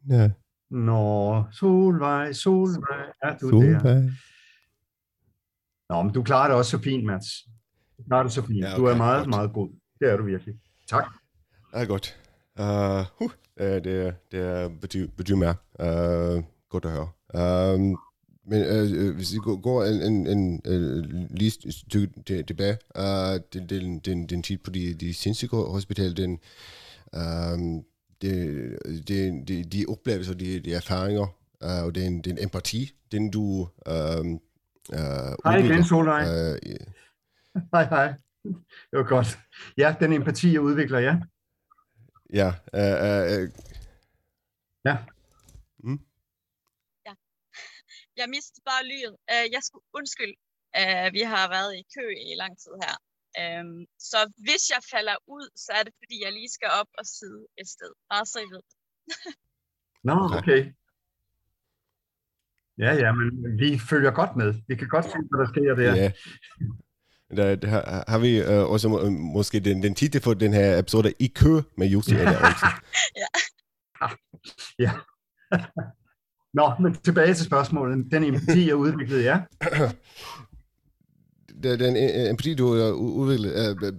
Ja. 0.10 0.30
Nå, 0.70 1.46
Solvej, 1.52 2.34
Solvej, 2.34 3.14
er 3.22 3.38
du 3.38 3.50
Solvej. 3.50 3.80
der? 3.80 4.12
Nå, 5.90 6.02
men 6.04 6.14
du 6.14 6.24
klarer 6.24 6.48
det 6.48 6.58
også 6.58 6.72
så 6.72 6.80
fint, 6.84 7.06
Mats. 7.06 7.28
Du 7.98 8.04
klarer 8.04 8.24
det 8.24 8.32
så 8.32 8.42
fint. 8.42 8.60
Ja, 8.66 8.74
okay, 8.74 8.78
du 8.78 8.86
er 8.86 8.98
meget, 8.98 9.20
godt. 9.20 9.30
meget 9.30 9.54
god. 9.54 9.70
Det 10.00 10.12
er 10.12 10.18
du 10.18 10.24
virkelig. 10.24 10.56
Tak. 10.88 11.06
Er 11.74 11.86
godt. 11.86 12.21
Uh, 12.60 13.06
uh, 13.22 13.30
det, 13.58 14.16
det 14.32 14.40
er 14.40 14.70
betyder, 14.70 15.36
mere. 15.36 15.56
Uh, 15.80 16.44
godt 16.70 16.86
at 16.86 16.92
høre. 16.92 17.10
Um, 17.76 18.00
men 18.46 18.62
uh, 18.62 19.16
hvis 19.16 19.34
vi 19.34 19.38
går 19.38 19.84
en, 19.84 20.02
en, 20.02 20.28
en, 20.28 20.62
en 20.66 21.28
lige 21.30 21.52
stykke 21.72 22.44
tilbage, 22.44 22.78
uh, 23.00 23.40
den, 23.54 23.70
den, 23.70 24.00
den, 24.00 24.28
den 24.28 24.44
tid 24.44 24.58
på 24.58 24.72
de, 24.72 24.94
de 24.94 25.14
sindssyge 25.14 25.72
hospital, 25.72 26.18
den, 26.18 26.40
um, 27.54 27.84
det, 28.22 28.78
det, 29.08 29.48
de, 29.48 29.64
de 29.64 29.86
oplevelser, 29.88 30.34
de, 30.34 30.60
de 30.60 30.74
erfaringer, 30.74 31.28
uh, 31.66 31.86
og 31.86 31.96
den, 31.96 32.22
den 32.22 32.38
empati, 32.44 32.92
den 33.12 33.32
du 33.32 33.68
um, 34.20 34.40
uh, 34.90 34.98
Hej 35.44 35.58
igen, 35.58 35.84
Solvej. 35.84 36.24
Uh, 36.24 36.58
hej, 37.74 37.86
hej. 37.90 38.14
Det 38.44 39.00
var 39.00 39.04
godt. 39.04 39.40
Ja, 39.78 39.96
den 40.00 40.14
empati, 40.14 40.54
jeg 40.54 40.62
udvikler, 40.62 41.00
ja. 41.00 41.18
Ja. 42.40 42.50
Uh, 42.80 42.98
uh, 43.08 43.44
ja. 44.86 44.96
Mm. 45.84 46.00
Ja. 47.06 47.14
Jeg 48.20 48.30
mistede 48.30 48.64
bare 48.66 48.84
lyden. 48.92 49.18
Uh, 49.34 49.46
jeg 49.56 49.62
skulle 49.64 49.86
undskylde. 49.94 50.38
Uh, 50.80 51.08
vi 51.18 51.22
har 51.34 51.46
været 51.56 51.74
i 51.82 51.84
kø 51.96 52.06
i 52.32 52.36
lang 52.36 52.54
tid 52.64 52.74
her. 52.84 52.96
Um, 53.42 53.86
så 54.10 54.20
hvis 54.46 54.64
jeg 54.74 54.82
falder 54.94 55.16
ud, 55.38 55.46
så 55.64 55.72
er 55.78 55.84
det 55.84 55.94
fordi, 56.02 56.24
jeg 56.24 56.34
lige 56.34 56.52
skal 56.58 56.70
op 56.82 56.90
og 57.00 57.06
sidde 57.06 57.42
et 57.62 57.68
sted. 57.76 57.92
Bare 58.10 58.26
så 58.26 58.40
I 58.40 58.48
ved 58.54 58.64
Nå, 60.10 60.16
okay. 60.38 60.62
Ja, 62.78 62.92
ja, 63.04 63.12
men 63.12 63.60
vi 63.60 63.80
følger 63.90 64.12
godt 64.12 64.36
med. 64.36 64.50
Vi 64.68 64.76
kan 64.76 64.88
godt 64.88 65.06
se, 65.06 65.18
hvad 65.30 65.40
der 65.44 65.50
sker 65.54 65.76
der. 65.76 65.96
Ja. 65.96 66.12
Der, 67.36 67.56
der 67.56 67.68
har, 67.68 68.04
har 68.08 68.18
vi 68.18 68.42
uh, 68.42 68.72
også 68.72 68.90
må, 68.90 69.10
måske 69.10 69.60
den, 69.60 69.84
den 69.84 69.96
titel 69.96 70.22
for 70.22 70.34
den 70.34 70.54
her 70.54 70.80
episode 70.80 71.14
i 71.20 71.28
kø 71.28 71.62
med 71.78 71.88
Jussi 71.88 72.12
eller 72.12 72.32
Ja. 74.00 74.08
ja. 74.80 74.92
Nå, 76.54 76.72
men 76.80 76.96
tilbage 76.96 77.34
til 77.34 77.46
spørgsmålet. 77.46 78.12
Den 78.12 78.24
empati, 78.24 78.68
jeg 78.68 78.76
udviklede, 78.76 79.24
ja. 79.24 79.40
Den, 81.64 81.80
den 81.80 81.98
empati, 82.30 82.56
du 82.56 82.76
har 82.76 82.92
udviklet, 82.92 83.54
uh, 83.54 83.88
uh, 83.88 83.98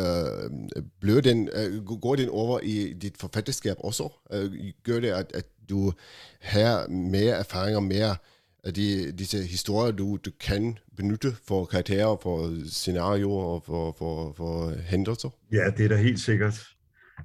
uh, 0.00 0.82
bliver 1.00 1.20
den, 1.20 1.48
uh, 1.78 2.00
går 2.00 2.16
den 2.16 2.28
over 2.28 2.60
i 2.62 2.92
dit 2.92 3.16
forfatterskab 3.18 3.76
også? 3.78 4.08
Uh, 4.34 4.54
gør 4.82 5.00
det, 5.00 5.08
at, 5.08 5.32
at 5.34 5.46
du 5.70 5.92
har 6.40 6.88
mere 6.88 7.32
erfaringer, 7.32 7.80
mere 7.80 8.16
af 8.64 8.74
de, 8.74 9.12
disse 9.12 9.42
historier, 9.42 9.92
du, 9.92 10.18
du 10.24 10.30
kan 10.40 10.78
benytte 10.96 11.32
for 11.48 11.64
karakterer, 11.64 12.16
for 12.22 12.66
scenarier 12.66 13.26
og 13.26 13.62
for, 13.66 13.94
for, 13.98 14.32
for 14.36 14.72
hændelser? 14.80 15.28
Ja, 15.52 15.70
det 15.76 15.84
er 15.84 15.88
da 15.88 15.96
helt 15.96 16.20
sikkert. 16.20 16.66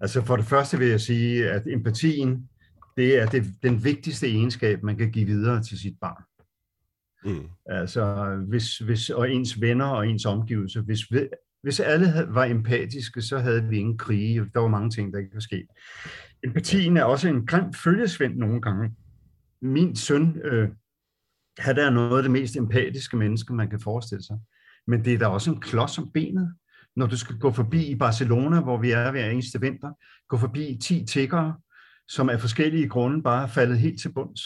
Altså 0.02 0.22
for 0.22 0.36
det 0.36 0.46
første 0.46 0.78
vil 0.78 0.88
jeg 0.88 1.02
sige, 1.02 1.50
at 1.50 1.68
empatien, 1.68 2.50
det 2.98 3.22
er 3.22 3.26
det, 3.26 3.44
den 3.64 3.84
vigtigste 3.84 4.28
egenskab, 4.28 4.84
man 4.84 4.98
kan 4.98 5.12
give 5.12 5.26
videre 5.26 5.64
til 5.64 5.80
sit 5.80 5.96
barn. 6.02 6.24
Mm. 7.26 7.48
Altså, 7.66 8.36
hvis, 8.48 8.78
hvis, 8.78 9.10
og 9.10 9.32
ens 9.32 9.62
venner 9.62 9.86
og 9.86 10.08
ens 10.08 10.26
omgivelser, 10.26 10.82
hvis, 10.82 11.00
hvis 11.64 11.80
alle 11.80 12.28
var 12.30 12.46
empatiske, 12.46 13.22
så 13.22 13.40
havde 13.40 13.64
vi 13.64 13.78
ingen 13.78 13.98
krige. 13.98 14.46
Der 14.54 14.60
var 14.60 14.68
mange 14.68 14.90
ting, 14.90 15.14
der 15.14 15.20
ikke 15.20 15.34
var 15.34 15.40
sket. 15.40 15.66
Empatien 16.44 16.98
er 16.98 17.04
også 17.04 17.28
en 17.28 17.46
grim 17.46 17.74
følgesvend 17.74 18.36
nogle 18.36 18.62
gange. 18.62 18.92
Min 19.62 19.96
søn, 19.96 20.38
øh, 20.44 20.70
han 21.58 21.78
er 21.78 21.90
noget 21.90 22.18
af 22.18 22.24
det 22.24 22.32
mest 22.32 22.56
empatiske 22.56 23.18
menneske, 23.18 23.54
man 23.54 23.70
kan 23.70 23.80
forestille 23.80 24.24
sig. 24.24 24.38
Men 24.88 25.06
det 25.06 25.14
er 25.14 25.18
da 25.18 25.28
også 25.28 25.52
en 25.52 25.62
klods 25.62 25.98
om 25.98 26.12
benet, 26.12 26.56
når 26.96 27.06
du 27.08 27.18
skal 27.18 27.40
gå 27.40 27.52
forbi 27.52 27.86
i 27.86 27.96
Barcelona, 27.96 28.62
hvor 28.62 28.78
vi 28.78 28.92
er 28.92 29.12
hver 29.12 29.30
eneste 29.30 29.62
vinter, 29.62 29.92
gå 30.30 30.38
forbi 30.38 30.78
10 30.84 31.06
tiggere, 31.06 31.56
som 32.08 32.30
af 32.30 32.42
forskellige 32.42 32.90
grunde 32.90 33.24
bare 33.24 33.44
er 33.44 33.48
faldet 33.48 33.80
helt 33.80 34.02
til 34.02 34.14
bunds. 34.14 34.42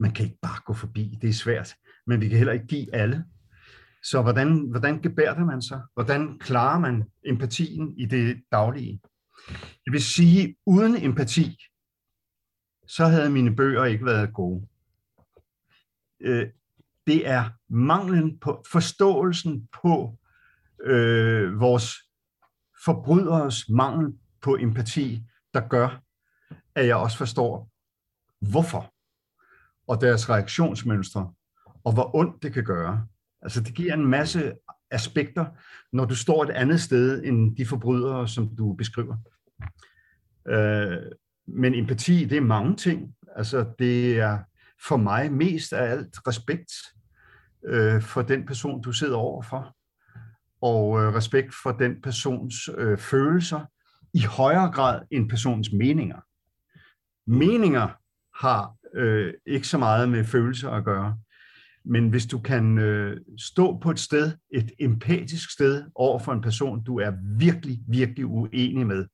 Man 0.00 0.10
kan 0.12 0.24
ikke 0.24 0.38
bare 0.42 0.60
gå 0.66 0.72
forbi, 0.72 1.18
det 1.22 1.28
er 1.28 1.34
svært, 1.34 1.74
men 2.06 2.20
vi 2.20 2.28
kan 2.28 2.38
heller 2.38 2.52
ikke 2.52 2.66
give 2.66 2.94
alle. 2.94 3.24
Så 4.02 4.22
hvordan, 4.22 4.70
hvordan 4.70 5.02
gebærder 5.02 5.44
man 5.44 5.62
sig? 5.62 5.80
Hvordan 5.94 6.38
klarer 6.38 6.78
man 6.78 7.04
empatien 7.26 7.98
i 7.98 8.06
det 8.06 8.42
daglige? 8.52 9.00
Det 9.84 9.92
vil 9.92 10.02
sige, 10.02 10.56
uden 10.66 10.96
empati, 11.04 11.56
så 12.88 13.06
havde 13.06 13.30
mine 13.30 13.56
bøger 13.56 13.84
ikke 13.84 14.04
været 14.04 14.34
gode. 14.34 14.66
Øh, 16.24 16.46
det 17.06 17.28
er 17.28 17.50
manglen 17.68 18.38
på 18.38 18.64
forståelsen 18.72 19.68
på 19.82 20.18
øh, 20.84 21.60
vores 21.60 21.94
forbryderes 22.84 23.68
mangel 23.68 24.14
på 24.42 24.56
empati, 24.60 25.22
der 25.54 25.68
gør, 25.68 26.02
at 26.74 26.86
jeg 26.86 26.96
også 26.96 27.18
forstår, 27.18 27.70
hvorfor, 28.50 28.94
og 29.86 30.00
deres 30.00 30.30
reaktionsmønstre, 30.30 31.32
og 31.84 31.92
hvor 31.92 32.16
ondt 32.16 32.42
det 32.42 32.52
kan 32.52 32.64
gøre. 32.64 33.06
Altså 33.42 33.60
det 33.60 33.74
giver 33.74 33.94
en 33.94 34.06
masse 34.06 34.52
aspekter, 34.90 35.46
når 35.92 36.04
du 36.04 36.14
står 36.14 36.44
et 36.44 36.50
andet 36.50 36.80
sted 36.80 37.24
end 37.24 37.56
de 37.56 37.66
forbrydere, 37.66 38.28
som 38.28 38.56
du 38.56 38.72
beskriver. 38.72 39.16
Øh, 40.48 41.02
men 41.46 41.74
empati, 41.74 42.24
det 42.24 42.36
er 42.36 42.40
mange 42.40 42.76
ting. 42.76 43.14
Altså 43.36 43.72
det 43.78 44.18
er 44.18 44.38
for 44.88 44.96
mig 44.96 45.32
mest 45.32 45.72
af 45.72 45.90
alt 45.90 46.18
respekt 46.26 46.72
øh, 47.66 48.02
for 48.02 48.22
den 48.22 48.46
person, 48.46 48.82
du 48.82 48.92
sidder 48.92 49.16
overfor, 49.16 49.76
og 50.62 51.02
øh, 51.02 51.14
respekt 51.14 51.54
for 51.62 51.72
den 51.72 52.02
persons 52.02 52.54
øh, 52.78 52.98
følelser, 52.98 53.60
i 54.14 54.20
højere 54.20 54.70
grad 54.70 55.00
end 55.10 55.28
persons 55.28 55.72
meninger. 55.72 56.20
Meninger 57.26 57.88
har 58.44 58.74
øh, 58.94 59.32
ikke 59.46 59.68
så 59.68 59.78
meget 59.78 60.08
med 60.08 60.24
følelser 60.24 60.70
at 60.70 60.84
gøre, 60.84 61.18
men 61.84 62.08
hvis 62.08 62.26
du 62.26 62.38
kan 62.38 62.78
øh, 62.78 63.20
stå 63.38 63.78
på 63.78 63.90
et 63.90 63.98
sted, 63.98 64.32
et 64.54 64.72
empatisk 64.78 65.52
sted, 65.52 65.84
over 65.94 66.18
for 66.18 66.32
en 66.32 66.40
person, 66.40 66.84
du 66.84 66.98
er 66.98 67.12
virkelig, 67.38 67.78
virkelig 67.88 68.26
uenig 68.26 68.86
med, 68.86 69.06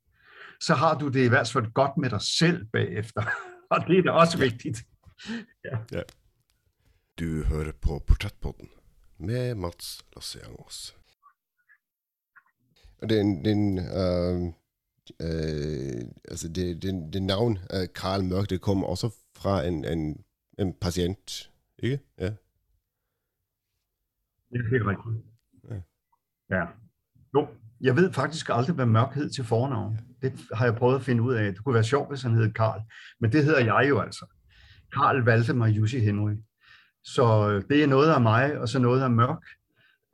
så 0.60 0.74
har 0.74 0.98
du 0.98 1.08
det 1.08 1.24
i 1.24 1.28
hvert 1.28 1.50
fald 1.52 1.72
godt 1.72 1.96
med 1.96 2.10
dig 2.10 2.20
selv 2.20 2.66
bagefter. 2.72 3.22
Og 3.70 3.84
det 3.88 3.98
er 3.98 4.02
da 4.02 4.10
også 4.10 4.38
vigtigt. 4.38 4.78
Ja. 5.64 5.78
ja. 5.92 6.02
Du 7.18 7.42
hører 7.44 7.72
på 7.72 7.98
Portrætpodden 8.06 8.68
med 9.18 9.54
Mats 9.54 10.04
Lassiangos. 10.16 10.96
Det 13.00 13.12
er 13.12 13.20
en, 13.20 13.44
det 13.44 13.50
er 13.50 13.54
en 13.54 13.78
uh, 13.78 14.46
uh, 15.24 16.10
altså 16.28 16.48
det, 16.48 16.82
det, 16.82 17.12
det 17.12 17.22
navn 17.22 17.52
uh, 17.52 17.86
Karl 17.94 18.24
Mørk, 18.24 18.50
det 18.50 18.60
kommer 18.60 18.86
også 18.86 19.10
fra 19.36 19.64
en, 19.64 19.84
en, 19.84 20.24
en 20.58 20.74
patient, 20.80 21.50
ikke? 21.78 22.00
Ja. 22.18 22.34
Det 24.50 24.60
er 24.60 24.70
helt 24.70 24.86
rigtigt. 24.86 25.24
Ja. 25.70 25.80
ja. 26.56 26.66
Jo, 27.34 27.48
jeg 27.80 27.96
ved 27.96 28.12
faktisk 28.12 28.48
aldrig, 28.48 28.74
hvad 28.74 28.86
Mørk 28.86 29.14
hed 29.14 29.30
til 29.30 29.44
fornavn. 29.44 30.00
Det 30.22 30.32
har 30.54 30.64
jeg 30.64 30.74
prøvet 30.74 30.94
at 30.94 31.02
finde 31.02 31.22
ud 31.22 31.34
af. 31.34 31.52
Det 31.52 31.64
kunne 31.64 31.74
være 31.74 31.84
sjovt, 31.84 32.08
hvis 32.08 32.22
han 32.22 32.34
hed 32.34 32.52
Karl. 32.52 32.80
Men 33.20 33.32
det 33.32 33.44
hedder 33.44 33.64
jeg 33.64 33.88
jo 33.88 34.00
altså. 34.00 34.26
Karl 34.92 35.24
valgte 35.24 35.54
mig 35.54 35.70
Jussi 35.70 35.98
Henry. 35.98 36.32
Så 37.04 37.50
øh, 37.50 37.62
det 37.68 37.82
er 37.82 37.86
noget 37.86 38.10
af 38.10 38.20
mig, 38.20 38.58
og 38.58 38.68
så 38.68 38.78
noget 38.78 39.02
af 39.02 39.10
Mørk. 39.10 39.42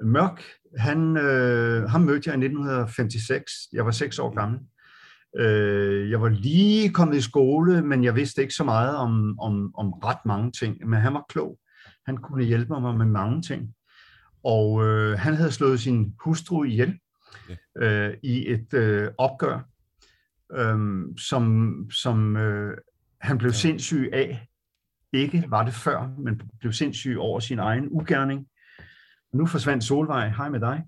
Mørk, 0.05 0.43
han, 0.77 1.17
øh, 1.17 1.89
ham 1.89 2.01
mødte 2.01 2.31
jeg 2.31 2.35
i 2.35 2.45
1956. 2.45 3.53
Jeg 3.73 3.85
var 3.85 3.91
seks 3.91 4.19
år 4.19 4.35
gammel. 4.35 4.61
Øh, 5.39 6.11
jeg 6.11 6.21
var 6.21 6.29
lige 6.29 6.91
kommet 6.91 7.17
i 7.17 7.21
skole, 7.21 7.83
men 7.83 8.05
jeg 8.05 8.15
vidste 8.15 8.43
ikke 8.43 8.55
så 8.55 8.65
meget 8.65 8.97
om, 8.97 9.39
om, 9.41 9.75
om 9.75 9.93
ret 9.93 10.27
mange 10.27 10.53
ting. 10.53 10.89
Men 10.89 11.01
han 11.01 11.15
var 11.15 11.25
klog. 11.29 11.59
Han 12.07 12.17
kunne 12.17 12.45
hjælpe 12.45 12.81
mig 12.81 12.95
med 12.95 13.07
mange 13.07 13.43
ting. 13.43 13.75
Og 14.45 14.85
øh, 14.85 15.19
han 15.19 15.35
havde 15.35 15.53
slået 15.53 15.81
sin 15.81 16.15
hustru 16.25 16.65
ihjel 16.65 16.99
øh, 17.79 18.15
i 18.23 18.49
et 18.49 18.75
øh, 18.75 19.11
opgør, 19.19 19.69
øh, 20.53 21.03
som, 21.19 21.75
som 21.91 22.37
øh, 22.37 22.77
han 23.21 23.39
blev 23.39 23.53
sindssyg 23.53 24.11
af. 24.13 24.49
Ikke 25.17 25.45
var 25.49 25.65
det 25.65 25.75
før, 25.75 26.15
men 26.19 26.41
blev 26.61 26.73
sindssyg 26.73 27.17
over 27.19 27.41
sin 27.41 27.59
egen 27.59 27.89
ugerning. 27.91 28.47
Nu 29.33 29.47
forsvandt 29.47 29.85
Solvej. 29.85 30.29
Hej 30.29 30.49
med 30.49 30.61
dig. 30.61 30.85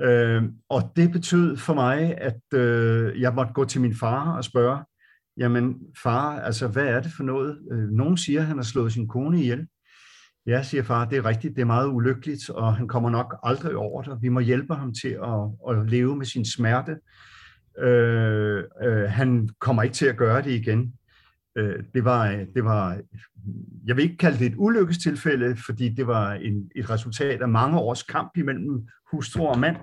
Øh, 0.00 0.42
og 0.68 0.92
det 0.96 1.12
betød 1.12 1.56
for 1.56 1.74
mig, 1.74 2.18
at 2.18 2.58
øh, 2.60 3.20
jeg 3.20 3.34
måtte 3.34 3.52
gå 3.52 3.64
til 3.64 3.80
min 3.80 3.94
far 3.94 4.36
og 4.36 4.44
spørge, 4.44 4.84
jamen 5.36 5.78
far, 6.02 6.40
altså 6.40 6.68
hvad 6.68 6.86
er 6.86 7.00
det 7.00 7.12
for 7.16 7.22
noget? 7.22 7.58
Øh, 7.72 7.88
nogen 7.88 8.16
siger, 8.16 8.40
at 8.40 8.46
han 8.46 8.56
har 8.56 8.64
slået 8.64 8.92
sin 8.92 9.08
kone 9.08 9.40
ihjel. 9.40 9.66
Ja, 10.46 10.62
siger 10.62 10.82
far, 10.82 11.04
det 11.04 11.18
er 11.18 11.24
rigtigt, 11.24 11.56
det 11.56 11.62
er 11.62 11.66
meget 11.66 11.88
ulykkeligt, 11.88 12.50
og 12.50 12.76
han 12.76 12.88
kommer 12.88 13.10
nok 13.10 13.36
aldrig 13.42 13.76
over 13.76 14.02
det. 14.02 14.18
Vi 14.22 14.28
må 14.28 14.40
hjælpe 14.40 14.74
ham 14.74 14.94
til 14.94 15.08
at, 15.08 15.70
at 15.70 15.90
leve 15.90 16.16
med 16.16 16.26
sin 16.26 16.44
smerte. 16.44 16.96
Øh, 17.78 18.64
øh, 18.82 19.10
han 19.10 19.48
kommer 19.60 19.82
ikke 19.82 19.94
til 19.94 20.06
at 20.06 20.16
gøre 20.16 20.42
det 20.42 20.50
igen. 20.50 20.92
Øh, 21.56 21.84
det, 21.94 22.04
var, 22.04 22.30
øh, 22.30 22.46
det 22.54 22.64
var, 22.64 23.00
jeg 23.86 23.96
vil 23.96 24.04
ikke 24.04 24.16
kalde 24.16 24.38
det 24.38 24.46
et 24.46 24.54
ulykkestilfælde, 24.56 25.56
fordi 25.56 25.88
det 25.88 26.06
var 26.06 26.32
en, 26.32 26.70
et 26.76 26.90
resultat 26.90 27.42
af 27.42 27.48
mange 27.48 27.78
års 27.78 28.02
kamp 28.02 28.36
imellem 28.36 28.88
hustru 29.10 29.46
og 29.46 29.58
mand, 29.58 29.76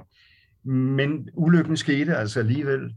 men 0.69 1.29
ulykken 1.33 1.77
skete 1.77 2.15
altså 2.15 2.39
alligevel. 2.39 2.95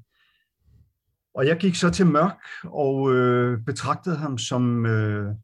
Og 1.35 1.47
jeg 1.47 1.57
gik 1.57 1.75
så 1.75 1.91
til 1.91 2.07
Mørk 2.07 2.39
og 2.65 3.15
øh, 3.15 3.61
betragtede 3.65 4.17
ham 4.17 4.39
som 4.39 4.87
øh, 4.87 5.35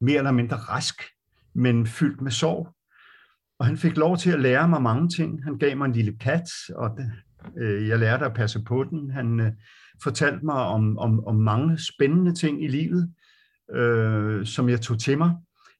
mere 0.00 0.18
eller 0.18 0.32
mindre 0.32 0.56
rask 0.56 1.02
men 1.54 1.86
fyldt 1.86 2.20
med 2.20 2.30
sorg. 2.30 2.68
Og 3.58 3.66
han 3.66 3.76
fik 3.76 3.96
lov 3.96 4.16
til 4.16 4.30
at 4.30 4.40
lære 4.40 4.68
mig 4.68 4.82
mange 4.82 5.08
ting. 5.08 5.44
Han 5.44 5.58
gav 5.58 5.76
mig 5.76 5.84
en 5.84 5.92
lille 5.92 6.18
kat, 6.18 6.48
og 6.74 6.90
det, 6.96 7.12
øh, 7.56 7.88
jeg 7.88 7.98
lærte 7.98 8.24
at 8.24 8.34
passe 8.34 8.62
på 8.62 8.84
den. 8.84 9.10
Han 9.10 9.40
øh, 9.40 9.52
fortalt 10.02 10.42
mig 10.42 10.54
om, 10.54 10.98
om, 10.98 11.24
om 11.26 11.34
mange 11.34 11.78
spændende 11.78 12.34
ting 12.34 12.64
i 12.64 12.68
livet, 12.68 13.14
øh, 13.72 14.46
som 14.46 14.68
jeg 14.68 14.80
tog 14.80 14.98
til 14.98 15.18
mig. 15.18 15.36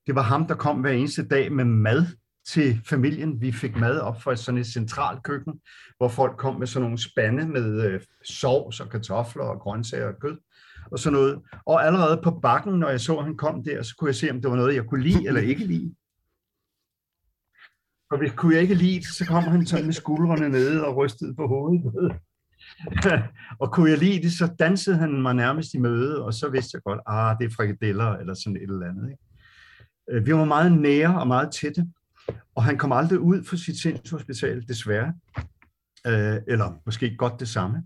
Det 0.06 0.14
var 0.14 0.22
ham, 0.22 0.46
der 0.46 0.54
kom 0.54 0.80
hver 0.80 0.90
eneste 0.90 1.28
dag 1.28 1.52
med 1.52 1.64
mad 1.64 2.06
til 2.46 2.80
familien. 2.84 3.40
Vi 3.40 3.52
fik 3.52 3.76
mad 3.76 3.98
op 3.98 4.22
fra 4.22 4.36
sådan 4.36 4.60
et 4.60 4.66
centralt 4.66 5.22
køkken, 5.22 5.60
hvor 5.96 6.08
folk 6.08 6.36
kom 6.36 6.58
med 6.58 6.66
sådan 6.66 6.82
nogle 6.82 6.98
spande 6.98 7.48
med 7.48 7.86
øh, 7.86 8.00
sovs 8.24 8.80
og 8.80 8.88
kartofler 8.90 9.44
og 9.44 9.60
grøntsager 9.60 10.06
og 10.06 10.20
kød 10.20 10.36
og 10.90 10.98
sådan 10.98 11.18
noget. 11.18 11.40
Og 11.66 11.86
allerede 11.86 12.20
på 12.24 12.30
bakken, 12.30 12.78
når 12.78 12.88
jeg 12.88 13.00
så, 13.00 13.16
at 13.16 13.24
han 13.24 13.36
kom 13.36 13.64
der, 13.64 13.82
så 13.82 13.96
kunne 13.96 14.08
jeg 14.08 14.14
se, 14.14 14.30
om 14.30 14.40
det 14.40 14.50
var 14.50 14.56
noget, 14.56 14.74
jeg 14.74 14.86
kunne 14.86 15.02
lide 15.02 15.26
eller 15.26 15.40
ikke 15.40 15.64
lide. 15.64 15.94
Og 18.10 18.18
hvis 18.18 18.32
kunne 18.36 18.54
jeg 18.54 18.62
ikke 18.62 18.74
lide 18.74 19.04
så 19.04 19.26
kom 19.26 19.42
han 19.42 19.66
sådan 19.66 19.84
med 19.84 19.92
skuldrene 19.92 20.48
nede 20.48 20.86
og 20.86 20.96
rystede 20.96 21.34
på 21.34 21.46
hovedet. 21.46 22.20
og 23.60 23.72
kunne 23.72 23.90
jeg 23.90 23.98
lide 23.98 24.22
det, 24.22 24.32
så 24.32 24.54
dansede 24.58 24.96
han 24.96 25.22
mig 25.22 25.34
nærmest 25.34 25.74
i 25.74 25.78
møde, 25.78 26.24
og 26.24 26.34
så 26.34 26.48
vidste 26.48 26.70
jeg 26.74 26.82
godt, 26.82 27.00
ah, 27.06 27.36
det 27.38 27.46
er 27.46 27.54
frikadeller 27.56 28.16
eller 28.16 28.34
sådan 28.34 28.56
et 28.56 28.62
eller 28.62 28.88
andet. 28.88 29.10
Ikke? 29.10 29.22
Øh, 30.10 30.26
vi 30.26 30.34
var 30.34 30.44
meget 30.44 30.72
nære 30.72 31.20
og 31.20 31.26
meget 31.26 31.52
tætte, 31.60 31.86
og 32.54 32.64
han 32.64 32.78
kom 32.78 32.92
aldrig 32.92 33.18
ud 33.18 33.44
fra 33.44 33.56
sit 33.56 33.80
sindshospital, 33.80 34.68
desværre. 34.68 35.14
Øh, 36.06 36.36
eller 36.48 36.80
måske 36.86 37.16
godt 37.16 37.40
det 37.40 37.48
samme. 37.48 37.82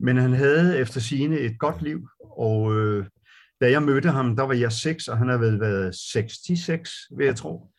Men 0.00 0.16
han 0.16 0.32
havde 0.32 0.78
efter 0.78 1.00
sine 1.00 1.38
et 1.38 1.58
godt 1.58 1.82
liv, 1.82 2.08
og 2.36 2.74
øh, 2.74 3.06
da 3.60 3.70
jeg 3.70 3.82
mødte 3.82 4.10
ham, 4.10 4.36
der 4.36 4.42
var 4.42 4.54
jeg 4.54 4.72
6, 4.72 5.08
og 5.08 5.18
han 5.18 5.28
har 5.28 5.38
vel 5.38 5.60
været 5.60 5.94
66, 5.94 6.90
vil 7.16 7.26
jeg 7.26 7.36
tro. 7.36 7.70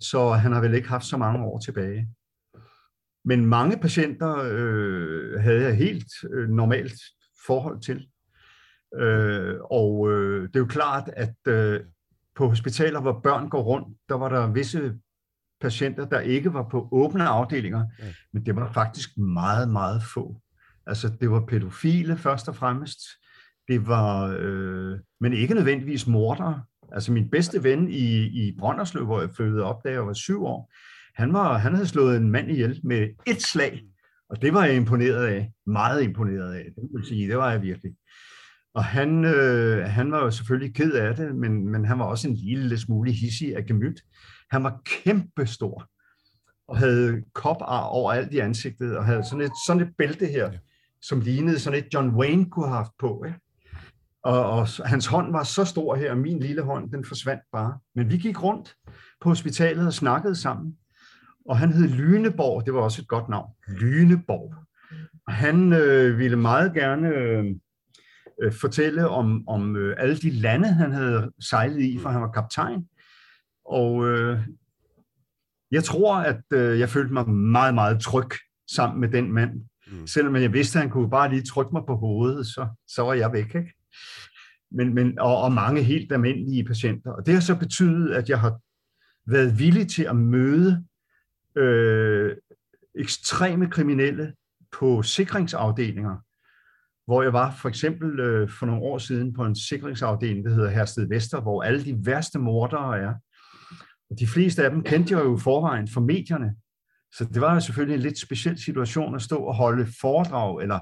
Så 0.00 0.30
han 0.30 0.52
har 0.52 0.60
vel 0.60 0.74
ikke 0.74 0.88
haft 0.88 1.04
så 1.04 1.16
mange 1.16 1.44
år 1.44 1.58
tilbage. 1.58 2.08
Men 3.24 3.46
mange 3.46 3.78
patienter 3.78 4.36
øh, 4.50 5.40
havde 5.40 5.62
jeg 5.62 5.76
helt 5.76 6.12
øh, 6.32 6.48
normalt 6.48 7.00
forhold 7.46 7.80
til. 7.80 8.08
Øh, 8.96 9.56
og 9.70 10.12
øh, 10.12 10.48
det 10.48 10.56
er 10.56 10.60
jo 10.60 10.66
klart, 10.66 11.10
at 11.16 11.34
øh, 11.48 11.80
på 12.36 12.48
hospitaler, 12.48 13.00
hvor 13.00 13.20
børn 13.24 13.48
går 13.48 13.62
rundt, 13.62 13.98
der 14.08 14.14
var 14.14 14.28
der 14.28 14.52
visse 14.52 14.94
patienter, 15.60 16.04
der 16.04 16.20
ikke 16.20 16.54
var 16.54 16.68
på 16.68 16.88
åbne 16.92 17.24
afdelinger, 17.24 17.84
ja. 17.98 18.04
men 18.32 18.46
det 18.46 18.56
var 18.56 18.72
faktisk 18.72 19.18
meget, 19.18 19.68
meget 19.68 20.02
få. 20.14 20.40
Altså, 20.86 21.12
det 21.20 21.30
var 21.30 21.46
pædofile 21.46 22.16
først 22.16 22.48
og 22.48 22.56
fremmest. 22.56 22.98
Det 23.68 23.86
var, 23.86 24.36
øh, 24.38 24.98
men 25.20 25.32
ikke 25.32 25.54
nødvendigvis 25.54 26.06
mordere. 26.06 26.62
Altså, 26.92 27.12
min 27.12 27.30
bedste 27.30 27.62
ven 27.62 27.90
i, 27.90 28.26
i 28.48 28.56
Brønderslev, 28.58 29.04
hvor 29.04 29.20
jeg 29.20 29.30
fødte 29.36 29.64
op, 29.64 29.84
da 29.84 29.90
jeg 29.90 30.06
var 30.06 30.12
syv 30.12 30.44
år, 30.44 30.72
han, 31.14 31.32
var, 31.32 31.58
han 31.58 31.74
havde 31.74 31.88
slået 31.88 32.16
en 32.16 32.30
mand 32.30 32.50
ihjel 32.50 32.80
med 32.84 33.08
et 33.26 33.42
slag. 33.42 33.82
Og 34.30 34.42
det 34.42 34.54
var 34.54 34.64
jeg 34.64 34.76
imponeret 34.76 35.26
af. 35.26 35.52
Meget 35.66 36.02
imponeret 36.02 36.54
af. 36.54 36.64
Det 36.64 36.88
vil 36.94 37.06
sige, 37.08 37.28
det 37.28 37.36
var 37.36 37.50
jeg 37.50 37.62
virkelig. 37.62 37.92
Og 38.74 38.84
han, 38.84 39.24
øh, 39.24 39.84
han 39.84 40.12
var 40.12 40.24
jo 40.24 40.30
selvfølgelig 40.30 40.74
ked 40.74 40.92
af 40.92 41.16
det, 41.16 41.36
men, 41.36 41.68
men 41.68 41.84
han 41.84 41.98
var 41.98 42.04
også 42.04 42.28
en 42.28 42.34
lille 42.34 42.78
smule 42.78 43.12
hissig 43.12 43.56
af 43.56 43.66
gemyt. 43.66 44.00
Han 44.50 44.64
var 44.64 44.80
kæmpestor 44.84 45.88
og 46.68 46.78
havde 46.78 47.22
kopar 47.34 47.80
overalt 47.80 48.32
i 48.32 48.38
ansigtet, 48.38 48.96
og 48.96 49.04
havde 49.04 49.24
sådan 49.24 49.40
et, 49.40 49.52
sådan 49.66 49.82
et 49.82 49.96
bælte 49.98 50.26
her, 50.26 50.52
som 51.02 51.20
lignede 51.20 51.58
sådan 51.58 51.78
et 51.78 51.94
John 51.94 52.16
Wayne 52.16 52.50
kunne 52.50 52.66
have 52.66 52.76
haft 52.76 52.92
på. 52.98 53.24
Ikke? 53.26 53.38
Og, 54.24 54.50
og 54.50 54.68
hans 54.84 55.06
hånd 55.06 55.32
var 55.32 55.42
så 55.42 55.64
stor 55.64 55.94
her, 55.94 56.10
og 56.10 56.18
min 56.18 56.38
lille 56.38 56.62
hånd, 56.62 56.92
den 56.92 57.04
forsvandt 57.04 57.42
bare. 57.52 57.78
Men 57.94 58.10
vi 58.10 58.16
gik 58.16 58.42
rundt 58.42 58.74
på 59.20 59.28
hospitalet 59.28 59.86
og 59.86 59.92
snakkede 59.92 60.36
sammen. 60.36 60.76
Og 61.48 61.58
han 61.58 61.72
hed 61.72 61.88
Lyneborg, 61.88 62.66
det 62.66 62.74
var 62.74 62.80
også 62.80 63.02
et 63.02 63.08
godt 63.08 63.28
navn. 63.28 63.50
Lyneborg. 63.68 64.54
Og 65.26 65.32
han 65.32 65.72
øh, 65.72 66.18
ville 66.18 66.36
meget 66.36 66.74
gerne 66.74 67.08
øh, 67.08 67.44
øh, 68.42 68.52
fortælle 68.52 69.08
om, 69.08 69.48
om 69.48 69.76
øh, 69.76 69.96
alle 69.98 70.16
de 70.16 70.30
lande, 70.30 70.68
han 70.68 70.92
havde 70.92 71.32
sejlet 71.40 71.80
i, 71.82 71.98
for 71.98 72.08
han 72.08 72.20
var 72.20 72.30
kaptajn. 72.30 72.88
Og 73.64 74.08
øh, 74.08 74.38
jeg 75.70 75.84
tror, 75.84 76.16
at 76.16 76.42
øh, 76.52 76.78
jeg 76.78 76.88
følte 76.88 77.12
mig 77.12 77.30
meget, 77.30 77.74
meget 77.74 78.00
tryg 78.00 78.30
sammen 78.70 79.00
med 79.00 79.08
den 79.08 79.32
mand. 79.32 79.52
Mm. 79.92 80.06
Selvom 80.06 80.36
jeg 80.36 80.52
vidste, 80.52 80.78
at 80.78 80.82
han 80.82 80.90
kunne 80.90 81.10
bare 81.10 81.30
lige 81.30 81.42
trykke 81.42 81.72
mig 81.72 81.82
på 81.86 81.96
hovedet, 81.96 82.46
så, 82.46 82.68
så 82.88 83.02
var 83.02 83.14
jeg 83.14 83.32
væk. 83.32 83.54
Ikke? 83.54 83.72
Men, 84.70 84.94
men, 84.94 85.18
og, 85.18 85.42
og 85.42 85.52
mange 85.52 85.82
helt 85.82 86.12
almindelige 86.12 86.64
patienter. 86.64 87.10
Og 87.10 87.26
det 87.26 87.34
har 87.34 87.40
så 87.40 87.56
betydet, 87.56 88.12
at 88.12 88.28
jeg 88.28 88.40
har 88.40 88.60
været 89.30 89.58
villig 89.58 89.88
til 89.88 90.02
at 90.02 90.16
møde 90.16 90.84
øh, 91.56 92.36
ekstreme 92.94 93.70
kriminelle 93.70 94.32
på 94.72 95.02
sikringsafdelinger, 95.02 96.16
hvor 97.06 97.22
jeg 97.22 97.32
var 97.32 97.56
for 97.62 97.68
eksempel 97.68 98.20
øh, 98.20 98.50
for 98.50 98.66
nogle 98.66 98.82
år 98.82 98.98
siden 98.98 99.32
på 99.32 99.44
en 99.44 99.56
sikringsafdeling, 99.56 100.44
der 100.44 100.54
hedder 100.54 100.70
Hersted 100.70 101.08
Vester, 101.08 101.40
hvor 101.40 101.62
alle 101.62 101.84
de 101.84 102.06
værste 102.06 102.38
mordere 102.38 102.98
er. 102.98 103.14
Og 104.10 104.18
de 104.18 104.26
fleste 104.26 104.64
af 104.64 104.70
dem 104.70 104.82
kendte 104.82 105.14
jeg 105.14 105.24
jo 105.24 105.36
i 105.36 105.40
forvejen 105.40 105.88
fra 105.88 106.00
medierne. 106.00 106.54
Så 107.12 107.24
det 107.24 107.40
var 107.40 107.54
jo 107.54 107.60
selvfølgelig 107.60 107.94
en 107.94 108.00
lidt 108.00 108.18
speciel 108.18 108.58
situation 108.58 109.14
at 109.14 109.22
stå 109.22 109.36
og 109.36 109.54
holde 109.54 109.86
foredrag, 110.00 110.62
eller 110.62 110.78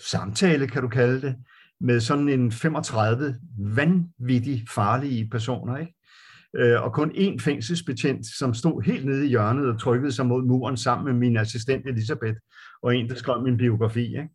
samtale, 0.00 0.68
kan 0.68 0.82
du 0.82 0.88
kalde 0.88 1.20
det, 1.20 1.36
med 1.80 2.00
sådan 2.00 2.28
en 2.28 2.52
35 2.52 3.40
vanvittigt 3.58 4.70
farlige 4.70 5.28
personer, 5.28 5.76
ikke? 5.76 5.94
Øh, 6.56 6.82
og 6.82 6.92
kun 6.92 7.10
én 7.10 7.38
fængselsbetjent, 7.40 8.26
som 8.38 8.54
stod 8.54 8.82
helt 8.82 9.06
nede 9.06 9.26
i 9.26 9.28
hjørnet 9.28 9.68
og 9.68 9.80
trykkede 9.80 10.12
sig 10.12 10.26
mod 10.26 10.44
muren 10.44 10.76
sammen 10.76 11.04
med 11.04 11.14
min 11.14 11.36
assistent 11.36 11.86
Elisabeth, 11.86 12.36
og 12.82 12.96
en, 12.96 13.08
der 13.08 13.14
skrev 13.14 13.42
min 13.42 13.56
biografi. 13.56 14.06
Ikke? 14.06 14.28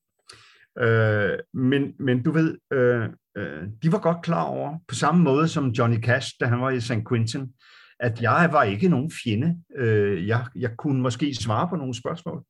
Øh, 0.80 1.40
men, 1.54 1.94
men 2.00 2.24
du 2.24 2.32
ved, 2.32 2.58
øh, 2.74 3.10
øh, 3.38 3.64
de 3.84 3.92
var 3.92 4.00
godt 4.00 4.22
klar 4.24 4.44
over, 4.44 4.78
på 4.88 4.96
samme 4.96 5.24
måde 5.24 5.48
som 5.48 5.70
Johnny 5.70 6.02
Cash, 6.02 6.34
da 6.40 6.46
han 6.46 6.62
var 6.62 6.70
i 6.70 6.80
St. 6.80 7.08
Quentin, 7.10 7.54
at 8.00 8.22
jeg 8.22 8.50
var 8.52 8.64
ikke 8.64 8.90
nogen 8.90 9.12
fjende. 9.24 9.58
Øh, 9.78 10.28
jeg, 10.28 10.46
jeg 10.56 10.72
kunne 10.78 11.02
måske 11.02 11.36
svare 11.36 11.68
på 11.70 11.76
nogle 11.76 11.94
spørgsmål, 11.94 12.44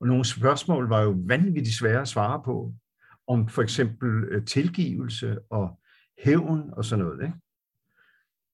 og 0.00 0.06
nogle 0.06 0.24
spørgsmål 0.24 0.88
var 0.88 1.02
jo 1.02 1.16
vanvittigt 1.26 1.76
svære 1.76 2.00
at 2.00 2.08
svare 2.08 2.42
på, 2.44 2.72
om 3.28 3.48
for 3.48 3.62
eksempel 3.62 4.24
øh, 4.30 4.44
tilgivelse 4.44 5.38
og 5.50 5.80
hævn 6.24 6.70
og 6.72 6.84
sådan 6.84 7.04
noget. 7.04 7.22
Ikke? 7.22 7.34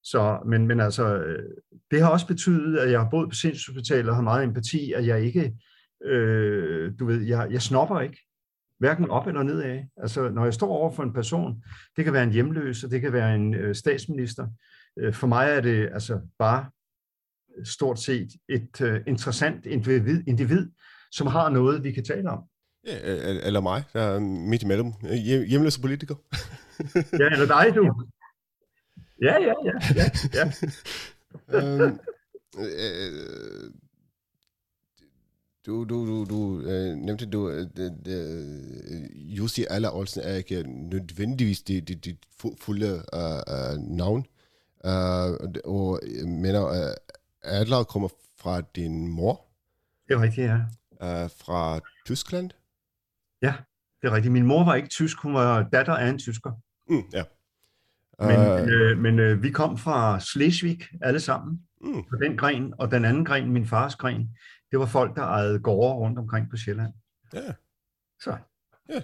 Så, 0.03 0.39
men, 0.45 0.67
men 0.67 0.79
altså, 0.79 1.17
øh, 1.17 1.43
det 1.91 2.01
har 2.01 2.09
også 2.09 2.27
betydet, 2.27 2.77
at 2.77 2.91
jeg 2.91 2.99
har 2.99 3.09
boet 3.09 3.29
på 3.29 3.35
sindshospitalet 3.35 4.09
og 4.09 4.15
har 4.15 4.23
meget 4.23 4.43
empati, 4.43 4.93
at 4.93 5.07
jeg 5.07 5.21
ikke, 5.21 5.53
øh, 6.05 6.91
du 6.99 7.05
ved, 7.05 7.21
jeg, 7.21 7.47
jeg 7.51 7.61
snopper 7.61 7.99
ikke, 7.99 8.17
hverken 8.79 9.09
op 9.09 9.27
eller 9.27 9.43
nedad. 9.43 9.79
Altså, 9.97 10.29
når 10.29 10.43
jeg 10.43 10.53
står 10.53 10.67
over 10.67 10.91
for 10.91 11.03
en 11.03 11.13
person, 11.13 11.63
det 11.95 12.03
kan 12.03 12.13
være 12.13 12.23
en 12.23 12.31
hjemløs, 12.31 12.83
og 12.83 12.91
det 12.91 13.01
kan 13.01 13.13
være 13.13 13.35
en 13.35 13.53
øh, 13.53 13.75
statsminister. 13.75 14.47
Øh, 14.99 15.13
for 15.13 15.27
mig 15.27 15.49
er 15.49 15.61
det 15.61 15.89
altså 15.93 16.19
bare 16.39 16.65
stort 17.65 17.99
set 17.99 18.27
et 18.49 18.81
øh, 18.81 19.01
interessant 19.07 19.65
individ, 19.65 20.23
individ, 20.27 20.69
som 21.11 21.27
har 21.27 21.49
noget, 21.49 21.83
vi 21.83 21.91
kan 21.91 22.03
tale 22.03 22.29
om. 22.29 22.43
Ja, 22.87 22.97
eller 23.47 23.59
mig, 23.59 23.83
der 23.93 24.01
er 24.01 24.19
midt 24.19 24.63
imellem. 24.63 24.93
Hjemløse 25.47 25.81
politiker. 25.81 26.15
ja, 27.19 27.25
eller 27.31 27.45
dig, 27.45 27.75
du. 27.75 27.93
Ja, 29.21 29.35
ja, 29.39 29.53
ja. 29.65 29.71
ja, 29.95 30.05
ja. 30.33 30.43
um, 31.85 31.99
øh, 32.59 33.71
du, 35.65 35.83
du, 35.83 36.07
du, 36.07 36.25
du 36.29 36.61
øh, 36.61 36.95
nævnte, 36.95 37.25
du, 37.25 37.49
øh, 37.49 37.67
øh, 38.07 39.37
Jussi 39.37 39.65
Aller 39.69 39.89
Olsen 39.89 40.21
er 40.23 40.33
ikke 40.33 40.63
nødvendigvis 40.63 41.61
dit, 41.61 41.87
dit, 41.87 42.05
dit 42.05 42.17
fulde 42.61 43.03
uh, 43.13 43.19
uh, 43.53 43.97
navn. 43.97 44.25
Uh, 44.83 45.49
og 45.65 45.99
jeg 46.17 46.27
mener, 46.27 46.63
uh, 46.65 46.95
Adler 47.41 47.83
kommer 47.83 48.09
fra 48.37 48.61
din 48.61 49.07
mor? 49.07 49.45
Det 50.07 50.13
er 50.13 50.21
rigtigt, 50.21 50.47
ja. 50.47 50.55
Uh, 51.23 51.29
fra 51.37 51.79
Tyskland? 52.05 52.51
Ja, 53.41 53.53
det 54.01 54.07
er 54.07 54.13
rigtigt. 54.13 54.31
Min 54.31 54.45
mor 54.45 54.63
var 54.63 54.75
ikke 54.75 54.89
tysk, 54.89 55.17
hun 55.17 55.33
var 55.33 55.63
datter 55.63 55.93
af 55.93 56.09
en 56.09 56.19
tysker. 56.19 56.51
Mm, 56.89 57.03
ja. 57.13 57.23
Men, 58.21 58.39
uh, 58.39 58.67
øh, 58.67 58.97
men 58.97 59.19
øh, 59.19 59.43
vi 59.43 59.51
kom 59.51 59.77
fra 59.77 60.19
Slesvig 60.19 60.79
alle 61.01 61.19
sammen, 61.19 61.59
mm. 61.81 62.03
på 62.09 62.15
den 62.23 62.37
gren, 62.37 62.73
og 62.77 62.91
den 62.91 63.05
anden 63.05 63.25
gren, 63.25 63.51
min 63.51 63.65
fars 63.65 63.95
gren, 63.95 64.29
det 64.71 64.79
var 64.79 64.85
folk, 64.85 65.15
der 65.15 65.21
ejede 65.21 65.59
gårde 65.59 65.93
rundt 65.93 66.19
omkring 66.19 66.49
på 66.49 66.57
Sjælland. 66.57 66.93
Ja. 67.33 67.53
Så. 68.21 68.37
Ja. 68.89 69.01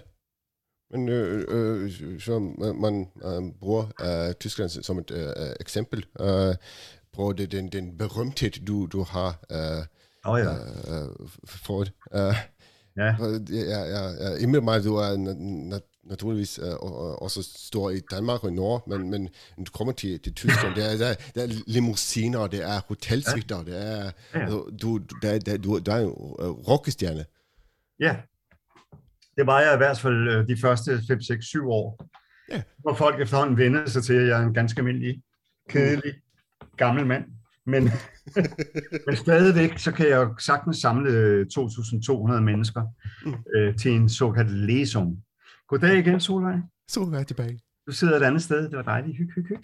Men 0.90 1.08
øh, 1.08 1.44
øh, 1.48 2.20
så 2.20 2.38
man 2.80 3.08
øh, 3.24 3.58
bruger 3.60 3.84
øh, 4.00 4.34
Tyskland 4.34 4.68
som 4.68 4.98
et 4.98 5.10
øh, 5.10 5.54
eksempel 5.60 6.06
øh, 6.20 6.54
på 7.12 7.32
det, 7.32 7.52
den, 7.52 7.68
den 7.68 7.98
berømthed, 7.98 8.50
du, 8.66 8.86
du 8.86 9.02
har 9.02 9.44
øh, 9.50 9.84
oh, 10.24 10.40
ja. 10.40 10.52
øh, 10.54 11.28
fået. 11.46 11.92
Øh, 12.14 12.20
ja. 12.96 13.02
Jeg, 13.02 13.40
jeg, 13.50 14.16
jeg, 14.20 14.36
jeg 14.40 14.62
mig, 14.62 14.84
du 14.84 14.94
er 14.96 15.10
naturligvis 16.08 16.58
uh, 16.58 17.22
også 17.22 17.42
stor 17.42 17.90
i 17.90 18.00
Danmark 18.10 18.44
og 18.44 18.50
i 18.50 18.54
Norge, 18.54 18.98
men, 18.98 19.10
men 19.10 19.28
du 19.66 19.70
kommer 19.72 19.92
til, 19.92 20.20
til 20.20 20.34
Tyskland, 20.34 20.74
det 20.74 20.92
er, 20.92 20.96
der, 20.96 21.14
der 21.34 21.42
er 21.42 21.62
limousiner, 21.66 22.46
det 22.46 22.64
er 22.64 22.80
hotelsuiter, 22.88 23.62
det 23.62 23.82
er, 23.86 24.10
ja. 24.34 24.46
du, 24.82 25.00
der, 25.22 25.38
der, 25.38 25.56
du, 25.56 25.78
du 25.78 25.90
er 25.90 25.96
en 25.96 26.10
rockestjerne. 26.68 27.24
Ja, 28.00 28.16
det 29.36 29.46
var 29.46 29.60
jeg 29.60 29.74
i 29.74 29.76
hvert 29.76 29.98
fald 29.98 30.28
øh, 30.28 30.48
de 30.48 30.56
første 30.60 31.00
5, 31.08 31.20
6, 31.20 31.46
7 31.46 31.70
år. 31.70 32.06
Ja. 32.50 32.62
Hvor 32.78 32.94
folk 32.94 33.20
efterhånden 33.20 33.56
vendte 33.56 33.90
sig 33.90 34.02
til, 34.02 34.14
at 34.14 34.28
jeg 34.28 34.40
er 34.40 34.46
en 34.46 34.54
ganske 34.54 34.78
almindelig, 34.78 35.22
kedelig, 35.68 36.14
gammel 36.76 37.06
mand. 37.06 37.24
Men, 37.66 37.82
men 39.06 39.16
stadigvæk, 39.16 39.78
så 39.78 39.92
kan 39.92 40.08
jeg 40.08 40.28
sagtens 40.38 40.76
samle 40.76 41.42
2.200 41.42 42.40
mennesker 42.40 42.82
mm. 43.26 43.34
øh, 43.56 43.76
til 43.76 43.92
en 43.92 44.08
såkaldt 44.08 44.50
læsum. 44.50 45.16
Goddag 45.68 45.98
igen, 45.98 46.20
Solvej. 46.20 46.56
Solvej 46.88 47.20
er 47.20 47.24
tilbage. 47.24 47.60
Du 47.86 47.92
sidder 47.92 48.16
et 48.16 48.22
andet 48.22 48.42
sted. 48.42 48.62
Det 48.62 48.76
var 48.76 48.82
dejligt. 48.82 49.16
Hyg, 49.16 49.30
hyg, 49.34 49.46
hyg. 49.48 49.62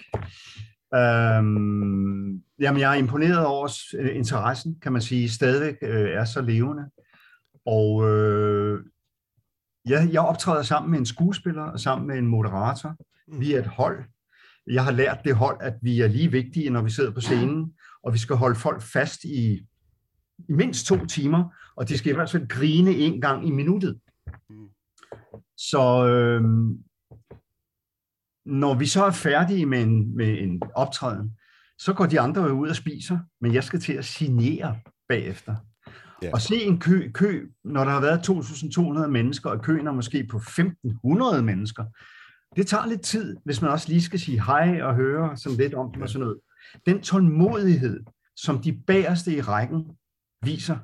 Øhm, 0.95 2.43
jamen, 2.59 2.81
jeg 2.81 2.91
er 2.91 2.95
imponeret 2.95 3.47
over 3.47 3.69
øh, 3.99 4.17
interessen, 4.17 4.81
kan 4.81 4.93
man 4.93 5.03
sige, 5.03 5.31
stadigvæk 5.31 5.77
øh, 5.83 6.11
er 6.11 6.25
så 6.25 6.41
levende. 6.41 6.91
Og 7.67 8.09
øh, 8.09 8.85
jeg, 9.85 10.09
jeg 10.13 10.21
optræder 10.21 10.63
sammen 10.63 10.91
med 10.91 10.99
en 10.99 11.07
skuespiller 11.07 11.63
og 11.63 11.81
sammen 11.81 12.07
med 12.07 12.19
en 12.19 12.27
moderator. 12.27 12.97
Mm. 13.29 13.41
Vi 13.41 13.55
er 13.55 13.59
et 13.59 13.67
hold. 13.67 14.05
Jeg 14.67 14.85
har 14.85 14.93
lært 14.93 15.19
det 15.25 15.35
hold, 15.35 15.57
at 15.61 15.75
vi 15.83 16.01
er 16.01 16.09
lige 16.09 16.31
vigtige, 16.31 16.71
når 16.71 16.83
vi 16.83 16.91
sidder 16.91 17.11
på 17.11 17.21
scenen, 17.21 17.73
og 18.05 18.13
vi 18.13 18.19
skal 18.19 18.37
holde 18.37 18.59
folk 18.59 18.83
fast 18.83 19.25
i, 19.25 19.67
i 20.49 20.53
mindst 20.53 20.87
to 20.87 21.07
timer, 21.07 21.55
og 21.77 21.89
de 21.89 21.99
skal 21.99 22.13
i 22.13 22.15
hvert 22.15 22.31
fald 22.31 22.49
grine 22.49 22.91
en 22.91 23.21
gang 23.21 23.49
i 23.49 23.51
minuttet. 23.51 24.01
Så 25.71 26.07
øh, 26.07 26.43
når 28.47 28.75
vi 28.75 28.87
så 28.87 29.05
er 29.05 29.11
færdige 29.11 29.67
med 29.67 29.83
en, 29.83 30.17
med 30.17 30.39
en 30.39 30.63
optræden, 30.75 31.37
så 31.79 31.93
går 31.93 32.07
de 32.07 32.21
andre 32.21 32.55
ud 32.55 32.69
og 32.69 32.77
spiser, 32.77 33.19
men 33.41 33.55
jeg 33.55 33.65
skal 33.65 33.81
til 33.81 33.93
at 33.93 34.05
signere 34.05 34.79
bagefter. 35.09 35.57
Yeah. 36.25 36.33
Og 36.33 36.41
se 36.41 36.63
en 36.63 36.81
kø, 36.81 37.11
kø, 37.15 37.47
når 37.65 37.85
der 37.85 37.91
har 37.91 38.01
været 38.01 38.29
2.200 39.03 39.07
mennesker, 39.07 39.51
og 39.51 39.63
køen 39.63 39.87
er 39.87 39.93
måske 39.93 40.27
på 40.31 40.39
1.500 40.39 41.41
mennesker, 41.41 41.85
det 42.57 42.67
tager 42.67 42.87
lidt 42.87 43.03
tid, 43.03 43.37
hvis 43.45 43.63
man 43.63 43.71
også 43.71 43.89
lige 43.89 44.03
skal 44.03 44.21
sige 44.21 44.45
hej 44.45 44.83
og 44.83 44.95
høre 44.95 45.37
sådan 45.37 45.59
lidt 45.59 45.75
om 45.75 45.93
dem 45.93 46.03
og 46.03 46.09
sådan 46.09 46.21
noget. 46.21 46.39
Den 46.87 47.01
tålmodighed, 47.01 48.05
som 48.37 48.59
de 48.59 48.73
bagerste 48.87 49.37
i 49.37 49.41
rækken 49.41 49.91
viser, 50.45 50.79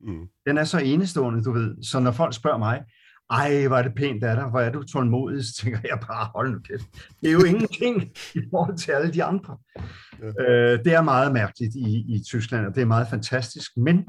mm. 0.00 0.26
den 0.46 0.58
er 0.58 0.64
så 0.64 0.78
enestående, 0.78 1.42
du 1.42 1.52
ved. 1.52 1.82
Så 1.82 2.00
når 2.00 2.12
folk 2.12 2.34
spørger 2.34 2.58
mig, 2.58 2.84
ej, 3.30 3.66
hvor 3.66 3.76
er 3.76 3.82
det 3.82 3.94
pænt 3.96 4.24
af 4.24 4.36
dig, 4.36 4.44
hvor 4.44 4.60
er 4.60 4.72
du 4.72 4.82
tålmodig, 4.82 5.44
så 5.44 5.54
tænker 5.62 5.80
jeg 5.84 5.98
bare, 6.00 6.30
hold 6.34 6.52
nu 6.52 6.58
kæft. 6.58 6.86
Det 7.20 7.28
er 7.28 7.32
jo 7.32 7.44
ingenting 7.44 8.02
i 8.34 8.40
forhold 8.50 8.76
til 8.76 8.92
alle 8.92 9.12
de 9.12 9.24
andre. 9.24 9.56
Ja. 10.20 10.72
Øh, 10.72 10.84
det 10.84 10.94
er 10.94 11.02
meget 11.02 11.32
mærkeligt 11.32 11.74
i, 11.74 12.14
i 12.14 12.22
Tyskland, 12.26 12.66
og 12.66 12.74
det 12.74 12.80
er 12.80 12.86
meget 12.86 13.08
fantastisk, 13.08 13.76
men 13.76 14.08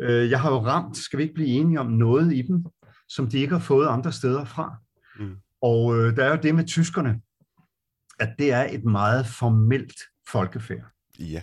øh, 0.00 0.30
jeg 0.30 0.40
har 0.40 0.50
jo 0.50 0.58
ramt, 0.58 0.96
skal 0.96 1.18
vi 1.18 1.22
ikke 1.22 1.34
blive 1.34 1.48
enige 1.48 1.80
om 1.80 1.86
noget 1.86 2.34
i 2.34 2.42
dem, 2.42 2.64
som 3.08 3.26
de 3.26 3.38
ikke 3.38 3.52
har 3.52 3.60
fået 3.60 3.88
andre 3.88 4.12
steder 4.12 4.44
fra. 4.44 4.76
Mm. 5.18 5.36
Og 5.62 5.96
øh, 5.98 6.16
der 6.16 6.24
er 6.24 6.30
jo 6.30 6.38
det 6.42 6.54
med 6.54 6.64
tyskerne, 6.64 7.20
at 8.20 8.34
det 8.38 8.52
er 8.52 8.66
et 8.70 8.84
meget 8.84 9.26
formelt 9.26 9.94
folkefærd. 10.28 10.84
Ja. 11.18 11.42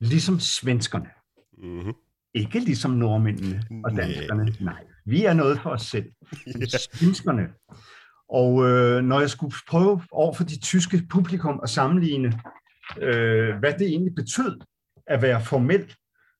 Ligesom 0.00 0.40
svenskerne. 0.40 1.08
Mm-hmm. 1.58 1.92
Ikke 2.34 2.58
ligesom 2.58 2.90
nordmændene 2.90 3.62
og 3.84 3.96
danskerne. 3.96 4.44
Nej. 4.44 4.54
Nej, 4.60 4.84
vi 5.06 5.24
er 5.24 5.34
noget 5.34 5.60
for 5.62 5.70
os 5.70 5.82
selv. 5.82 6.04
Svenskerne. 6.92 7.48
Og 8.28 8.68
øh, 8.68 9.02
når 9.04 9.20
jeg 9.20 9.30
skulle 9.30 9.54
prøve 9.68 10.02
over 10.10 10.34
for 10.34 10.44
de 10.44 10.60
tyske 10.60 11.02
publikum 11.10 11.60
at 11.62 11.70
sammenligne, 11.70 12.40
øh, 13.00 13.58
hvad 13.58 13.72
det 13.78 13.86
egentlig 13.86 14.14
betød 14.14 14.60
at 15.06 15.22
være 15.22 15.44
formel, 15.44 15.94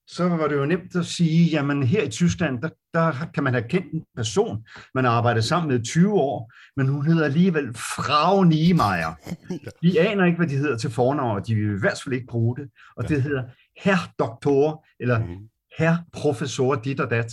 så 0.09 0.29
var 0.29 0.49
det 0.49 0.57
jo 0.57 0.67
nemt 0.67 0.97
at 0.97 1.07
sige, 1.07 1.51
jamen 1.51 1.83
her 1.83 2.03
i 2.03 2.09
Tyskland, 2.09 2.63
der, 2.63 2.69
der 2.95 3.13
kan 3.35 3.45
man 3.45 3.55
have 3.55 3.69
kendt 3.69 3.93
en 3.93 4.05
person, 4.17 4.65
man 4.95 5.05
har 5.05 5.13
arbejdet 5.13 5.45
sammen 5.45 5.73
med 5.73 5.85
20 5.85 6.13
år, 6.13 6.53
men 6.77 6.89
hun 6.89 7.07
hedder 7.07 7.25
alligevel 7.25 7.75
Frau 7.75 8.43
Niemeyer. 8.43 9.19
De 9.83 10.01
aner 10.01 10.25
ikke, 10.25 10.37
hvad 10.37 10.47
de 10.47 10.57
hedder 10.57 10.77
til 10.77 10.91
fornavn, 10.91 11.37
og 11.37 11.47
de 11.47 11.55
vil 11.55 11.77
i 11.77 11.81
hvert 11.81 12.01
fald 12.05 12.15
ikke 12.15 12.27
bruge 12.27 12.57
det. 12.57 12.71
Og 12.97 13.09
det 13.09 13.23
hedder 13.23 13.45
herr 13.85 14.13
doktor, 14.19 14.87
eller 15.01 15.19
mhm. 15.19 15.49
herr 15.79 15.97
professor 16.13 16.75
dit 16.75 17.01
og 17.01 17.11
dat. 17.11 17.33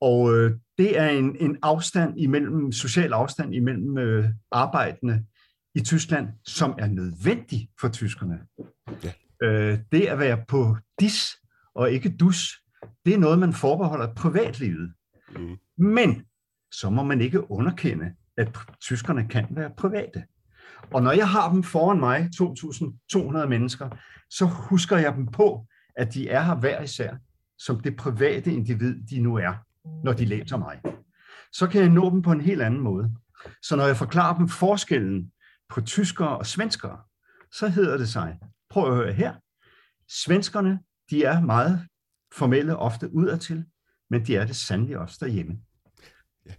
Og 0.00 0.34
øh, 0.34 0.52
det 0.78 0.98
er 0.98 1.08
en, 1.08 1.36
en 1.40 1.56
afstand 1.62 2.20
imellem, 2.20 2.72
social 2.72 3.12
afstand 3.12 3.54
imellem 3.54 3.98
øh, 3.98 4.24
arbejdende 4.50 5.24
i 5.74 5.80
Tyskland, 5.80 6.28
som 6.46 6.74
er 6.78 6.86
nødvendig 6.86 7.68
for 7.80 7.88
tyskerne. 7.88 8.38
Ja. 9.04 9.12
Øh, 9.42 9.78
det 9.92 10.06
at 10.06 10.18
være 10.18 10.44
på 10.48 10.76
dis 11.00 11.36
og 11.74 11.90
ikke 11.90 12.16
dus, 12.20 12.62
det 13.04 13.14
er 13.14 13.18
noget, 13.18 13.38
man 13.38 13.52
forbeholder 13.52 14.14
privatlivet. 14.14 14.92
Mm. 15.36 15.56
Men 15.78 16.24
så 16.72 16.90
må 16.90 17.02
man 17.02 17.20
ikke 17.20 17.50
underkende, 17.50 18.12
at 18.36 18.58
tyskerne 18.80 19.28
kan 19.28 19.46
være 19.50 19.70
private. 19.76 20.24
Og 20.92 21.02
når 21.02 21.12
jeg 21.12 21.28
har 21.28 21.52
dem 21.52 21.62
foran 21.62 22.00
mig, 22.00 22.30
2.200 22.34 23.46
mennesker, 23.46 23.90
så 24.30 24.44
husker 24.46 24.96
jeg 24.96 25.14
dem 25.14 25.26
på, 25.26 25.66
at 25.96 26.14
de 26.14 26.28
er 26.28 26.42
her 26.42 26.54
hver 26.54 26.82
især, 26.82 27.16
som 27.58 27.80
det 27.80 27.96
private 27.96 28.52
individ, 28.52 29.06
de 29.10 29.20
nu 29.20 29.34
er, 29.34 29.54
når 30.04 30.12
de 30.12 30.24
læser 30.24 30.56
mig. 30.56 30.80
Så 31.52 31.66
kan 31.66 31.80
jeg 31.80 31.90
nå 31.90 32.10
dem 32.10 32.22
på 32.22 32.32
en 32.32 32.40
helt 32.40 32.62
anden 32.62 32.80
måde. 32.80 33.14
Så 33.62 33.76
når 33.76 33.86
jeg 33.86 33.96
forklarer 33.96 34.38
dem 34.38 34.48
forskellen 34.48 35.32
på 35.68 35.80
tyskere 35.80 36.38
og 36.38 36.46
svenskere, 36.46 36.98
så 37.52 37.68
hedder 37.68 37.96
det 37.96 38.08
sig, 38.08 38.38
prøv 38.70 38.90
at 38.90 38.96
høre 38.96 39.12
her, 39.12 39.34
svenskerne, 40.08 40.78
de 41.10 41.24
er 41.24 41.40
meget 41.40 41.86
formelle, 42.34 42.76
ofte 42.76 43.14
udadtil, 43.14 43.64
men 44.10 44.26
de 44.26 44.36
er 44.36 44.46
det 44.46 44.56
sandelig 44.56 44.98
også 44.98 45.18
derhjemme. 45.20 45.58
Ja. 46.46 46.52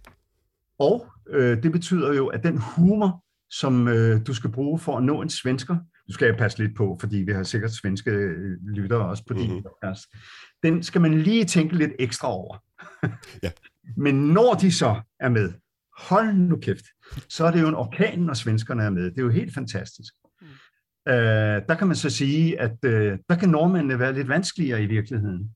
Og 0.78 1.06
øh, 1.30 1.62
det 1.62 1.72
betyder 1.72 2.12
jo, 2.12 2.26
at 2.26 2.42
den 2.42 2.58
humor, 2.58 3.24
som 3.50 3.88
øh, 3.88 4.26
du 4.26 4.34
skal 4.34 4.50
bruge 4.50 4.78
for 4.78 4.96
at 4.96 5.02
nå 5.02 5.22
en 5.22 5.30
svensker, 5.30 5.76
du 6.08 6.12
skal 6.12 6.26
jeg 6.26 6.36
passe 6.36 6.58
lidt 6.58 6.76
på, 6.76 6.96
fordi 7.00 7.16
vi 7.16 7.32
har 7.32 7.42
sikkert 7.42 7.72
svenske 7.72 8.10
øh, 8.10 8.58
lyttere 8.62 9.08
også 9.08 9.24
på 9.24 9.34
mm-hmm. 9.34 9.48
din 9.48 9.62
podcast, 9.62 10.02
den 10.62 10.82
skal 10.82 11.00
man 11.00 11.22
lige 11.22 11.44
tænke 11.44 11.76
lidt 11.76 11.92
ekstra 11.98 12.28
over. 12.28 12.58
Ja. 13.42 13.50
Men 13.96 14.14
når 14.14 14.54
de 14.54 14.72
så 14.72 15.00
er 15.20 15.28
med, 15.28 15.52
hold 15.98 16.34
nu 16.34 16.56
kæft, 16.56 16.84
så 17.28 17.44
er 17.44 17.50
det 17.50 17.60
jo 17.60 17.68
en 17.68 17.74
orkan, 17.74 18.18
når 18.18 18.34
svenskerne 18.34 18.82
er 18.82 18.90
med. 18.90 19.04
Det 19.04 19.18
er 19.18 19.22
jo 19.22 19.30
helt 19.30 19.54
fantastisk. 19.54 20.14
Mm. 20.40 20.46
Uh, 21.10 21.14
der 21.68 21.74
kan 21.78 21.86
man 21.86 21.96
så 21.96 22.10
sige, 22.10 22.60
at 22.60 22.76
uh, 22.86 23.18
der 23.28 23.34
kan 23.40 23.48
nordmændene 23.48 23.98
være 23.98 24.12
lidt 24.12 24.28
vanskeligere 24.28 24.82
i 24.82 24.86
virkeligheden. 24.86 25.54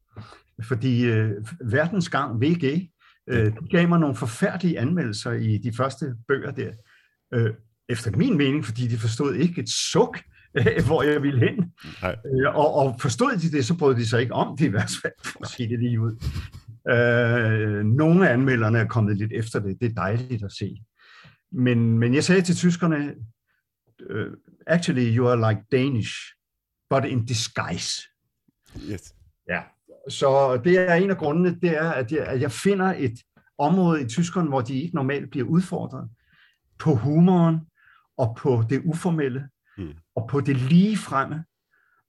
Fordi 0.63 1.13
uh, 1.13 1.31
verdens 1.65 2.09
gang, 2.09 2.41
VG, 2.41 2.91
de 3.29 3.53
gav 3.71 3.89
mig 3.89 4.01
nogle 4.01 4.17
forfærdelige 4.17 4.79
anmeldelser 4.79 5.33
i 5.33 5.59
de 5.59 5.73
første 5.77 6.15
bøger 6.29 6.51
der. 6.51 6.73
Uh, 7.37 7.51
efter 7.89 8.11
min 8.17 8.37
mening, 8.37 8.65
fordi 8.65 8.87
de 8.87 8.99
forstod 8.99 9.35
ikke 9.35 9.61
et 9.61 9.69
suk 9.69 10.19
hvor 10.87 11.03
jeg 11.03 11.23
ville 11.23 11.41
hen. 11.41 11.73
Nej. 12.03 12.17
Og, 12.47 12.75
og 12.75 13.01
forstod 13.01 13.37
de 13.37 13.51
det, 13.51 13.67
så 13.67 13.77
brød 13.77 13.95
de 13.95 14.09
sig 14.09 14.21
ikke 14.21 14.35
om 14.35 14.57
det 14.57 14.65
i 14.65 14.69
hvert 14.69 14.93
fald, 15.03 15.13
for 15.25 15.45
at 15.45 15.49
sige 15.49 15.69
det 15.69 15.79
lige 15.79 16.01
ud. 16.01 16.13
Øh, 16.89 17.85
nogle 17.85 18.29
af 18.29 18.33
anmelderne 18.33 18.79
er 18.79 18.87
kommet 18.87 19.17
lidt 19.17 19.33
efter 19.33 19.59
det. 19.61 19.81
Det 19.81 19.91
er 19.91 19.95
dejligt 19.95 20.45
at 20.45 20.53
se. 20.53 20.83
Men, 21.53 21.99
men 21.99 22.15
jeg 22.15 22.25
sagde 22.25 22.43
til 22.43 22.57
tyskerne, 22.57 23.15
uh, 24.11 24.33
actually 24.67 25.17
you 25.17 25.29
are 25.29 25.51
like 25.51 25.65
Danish, 25.73 26.15
but 26.91 27.05
in 27.05 27.25
disguise. 27.25 28.03
Yes. 28.91 29.15
Ja. 29.49 29.63
Så 30.09 30.61
det 30.65 30.79
er 30.79 30.95
en 30.95 31.11
af 31.11 31.17
grundene, 31.17 31.61
det 31.61 31.71
er, 31.71 31.91
at 31.91 32.13
jeg, 32.13 32.27
at 32.27 32.41
jeg 32.41 32.53
finder 32.53 32.95
et 32.99 33.19
område 33.59 34.03
i 34.03 34.09
tyskerne, 34.09 34.49
hvor 34.49 34.61
de 34.61 34.81
ikke 34.81 34.95
normalt 34.95 35.31
bliver 35.31 35.47
udfordret 35.47 36.09
på 36.79 36.95
humoren 36.95 37.61
og 38.17 38.37
på 38.39 38.65
det 38.71 38.83
uformelle 38.85 39.49
mm. 39.79 39.95
og 40.15 40.29
på 40.29 40.41
det 40.41 40.57
lige 40.57 40.97
fremme 40.97 41.45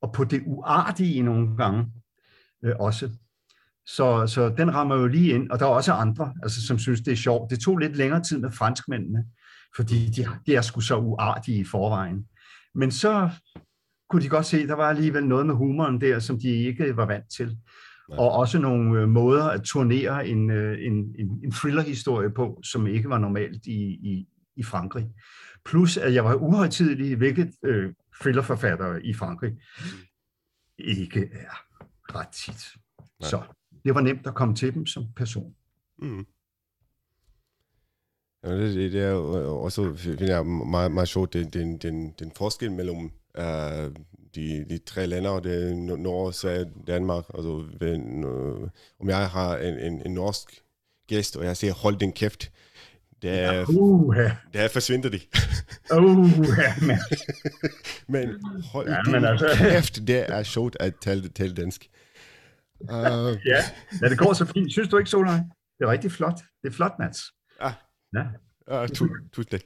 og 0.02 0.14
på 0.14 0.24
det 0.24 0.44
uartige 0.46 1.24
nogle 1.24 1.58
gange 1.58 1.92
øh, 2.64 2.76
også. 2.80 3.10
Så, 3.88 4.28
så 4.28 4.50
den 4.58 4.74
rammer 4.74 4.96
jo 4.96 5.08
lige 5.08 5.34
ind, 5.34 5.50
og 5.50 5.60
der 5.60 5.66
er 5.66 5.70
også 5.70 5.94
andre, 5.94 6.34
altså, 6.44 6.68
som 6.68 6.80
synes, 6.80 7.02
det 7.02 7.12
er 7.12 7.16
sjovt. 7.16 7.52
Det 7.52 7.60
tog 7.60 7.78
lidt 7.78 7.96
længere 7.96 8.24
tid 8.24 8.40
med 8.40 8.52
franskmændene, 8.52 9.26
fordi 9.76 10.10
de, 10.10 10.26
de 10.46 10.56
er 10.56 10.62
sgu 10.62 10.82
så 10.82 10.98
uartige 10.98 11.60
i 11.60 11.64
forvejen. 11.64 12.26
Men 12.76 12.92
så 12.92 13.30
kunne 14.10 14.22
de 14.22 14.30
godt 14.30 14.46
se, 14.46 14.58
at 14.58 14.70
der 14.70 14.76
var 14.76 14.90
alligevel 14.90 15.28
noget 15.28 15.46
med 15.46 15.56
humoren 15.56 16.02
der, 16.02 16.20
som 16.20 16.40
de 16.40 16.48
ikke 16.48 16.98
var 16.98 17.06
vant 17.06 17.32
til. 17.38 17.58
Nej. 18.10 18.18
Og 18.20 18.32
også 18.32 18.60
nogle 18.60 19.02
øh, 19.02 19.10
måder 19.10 19.44
at 19.44 19.64
turnere 19.64 20.28
en, 20.28 20.50
øh, 20.50 20.86
en, 20.86 20.94
en, 20.94 21.40
en 21.44 21.52
thriller-historie 21.52 22.30
på, 22.30 22.62
som 22.64 22.88
ikke 22.88 23.10
var 23.10 23.18
normalt 23.18 23.66
i, 23.66 23.82
i, 23.84 24.28
i 24.56 24.64
Frankrig. 24.64 25.08
Plus 25.66 25.98
at 25.98 26.14
jeg 26.14 26.26
var 26.26 26.36
uhøjtidelig, 26.36 27.16
hvilket 27.16 27.52
øh, 27.66 27.94
thrillerforfattere 28.22 29.06
i 29.06 29.14
Frankrig 29.14 29.52
mm. 29.52 29.86
ikke 30.78 31.30
er 31.34 31.56
ret 32.16 32.28
tit. 32.28 32.68
Nej. 33.20 33.30
Så 33.30 33.42
det 33.86 33.96
var 33.96 34.02
nemt 34.02 34.28
at 34.28 34.36
komme 34.36 34.56
til 34.56 34.74
dem 34.74 34.86
som 34.86 35.06
person. 35.16 35.56
Mm. 36.00 36.26
Ja, 38.44 38.52
det, 38.52 38.92
det 38.94 39.02
er 39.02 39.14
også 39.14 39.94
finder 39.96 40.36
jeg 40.36 40.46
meget, 40.46 40.92
meget 40.92 41.08
sjovt, 41.08 41.34
den, 41.34 41.50
den, 41.50 41.78
den, 41.78 42.14
den 42.20 42.32
forskel 42.36 42.72
mellem 42.72 43.12
uh, 43.38 43.94
de, 44.36 44.66
de 44.70 44.78
tre 44.78 45.08
lande, 45.08 45.30
det 45.30 45.72
er 45.72 45.98
Norge, 45.98 46.34
Sverige, 46.34 46.72
Danmark. 46.88 47.26
Altså, 47.34 47.66
wenn, 47.82 48.24
uh, 48.24 48.70
om 49.00 49.10
jeg 49.10 49.30
har 49.30 49.58
en, 49.58 49.80
en, 49.80 50.02
en 50.06 50.14
norsk 50.14 50.62
gæst, 51.08 51.38
og 51.38 51.46
jeg 51.46 51.58
siger, 51.58 51.74
hold 51.74 51.96
din 51.96 52.12
kæft, 52.12 52.52
der, 53.22 53.66
uh, 53.70 54.16
der 54.54 54.68
forsvinder 54.68 55.10
de. 55.10 55.20
uh, 55.98 56.06
men. 56.88 56.98
men 58.08 58.44
hold 58.72 58.90
ja, 58.90 59.12
men 59.12 59.26
altså. 59.26 59.48
kæft, 59.58 60.08
det 60.08 60.32
er 60.32 60.44
sjovt 60.44 60.78
at 60.80 60.94
tale, 61.02 61.30
tale 61.30 61.54
dansk. 61.54 61.90
Uh, 62.96 63.34
ja. 63.52 63.62
ja, 64.02 64.06
det 64.12 64.18
går 64.24 64.34
så 64.42 64.46
fint. 64.54 64.70
Synes 64.76 64.90
du 64.90 64.96
ikke, 64.98 65.12
Solvej? 65.14 65.40
Det 65.76 65.82
er 65.86 65.92
rigtig 65.96 66.12
flot. 66.18 66.40
Det 66.62 66.68
er 66.72 66.76
flot, 66.80 66.96
Mats. 67.02 67.20
Ah. 67.68 67.76
Ja. 68.18 68.24
Uh, 68.72 68.88
Tusind 69.34 69.50
tak. 69.54 69.64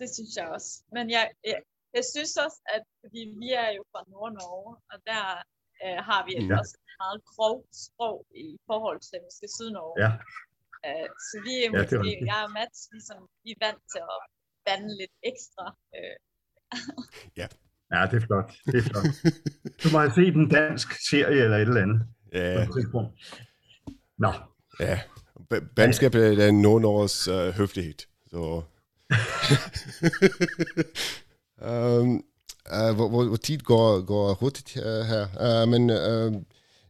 Det 0.00 0.08
synes 0.16 0.32
jeg 0.38 0.46
også. 0.56 0.70
Men 0.96 1.04
jeg, 1.16 1.24
jeg, 1.50 1.58
jeg 1.96 2.04
synes 2.12 2.32
også, 2.46 2.60
at 2.76 2.82
fordi 3.02 3.22
vi 3.42 3.48
er 3.64 3.70
jo 3.76 3.82
fra 3.92 4.02
Nord-Norge, 4.12 4.72
og 4.92 4.98
der 5.10 5.24
øh, 5.84 5.98
har 6.08 6.20
vi 6.26 6.32
ja. 6.34 6.58
også 6.60 6.74
et 6.84 6.94
meget 7.02 7.20
grovt 7.32 7.72
sprog 7.86 8.18
i 8.46 8.48
forhold 8.70 9.00
til 9.08 9.16
måske 9.26 9.46
Syd-Norge. 9.56 9.96
Ja. 10.04 10.10
Uh, 10.86 11.08
så 11.28 11.34
vi 11.46 11.52
er 11.64 11.68
ja, 11.68 11.70
måske, 11.76 11.96
jeg 12.30 12.40
og 12.46 12.52
Mats, 12.58 12.78
ligesom, 12.94 13.20
vi 13.44 13.50
er 13.56 13.60
vant 13.66 13.84
til 13.92 14.02
at 14.14 14.20
bande 14.66 14.90
lidt 15.00 15.14
ekstra. 15.30 15.64
Uh. 15.98 16.16
ja. 17.40 17.46
Ja, 17.92 18.06
det 18.10 18.22
er 18.22 18.26
flot. 18.26 18.52
Det 18.66 18.74
er 18.74 18.82
flot. 18.82 19.04
Du 19.84 19.88
må 19.92 19.98
have 19.98 20.12
set 20.14 20.34
en 20.34 20.48
dansk 20.48 20.88
serie 21.10 21.44
eller 21.44 21.56
et 21.56 21.68
eller 21.68 21.82
andet. 21.82 22.02
Ja. 22.32 22.66
Nå. 24.18 24.32
Ja. 24.80 25.00
Bandskab 25.76 26.14
er 26.14 26.50
nogen 26.50 26.84
års 26.84 27.28
uh, 27.28 27.48
høflighed. 27.48 27.94
Så. 28.30 28.62
um, 31.62 32.14
uh, 32.76 32.94
hvor, 32.96 33.08
hvor, 33.08 33.24
hvor 33.24 33.36
tid 33.36 33.58
går, 33.58 34.04
går 34.04 34.34
hurtigt 34.34 34.76
uh, 34.76 35.06
her. 35.06 35.26
Uh, 35.62 35.68
men 35.68 35.90
uh, 35.90 36.42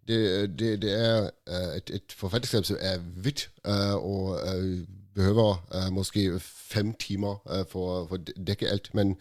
det, 0.08 0.50
det, 0.58 0.82
det 0.82 1.06
er 1.06 1.30
uh, 1.50 1.76
et, 1.76 1.90
et 1.90 2.12
forfatterskab, 2.16 2.64
som 2.64 2.76
er 2.80 2.98
vidt 3.16 3.50
uh, 3.68 3.94
og 3.94 4.40
uh, 4.56 4.78
behøver 5.14 5.66
uh, 5.74 5.92
måske 5.92 6.40
fem 6.40 6.94
timer 6.94 7.58
uh, 7.60 7.66
for, 7.70 8.06
for 8.06 8.14
at 8.14 8.46
dække 8.46 8.68
alt. 8.68 8.94
Men 8.94 9.16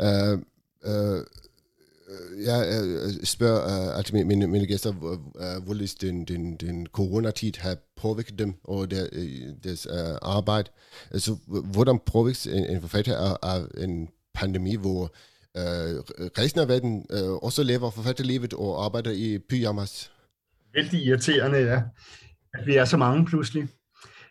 uh, 0.00 0.38
uh, 0.86 1.20
jeg 2.44 2.66
øh, 2.68 3.24
spørger 3.24 3.90
uh, 3.90 3.98
altid 3.98 4.24
mine, 4.24 4.46
mine 4.46 4.66
gæster, 4.66 4.90
uh, 4.90 5.64
hvorledes 5.64 5.94
den, 5.94 6.24
den, 6.24 6.56
den 6.56 6.86
coronatid 6.86 7.52
har 7.58 7.76
påvirket 7.96 8.38
dem 8.38 8.54
og 8.64 8.90
der, 8.90 9.06
deres 9.64 9.86
uh, 9.86 10.16
arbejde. 10.22 10.70
Altså, 11.10 11.36
hvordan 11.46 11.98
påvirkes 12.06 12.46
en, 12.46 12.66
en 12.66 12.80
forfatter 12.80 13.16
af, 13.16 13.36
af 13.42 13.84
en 13.84 14.08
pandemi, 14.34 14.76
hvor 14.76 15.02
uh, 15.54 16.00
resten 16.38 16.60
af 16.60 16.68
verden 16.68 17.06
uh, 17.10 17.44
også 17.44 17.62
lever 17.62 17.90
forfatterlivet 17.90 18.54
og 18.54 18.84
arbejder 18.84 19.10
i 19.10 19.38
pyjamas? 19.38 20.12
Vældig 20.74 21.06
irriterende, 21.06 21.58
ja. 21.58 21.82
At 22.54 22.66
vi 22.66 22.76
er 22.76 22.84
så 22.84 22.96
mange 22.96 23.26
pludselig. 23.26 23.68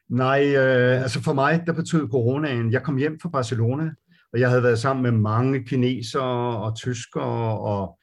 Nej, 0.09 0.55
øh, 0.55 1.01
altså 1.01 1.21
for 1.21 1.33
mig, 1.33 1.63
der 1.65 1.73
betød 1.73 2.07
coronaen, 2.07 2.71
jeg 2.71 2.83
kom 2.83 2.97
hjem 2.97 3.19
fra 3.21 3.29
Barcelona, 3.29 3.89
og 4.33 4.39
jeg 4.39 4.49
havde 4.49 4.63
været 4.63 4.79
sammen 4.79 5.03
med 5.03 5.11
mange 5.11 5.63
kinesere 5.65 6.57
og 6.57 6.75
tyskere 6.77 7.59
og 7.59 7.99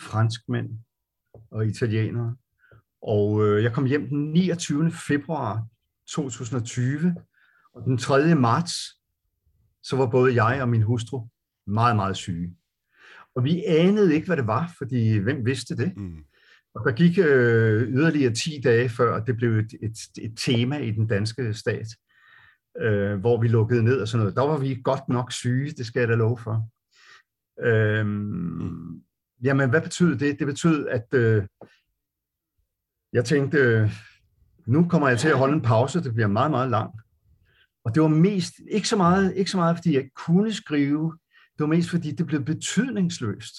franskmænd 0.00 0.70
og 1.50 1.66
italienere. 1.66 2.36
Og 3.02 3.46
øh, 3.46 3.62
jeg 3.62 3.72
kom 3.72 3.84
hjem 3.84 4.08
den 4.08 4.32
29. 4.32 4.90
februar 4.90 5.66
2020, 6.08 7.14
Og 7.74 7.84
den 7.84 7.98
3. 7.98 8.34
marts, 8.34 8.74
så 9.82 9.96
var 9.96 10.06
både 10.06 10.44
jeg 10.44 10.62
og 10.62 10.68
min 10.68 10.82
hustru 10.82 11.28
meget, 11.66 11.96
meget 11.96 12.16
syge. 12.16 12.56
Og 13.34 13.44
vi 13.44 13.64
anede 13.64 14.14
ikke, 14.14 14.26
hvad 14.26 14.36
det 14.36 14.46
var, 14.46 14.74
fordi 14.78 15.18
hvem 15.18 15.46
vidste 15.46 15.76
det? 15.76 15.96
Mm. 15.96 16.24
Og 16.74 16.84
der 16.86 16.92
gik 16.92 17.18
øh, 17.18 17.82
yderligere 17.88 18.34
10 18.34 18.60
dage 18.64 18.88
før, 18.88 19.24
det 19.24 19.36
blev 19.36 19.50
et, 19.58 19.72
et, 19.82 20.22
et 20.22 20.32
tema 20.36 20.78
i 20.78 20.90
den 20.90 21.06
danske 21.06 21.54
stat, 21.54 21.86
øh, 22.80 23.20
hvor 23.20 23.40
vi 23.40 23.48
lukkede 23.48 23.82
ned 23.82 24.00
og 24.00 24.08
sådan 24.08 24.18
noget. 24.22 24.36
Der 24.36 24.42
var 24.42 24.58
vi 24.58 24.80
godt 24.84 25.08
nok 25.08 25.32
syge, 25.32 25.70
det 25.70 25.86
skal 25.86 26.00
jeg 26.00 26.08
da 26.08 26.14
love 26.14 26.38
for. 26.38 26.68
Øh, 27.64 28.06
mm. 28.06 29.02
Jamen, 29.42 29.70
hvad 29.70 29.80
betød 29.80 30.18
det? 30.18 30.38
Det 30.38 30.46
betød, 30.46 30.88
at 30.88 31.06
øh, 31.14 31.46
jeg 33.12 33.24
tænkte, 33.24 33.58
øh, 33.58 33.90
nu 34.66 34.88
kommer 34.88 35.08
jeg 35.08 35.18
til 35.18 35.28
at 35.28 35.38
holde 35.38 35.54
en 35.54 35.62
pause, 35.62 36.02
det 36.02 36.14
bliver 36.14 36.28
meget, 36.28 36.50
meget 36.50 36.70
lang. 36.70 36.90
Og 37.84 37.94
det 37.94 38.02
var 38.02 38.08
mest, 38.08 38.54
ikke 38.70 38.88
så 38.88 38.96
meget, 38.96 39.36
ikke 39.36 39.50
så 39.50 39.56
meget 39.56 39.76
fordi 39.76 39.94
jeg 39.94 40.08
kunne 40.16 40.52
skrive, 40.52 41.18
det 41.32 41.60
var 41.60 41.66
mest 41.66 41.90
fordi 41.90 42.10
det 42.10 42.26
blev 42.26 42.44
betydningsløst. 42.44 43.54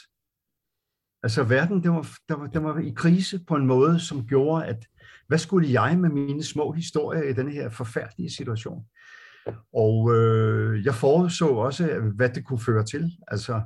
Altså 1.23 1.43
verden, 1.43 1.83
den 1.83 1.91
var, 1.91 2.09
der 2.29 2.35
var, 2.35 2.47
den 2.47 2.63
var 2.63 2.79
i 2.79 2.93
krise 2.95 3.39
på 3.47 3.55
en 3.55 3.65
måde, 3.65 3.99
som 3.99 4.27
gjorde, 4.27 4.65
at 4.65 4.85
hvad 5.27 5.37
skulle 5.37 5.81
jeg 5.81 5.99
med 5.99 6.09
mine 6.09 6.43
små 6.43 6.71
historier 6.71 7.23
i 7.23 7.33
denne 7.33 7.51
her 7.51 7.69
forfærdelige 7.69 8.29
situation? 8.29 8.85
Og 9.73 10.15
øh, 10.15 10.85
jeg 10.85 10.95
forudså 10.95 11.47
også, 11.47 11.99
hvad 12.15 12.29
det 12.29 12.45
kunne 12.45 12.59
føre 12.59 12.85
til. 12.85 13.11
Altså, 13.27 13.61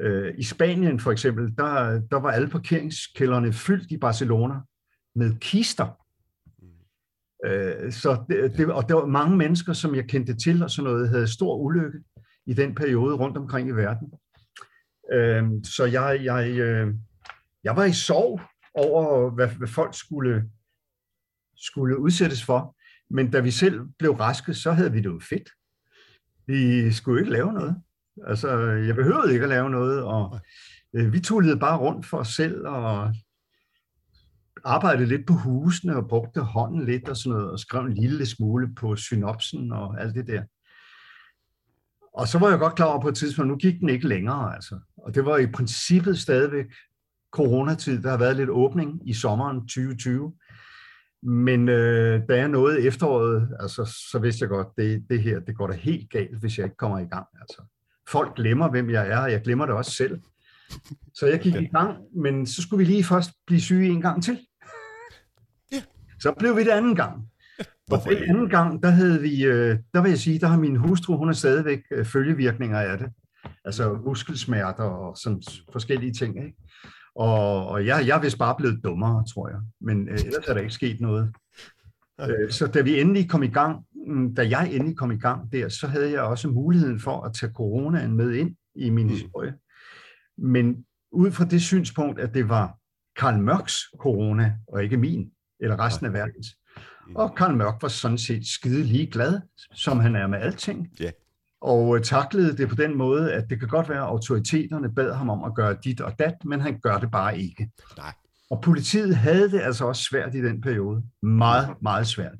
øh, 0.00 0.34
i 0.38 0.42
Spanien 0.42 1.00
for 1.00 1.12
eksempel, 1.12 1.56
der, 1.56 2.00
der 2.10 2.16
var 2.16 2.30
alle 2.30 2.48
parkeringskælderne 2.48 3.52
fyldt 3.52 3.90
i 3.90 3.96
Barcelona 3.96 4.54
med 5.14 5.38
kister. 5.40 6.04
Øh, 7.46 7.92
så 7.92 8.24
det, 8.28 8.56
det, 8.56 8.72
og 8.72 8.88
der 8.88 8.94
var 8.94 9.06
mange 9.06 9.36
mennesker, 9.36 9.72
som 9.72 9.94
jeg 9.94 10.08
kendte 10.08 10.34
til, 10.34 10.62
og 10.62 10.70
sådan 10.70 10.90
noget, 10.90 11.08
havde 11.08 11.32
stor 11.32 11.56
ulykke 11.56 11.98
i 12.46 12.54
den 12.54 12.74
periode 12.74 13.14
rundt 13.14 13.36
omkring 13.36 13.68
i 13.68 13.72
verden. 13.72 14.12
Øh, 15.12 15.44
så 15.64 15.84
jeg, 15.84 16.20
jeg, 16.24 16.50
øh, 16.58 16.94
jeg 17.64 17.76
var 17.76 17.84
i 17.84 17.92
sorg 17.92 18.40
over, 18.74 19.30
hvad, 19.30 19.48
hvad 19.48 19.68
folk 19.68 19.94
skulle, 19.98 20.44
skulle 21.56 21.98
udsættes 21.98 22.44
for. 22.44 22.77
Men 23.10 23.30
da 23.30 23.40
vi 23.40 23.50
selv 23.50 23.80
blev 23.98 24.12
raske, 24.12 24.54
så 24.54 24.72
havde 24.72 24.92
vi 24.92 24.98
det 24.98 25.04
jo 25.04 25.20
fedt. 25.28 25.50
Vi 26.46 26.92
skulle 26.92 27.20
ikke 27.20 27.32
lave 27.32 27.52
noget. 27.52 27.76
Altså, 28.26 28.58
jeg 28.60 28.94
behøvede 28.94 29.32
ikke 29.32 29.42
at 29.42 29.48
lave 29.48 29.70
noget, 29.70 30.02
og 30.02 30.40
øh, 30.94 31.12
vi 31.12 31.20
tullede 31.20 31.58
bare 31.58 31.78
rundt 31.78 32.06
for 32.06 32.18
os 32.18 32.28
selv, 32.28 32.66
og 32.66 33.14
arbejdede 34.64 35.06
lidt 35.06 35.26
på 35.26 35.32
husene, 35.32 35.96
og 35.96 36.08
brugte 36.08 36.40
hånden 36.40 36.84
lidt 36.84 37.08
og 37.08 37.16
sådan 37.16 37.32
noget, 37.32 37.50
og 37.50 37.58
skrev 37.58 37.84
en 37.84 37.94
lille 37.94 38.26
smule 38.26 38.74
på 38.74 38.96
synopsen 38.96 39.72
og 39.72 40.00
alt 40.00 40.14
det 40.14 40.26
der. 40.26 40.42
Og 42.14 42.28
så 42.28 42.38
var 42.38 42.48
jeg 42.48 42.58
godt 42.58 42.74
klar 42.74 42.86
over 42.86 43.00
på 43.00 43.08
et 43.08 43.16
tidspunkt, 43.16 43.48
nu 43.48 43.56
gik 43.56 43.80
den 43.80 43.88
ikke 43.88 44.08
længere, 44.08 44.54
altså. 44.54 44.78
Og 44.96 45.14
det 45.14 45.24
var 45.24 45.36
i 45.36 45.46
princippet 45.46 46.18
stadigvæk 46.18 46.66
coronatid. 47.32 48.02
Der 48.02 48.10
har 48.10 48.16
været 48.16 48.36
lidt 48.36 48.50
åbning 48.50 49.08
i 49.08 49.14
sommeren 49.14 49.60
2020. 49.60 50.32
Men 51.22 51.68
øh, 51.68 52.22
da 52.28 52.36
jeg 52.36 52.48
nåede 52.48 52.82
efteråret, 52.82 53.48
altså, 53.60 53.84
så 54.10 54.18
vidste 54.18 54.42
jeg 54.42 54.48
godt, 54.48 54.68
det, 54.76 55.04
det 55.10 55.22
her, 55.22 55.40
det 55.40 55.56
går 55.56 55.66
da 55.66 55.72
helt 55.72 56.10
galt, 56.10 56.38
hvis 56.40 56.58
jeg 56.58 56.64
ikke 56.64 56.76
kommer 56.76 56.98
i 56.98 57.04
gang. 57.04 57.26
Altså. 57.40 57.62
Folk 58.08 58.36
glemmer, 58.36 58.70
hvem 58.70 58.90
jeg 58.90 59.08
er, 59.08 59.18
og 59.18 59.32
jeg 59.32 59.42
glemmer 59.42 59.66
det 59.66 59.74
også 59.74 59.90
selv. 59.90 60.20
Så 61.14 61.26
jeg 61.26 61.40
gik 61.40 61.54
i 61.54 61.66
gang, 61.66 61.96
men 62.16 62.46
så 62.46 62.62
skulle 62.62 62.78
vi 62.78 62.92
lige 62.92 63.04
først 63.04 63.30
blive 63.46 63.60
syge 63.60 63.88
en 63.88 64.00
gang 64.00 64.24
til. 64.24 64.38
Ja. 65.72 65.82
Så 66.20 66.32
blev 66.38 66.56
vi 66.56 66.64
det 66.64 66.70
anden 66.70 66.94
gang. 66.94 67.28
Og 67.90 67.98
den 68.04 68.22
anden 68.22 68.48
gang, 68.48 68.82
der 68.82 68.90
havde 68.90 69.20
vi, 69.20 69.44
øh, 69.44 69.78
der 69.94 70.02
vil 70.02 70.08
jeg 70.08 70.18
sige, 70.18 70.38
der 70.38 70.46
har 70.46 70.58
min 70.58 70.76
hustru, 70.76 71.16
hun 71.16 71.28
har 71.28 71.34
stadigvæk 71.34 71.80
øh, 71.90 72.04
følgevirkninger 72.04 72.80
af 72.80 72.98
det. 72.98 73.08
Altså 73.64 73.98
muskelsmerter 74.06 74.84
og 74.84 75.16
sådan 75.16 75.42
forskellige 75.72 76.12
ting. 76.12 76.44
Ikke? 76.44 76.56
Og, 77.18 77.66
og 77.66 77.86
jeg, 77.86 78.06
jeg 78.06 78.16
er 78.16 78.20
vist 78.20 78.38
bare 78.38 78.54
blevet 78.58 78.80
dummere, 78.84 79.24
tror 79.34 79.48
jeg. 79.48 79.58
Men 79.80 80.08
øh, 80.08 80.14
ellers 80.14 80.46
er 80.48 80.54
der 80.54 80.60
ikke 80.60 80.74
sket 80.74 81.00
noget. 81.00 81.34
Øh, 82.20 82.50
så 82.50 82.66
da 82.66 82.80
vi 82.80 83.00
endelig 83.00 83.30
kom 83.30 83.42
i 83.42 83.48
gang, 83.48 83.84
mm, 84.06 84.34
da 84.34 84.48
jeg 84.48 84.72
endelig 84.72 84.96
kom 84.96 85.10
i 85.10 85.18
gang 85.18 85.52
der, 85.52 85.68
så 85.68 85.86
havde 85.86 86.10
jeg 86.10 86.20
også 86.20 86.48
muligheden 86.48 87.00
for 87.00 87.20
at 87.20 87.34
tage 87.34 87.52
coronaen 87.52 88.16
med 88.16 88.34
ind 88.34 88.56
i 88.74 88.90
min 88.90 89.06
mm. 89.06 89.12
historie. 89.12 89.54
Men 90.38 90.84
ud 91.12 91.30
fra 91.30 91.44
det 91.44 91.62
synspunkt, 91.62 92.20
at 92.20 92.34
det 92.34 92.48
var 92.48 92.76
Karl 93.16 93.38
Mørks 93.38 93.74
corona, 93.98 94.56
og 94.68 94.84
ikke 94.84 94.96
min, 94.96 95.30
eller 95.60 95.80
resten 95.80 96.06
af 96.06 96.12
verdens. 96.12 96.46
Og 97.14 97.34
Karl 97.34 97.56
Mørk 97.56 97.82
var 97.82 97.88
sådan 97.88 98.18
set 98.18 98.46
skide 98.46 98.82
lige 98.82 99.06
glad, 99.06 99.40
som 99.74 100.00
han 100.00 100.16
er 100.16 100.26
med 100.26 100.38
alting. 100.38 100.88
Yeah. 101.02 101.12
Og 101.60 101.96
øh, 101.96 102.04
taklede 102.04 102.56
det 102.56 102.68
på 102.68 102.74
den 102.74 102.98
måde, 102.98 103.32
at 103.32 103.50
det 103.50 103.58
kan 103.58 103.68
godt 103.68 103.88
være, 103.88 103.98
at 103.98 104.08
autoriteterne 104.08 104.94
bad 104.94 105.14
ham 105.14 105.30
om 105.30 105.44
at 105.44 105.54
gøre 105.54 105.76
dit 105.84 106.00
og 106.00 106.18
dat, 106.18 106.34
men 106.44 106.60
han 106.60 106.80
gør 106.80 106.98
det 106.98 107.10
bare 107.10 107.38
ikke. 107.38 107.70
Nej. 107.96 108.14
Og 108.50 108.62
politiet 108.62 109.16
havde 109.16 109.50
det 109.50 109.60
altså 109.60 109.84
også 109.84 110.02
svært 110.10 110.34
i 110.34 110.42
den 110.42 110.60
periode. 110.60 111.02
Meget, 111.22 111.74
meget 111.82 112.06
svært. 112.06 112.36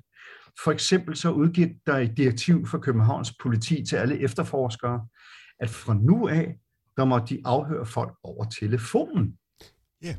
For 0.64 0.72
eksempel 0.72 1.16
så 1.16 1.30
udgik 1.30 1.68
der 1.86 1.96
et 1.96 2.16
direktiv 2.16 2.66
for 2.66 2.78
Københavns 2.78 3.32
politi 3.42 3.84
til 3.84 3.96
alle 3.96 4.20
efterforskere, 4.20 5.06
at 5.60 5.70
fra 5.70 5.94
nu 5.94 6.28
af, 6.28 6.58
der 6.96 7.04
måtte 7.04 7.34
de 7.34 7.42
afhøre 7.44 7.86
folk 7.86 8.14
over 8.22 8.44
telefonen. 8.44 9.38
Yeah. 10.04 10.14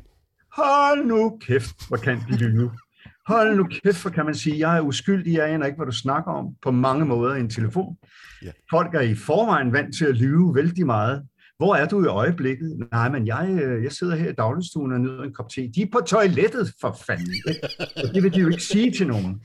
Hold 0.52 1.06
nu 1.06 1.38
kæft, 1.40 1.88
hvor 1.88 1.96
kan 1.96 2.20
de 2.28 2.36
lyve. 2.36 2.72
Hold 3.26 3.56
nu 3.56 3.64
kæft, 3.64 4.02
hvor 4.02 4.10
kan 4.10 4.24
man 4.24 4.34
sige, 4.34 4.68
jeg 4.68 4.76
er 4.76 4.80
uskyldig, 4.80 5.34
jeg 5.34 5.50
aner 5.50 5.66
ikke, 5.66 5.76
hvad 5.76 5.86
du 5.86 5.92
snakker 5.92 6.32
om, 6.32 6.46
på 6.62 6.70
mange 6.70 7.04
måder 7.04 7.34
i 7.34 7.40
en 7.40 7.50
telefon. 7.50 7.96
Yeah. 8.44 8.54
Folk 8.70 8.94
er 8.94 9.00
i 9.00 9.14
forvejen 9.14 9.72
vant 9.72 9.96
til 9.96 10.04
at 10.04 10.16
lyve 10.16 10.54
vældig 10.54 10.86
meget. 10.86 11.22
Hvor 11.58 11.74
er 11.74 11.88
du 11.88 12.04
i 12.04 12.06
øjeblikket? 12.06 12.88
Nej, 12.92 13.08
men 13.10 13.26
jeg, 13.26 13.58
øh, 13.62 13.84
jeg 13.84 13.92
sidder 13.92 14.16
her 14.16 14.30
i 14.30 14.32
dagligstuen 14.32 14.92
og 14.92 15.00
nyder 15.00 15.22
en 15.22 15.34
kop 15.34 15.48
te. 15.48 15.70
De 15.74 15.82
er 15.82 15.86
på 15.92 16.00
toilettet, 16.00 16.72
for 16.80 16.98
fanden. 17.06 17.34
Det 18.14 18.22
vil 18.22 18.34
de 18.34 18.40
jo 18.40 18.48
ikke 18.48 18.62
sige 18.62 18.92
til 18.92 19.06
nogen. 19.06 19.42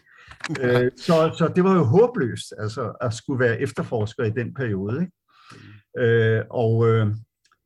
Øh, 0.62 0.92
så, 0.98 1.36
så 1.38 1.52
det 1.56 1.64
var 1.64 1.76
jo 1.76 1.84
håbløst, 1.84 2.54
altså, 2.58 2.92
at 3.02 3.14
skulle 3.14 3.40
være 3.40 3.62
efterforsker 3.62 4.24
i 4.24 4.30
den 4.30 4.54
periode. 4.54 5.02
Ikke? 5.02 5.12
Øh, 6.00 6.44
og 6.50 6.88
øh, 6.88 7.08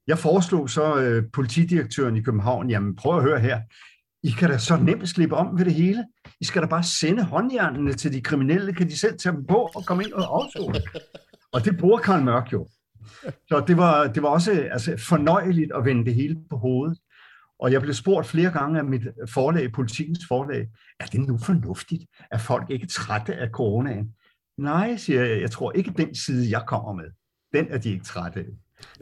jeg 0.08 0.18
foreslog 0.18 0.70
så 0.70 1.02
øh, 1.02 1.24
politidirektøren 1.34 2.18
i 2.18 2.22
København, 2.22 2.70
jamen 2.70 2.96
prøv 2.96 3.18
at 3.18 3.24
høre 3.24 3.40
her, 3.40 3.62
I 4.24 4.30
kan 4.30 4.50
da 4.50 4.58
så 4.58 4.78
nemt 4.78 5.10
slippe 5.10 5.36
om 5.36 5.58
ved 5.58 5.66
det 5.66 5.74
hele. 5.74 6.06
I 6.42 6.46
skal 6.46 6.62
da 6.62 6.68
bare 6.68 6.84
sende 6.84 7.24
håndjernene 7.24 7.94
til 7.94 8.14
de 8.14 8.22
kriminelle, 8.22 8.74
kan 8.74 8.88
de 8.88 8.98
selv 8.98 9.18
tage 9.18 9.36
dem 9.36 9.46
på 9.46 9.70
og 9.76 9.86
komme 9.86 10.04
ind 10.04 10.14
og 10.14 10.44
afstå. 10.44 10.74
Og 11.54 11.66
det 11.66 11.78
bruger 11.78 12.00
Karl 12.00 12.24
Mørk 12.24 12.54
jo. 12.54 12.68
Så 13.48 13.64
det 13.68 13.78
var, 13.78 14.08
det 14.08 14.24
var 14.24 14.30
også 14.30 14.52
altså, 14.72 15.06
fornøjeligt 15.08 15.72
at 15.76 15.86
vende 15.86 16.06
det 16.06 16.16
hele 16.16 16.38
på 16.50 16.58
hovedet. 16.58 16.98
Og 17.60 17.72
jeg 17.72 17.82
blev 17.82 17.94
spurgt 17.94 18.28
flere 18.28 18.52
gange 18.52 18.80
af 18.80 18.86
mit 18.86 19.02
forlag, 19.30 19.72
politikens 19.72 20.20
forlag, 20.28 20.68
er 21.00 21.06
det 21.06 21.20
nu 21.20 21.38
fornuftigt, 21.38 22.04
at 22.32 22.42
folk 22.42 22.70
ikke 22.70 22.84
er 22.84 22.88
trætte 22.88 23.36
af 23.36 23.50
coronaen? 23.50 24.14
Nej, 24.58 24.98
siger 24.98 25.24
jeg, 25.24 25.42
jeg 25.42 25.52
tror 25.52 25.72
ikke 25.72 25.94
den 25.98 26.16
side, 26.16 26.52
jeg 26.52 26.64
kommer 26.68 26.94
med. 26.94 27.06
Den 27.54 27.68
er 27.70 27.78
de 27.78 27.90
ikke 27.92 28.06
trætte 28.06 28.40
af. 28.40 28.46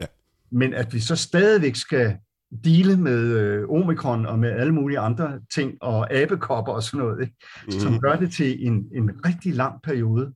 Ja. 0.00 0.06
Men 0.50 0.74
at 0.74 0.94
vi 0.94 1.00
så 1.00 1.16
stadigvæk 1.16 1.76
skal 1.76 2.16
dele 2.64 2.96
med 2.96 3.36
øh, 3.38 3.68
omikron 3.68 4.26
og 4.26 4.38
med 4.38 4.50
alle 4.50 4.74
mulige 4.74 4.98
andre 4.98 5.40
ting, 5.54 5.74
og 5.80 6.14
abekopper 6.14 6.72
og 6.72 6.82
sådan 6.82 7.06
noget, 7.06 7.20
ikke? 7.20 7.34
Mm. 7.66 7.72
som 7.72 8.00
gør 8.00 8.16
det 8.16 8.32
til 8.32 8.66
en, 8.66 8.86
en 8.94 9.10
rigtig 9.26 9.54
lang 9.54 9.82
periode, 9.82 10.32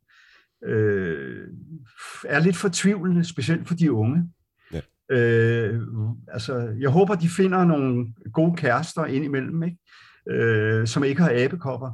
øh, 0.65 1.49
er 2.25 2.41
lidt 2.41 2.57
fortvivlende, 2.57 3.25
specielt 3.25 3.69
for 3.69 3.75
de 3.75 3.93
unge. 3.93 4.31
Ja. 4.73 4.81
Øh, 5.11 5.81
altså, 6.29 6.77
jeg 6.81 6.91
håber, 6.91 7.15
de 7.15 7.29
finder 7.29 7.65
nogle 7.65 8.15
gode 8.33 8.57
kærester 8.57 9.05
indimellem, 9.05 9.63
ikke? 9.63 9.79
Øh, 10.31 10.87
som 10.87 11.05
ikke 11.05 11.23
har 11.23 11.33
abekopper. 11.35 11.91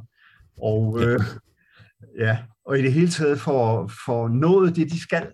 Og, 0.61 1.03
øh, 1.03 1.19
ja, 2.19 2.37
og 2.65 2.79
i 2.79 2.81
det 2.81 2.93
hele 2.93 3.09
taget 3.09 3.39
for, 3.39 3.91
for 4.05 4.27
noget 4.27 4.75
det, 4.75 4.91
de 4.91 5.01
skal, 5.01 5.27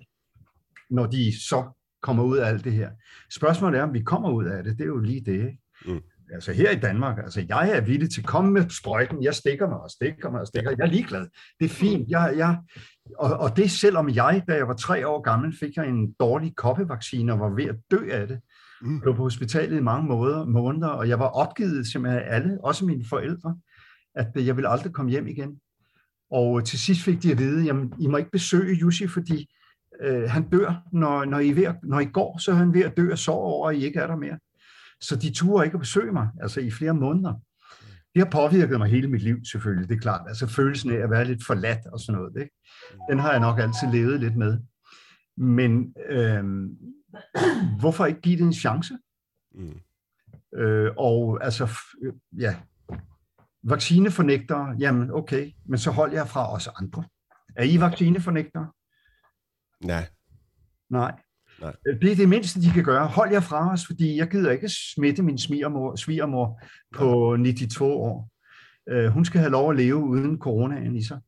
når 0.90 1.06
de 1.06 1.34
så 1.48 1.75
kommer 2.06 2.24
ud 2.24 2.38
af 2.38 2.48
alt 2.48 2.64
det 2.64 2.74
her. 2.74 2.90
Spørgsmålet 3.32 3.80
er, 3.80 3.84
om 3.84 3.94
vi 3.94 4.02
kommer 4.02 4.32
ud 4.32 4.46
af 4.46 4.64
det. 4.64 4.78
Det 4.78 4.84
er 4.84 4.88
jo 4.88 5.00
lige 5.00 5.22
det. 5.26 5.34
Ikke? 5.34 5.58
Mm. 5.86 6.02
Altså 6.34 6.54
her 6.54 6.72
i 6.72 6.80
Danmark, 6.80 7.18
altså 7.18 7.46
jeg 7.50 7.70
er 7.70 7.82
villig 7.82 8.10
til 8.10 8.22
at 8.22 8.28
komme 8.28 8.52
med 8.52 8.70
sprøjten. 8.70 9.24
Jeg 9.24 9.34
stikker 9.34 9.70
mig 9.70 9.80
og 9.80 9.90
stikker 9.92 10.32
mig 10.32 10.42
og 10.42 10.48
stikker. 10.48 10.72
Jeg 10.72 10.80
er 10.80 10.92
ligeglad. 10.92 11.28
Det 11.60 11.66
er 11.66 11.70
fint. 11.70 12.10
Jeg, 12.10 12.34
jeg, 12.38 12.58
og, 13.20 13.38
og 13.38 13.58
det 13.58 13.72
selvom 13.72 14.10
jeg, 14.10 14.44
da 14.48 14.54
jeg 14.56 14.68
var 14.68 14.74
tre 14.74 15.08
år 15.08 15.22
gammel, 15.22 15.58
fik 15.60 15.76
jeg 15.76 15.88
en 15.88 16.14
dårlig 16.20 16.56
koppevaccine 16.56 17.34
og 17.34 17.40
var 17.40 17.50
ved 17.50 17.66
at 17.66 17.76
dø 17.92 18.10
af 18.12 18.28
det. 18.28 18.40
Mm. 18.82 18.96
Jeg 18.96 19.06
var 19.06 19.16
på 19.16 19.24
hospitalet 19.24 19.78
i 19.78 19.82
mange 19.82 20.08
måder, 20.08 20.46
måneder, 20.46 20.88
og 20.88 21.10
jeg 21.10 21.20
var 21.20 21.28
opgivet 21.28 21.88
simpelthen 21.88 22.22
af 22.22 22.36
alle, 22.36 22.58
også 22.64 22.86
mine 22.86 23.06
forældre, 23.10 23.58
at 24.16 24.28
jeg 24.36 24.56
ville 24.56 24.70
aldrig 24.70 24.94
komme 24.94 25.12
hjem 25.12 25.28
igen. 25.28 25.60
Og 26.32 26.66
til 26.66 26.80
sidst 26.80 27.02
fik 27.02 27.24
de 27.24 27.32
at 27.32 27.38
vide, 27.38 27.70
at 27.70 27.76
I 28.00 28.08
må 28.08 28.18
ikke 28.18 28.32
besøge 28.32 28.76
Jussi, 28.76 29.08
fordi 29.08 29.50
øh, 30.02 30.30
han 30.30 30.50
dør, 30.50 30.84
når, 30.92 31.26
når, 31.26 31.40
I 31.40 31.52
ved, 31.52 31.74
når 31.84 32.00
I 32.00 32.06
går, 32.06 32.38
så 32.38 32.52
er 32.52 32.56
han 32.56 32.74
ved 32.74 32.82
at 32.82 32.98
dø 32.98 33.12
og 33.12 33.18
sove 33.18 33.46
over, 33.46 33.70
at 33.70 33.76
I 33.76 33.86
ikke 33.86 34.00
er 34.00 34.08
der 34.08 34.16
mere. 34.16 34.40
Så 35.02 35.16
de 35.16 35.34
turde 35.34 35.66
ikke 35.66 35.76
at 35.76 35.80
besøge 35.80 36.12
mig, 36.12 36.30
altså 36.42 36.60
i 36.60 36.72
flere 36.72 36.94
måneder. 36.94 37.34
det 38.16 38.24
har 38.24 38.30
påvirket 38.32 38.78
mig 38.78 38.90
hele 38.90 39.08
mit 39.08 39.22
liv, 39.22 39.38
selvfølgelig. 39.52 39.90
Det 39.90 39.96
er 39.96 40.00
klart. 40.00 40.28
Altså 40.28 40.48
følelsen 40.48 40.92
af 40.92 40.98
at 40.98 41.10
være 41.10 41.26
lidt 41.26 41.46
forladt 41.46 41.86
og 41.94 42.00
sådan 42.00 42.22
noget. 42.22 42.42
Ikke? 42.42 42.56
Den 43.10 43.20
har 43.20 43.32
jeg 43.32 43.40
nok 43.40 43.60
altid 43.60 43.88
levet 43.92 44.20
lidt 44.20 44.38
med. 44.38 44.60
Men 45.38 45.94
øh, 46.10 46.44
hvorfor 47.80 48.06
ikke 48.06 48.22
give 48.22 48.38
det 48.38 48.44
en 48.44 48.54
chance? 48.54 48.98
Mm. 49.56 49.80
Øh, 50.60 50.92
og 50.98 51.40
altså, 51.42 51.80
ja, 52.38 52.56
vaccinefornægtere, 53.64 54.76
jamen 54.80 55.12
okay, 55.12 55.52
men 55.66 55.80
så 55.80 55.92
hold 55.92 56.14
jer 56.14 56.26
fra 56.26 56.54
os 56.54 56.68
andre. 56.68 57.04
Er 57.56 57.64
I 57.64 57.80
vaccinefornægtere? 57.82 58.68
Nej. 59.84 60.08
Nej. 60.90 61.12
Nej. 61.62 61.76
Det 62.02 62.12
er 62.12 62.16
det 62.16 62.30
mindste, 62.30 62.62
de 62.62 62.72
kan 62.74 62.84
gøre. 62.84 63.08
Hold 63.08 63.32
jer 63.32 63.40
fra 63.40 63.74
os, 63.74 63.86
fordi 63.86 64.18
jeg 64.18 64.28
gider 64.28 64.52
ikke 64.52 64.70
smitte 64.70 65.24
min 65.24 65.38
svigermor, 65.38 65.96
svigermor 65.96 66.62
på 66.96 67.36
92 67.38 67.82
år. 67.82 68.30
Uh, 68.94 69.06
hun 69.06 69.26
skal 69.26 69.40
have 69.40 69.52
lov 69.52 69.70
at 69.70 69.78
leve 69.78 69.96
uden 69.96 70.38
coronaen 70.40 70.96
i 70.96 71.04
sig. 71.04 71.20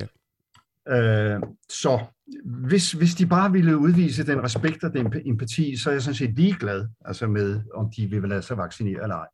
Ja. 0.00 1.36
Uh, 1.36 1.42
så 1.68 2.04
hvis, 2.44 2.92
hvis 2.92 3.14
de 3.14 3.26
bare 3.26 3.52
ville 3.52 3.78
udvise 3.78 4.26
den 4.26 4.42
respekt 4.42 4.84
og 4.84 4.92
den 4.92 5.12
empati, 5.26 5.76
så 5.76 5.90
er 5.90 5.94
jeg 5.94 6.02
sådan 6.02 6.14
set 6.14 6.34
ligeglad 6.34 6.88
altså 7.04 7.26
med, 7.26 7.62
om 7.74 7.90
de 7.96 8.06
vil 8.06 8.28
lade 8.28 8.42
sig 8.42 8.56
vaccinere 8.56 9.02
eller 9.02 9.16
ej. 9.16 9.26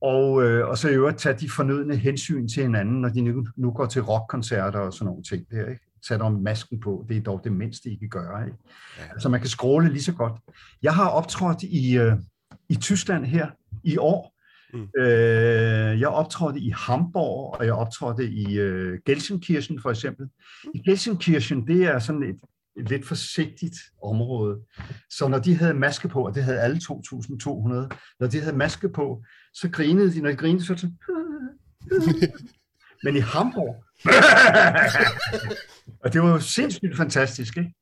Og, 0.00 0.42
øh, 0.42 0.68
og 0.68 0.78
så 0.78 0.88
i 0.88 0.94
øvrigt 0.94 1.18
tage 1.18 1.38
de 1.38 1.50
fornødne 1.50 1.96
hensyn 1.96 2.48
til 2.48 2.62
hinanden, 2.62 3.00
når 3.00 3.08
de 3.08 3.20
nu, 3.20 3.46
nu 3.56 3.70
går 3.70 3.86
til 3.86 4.02
rockkoncerter 4.02 4.78
og 4.78 4.92
sådan 4.92 5.06
nogle 5.06 5.22
ting. 5.22 5.50
Der, 5.50 5.68
ikke? 5.68 5.87
Tag 6.08 6.20
om 6.20 6.32
masken 6.32 6.80
på, 6.80 7.06
det 7.08 7.16
er 7.16 7.20
dog 7.20 7.40
det 7.44 7.52
mindste, 7.52 7.90
I 7.90 7.96
kan 7.96 8.08
gøre. 8.08 8.46
Ikke? 8.46 8.58
Ja. 8.98 9.02
Altså 9.12 9.28
man 9.28 9.40
kan 9.40 9.48
skråle 9.48 9.88
lige 9.88 10.02
så 10.02 10.12
godt. 10.12 10.32
Jeg 10.82 10.94
har 10.94 11.08
optrådt 11.08 11.62
i, 11.62 11.98
øh, 11.98 12.12
i 12.68 12.74
Tyskland 12.74 13.24
her 13.24 13.50
i 13.84 13.96
år. 13.96 14.34
Mm. 14.72 14.88
Øh, 14.98 16.00
jeg 16.00 16.08
optrådte 16.08 16.60
i 16.60 16.70
Hamburg, 16.70 17.56
og 17.58 17.66
jeg 17.66 17.74
optrådte 17.74 18.30
i 18.30 18.58
øh, 18.58 18.98
Gelsenkirchen 19.06 19.80
for 19.82 19.90
eksempel. 19.90 20.26
Mm. 20.64 20.70
I 20.74 20.78
Gelsenkirchen, 20.78 21.66
det 21.66 21.84
er 21.84 21.98
sådan 21.98 22.22
et, 22.22 22.40
et 22.78 22.88
lidt 22.88 23.06
forsigtigt 23.06 23.76
område. 24.02 24.58
Så 25.10 25.28
når 25.28 25.38
de 25.38 25.56
havde 25.56 25.74
maske 25.74 26.08
på, 26.08 26.26
og 26.26 26.34
det 26.34 26.44
havde 26.44 26.60
alle 26.60 26.76
2.200, 26.76 26.88
når 28.20 28.26
de 28.26 28.40
havde 28.40 28.56
maske 28.56 28.88
på, 28.88 29.24
så 29.54 29.68
grinede 29.68 30.12
de, 30.12 30.20
når 30.20 30.30
de 30.30 30.36
grinede, 30.36 30.64
så 30.64 30.76
så... 30.76 30.90
Men 33.04 33.16
i 33.16 33.20
Hamburg, 33.20 33.84
og 36.04 36.12
det 36.12 36.22
var 36.22 36.28
jo 36.28 36.40
sindssygt 36.40 36.96
fantastisk, 36.96 37.56
ikke? 37.56 37.74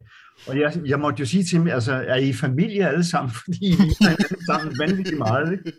Og 0.49 0.61
jeg, 0.61 0.81
jeg 0.87 1.01
måtte 1.01 1.21
jo 1.21 1.27
sige 1.27 1.45
til 1.45 1.59
dem, 1.59 1.69
altså, 1.69 1.93
er 1.93 2.17
I 2.17 2.33
familie 2.33 2.89
alle 2.89 3.05
sammen? 3.05 3.31
Fordi 3.45 3.67
I 3.67 3.73
er 4.01 4.09
alle 4.09 4.47
sammen 4.47 4.79
vanvittigt 4.79 5.19
meget, 5.19 5.53
ikke? 5.53 5.73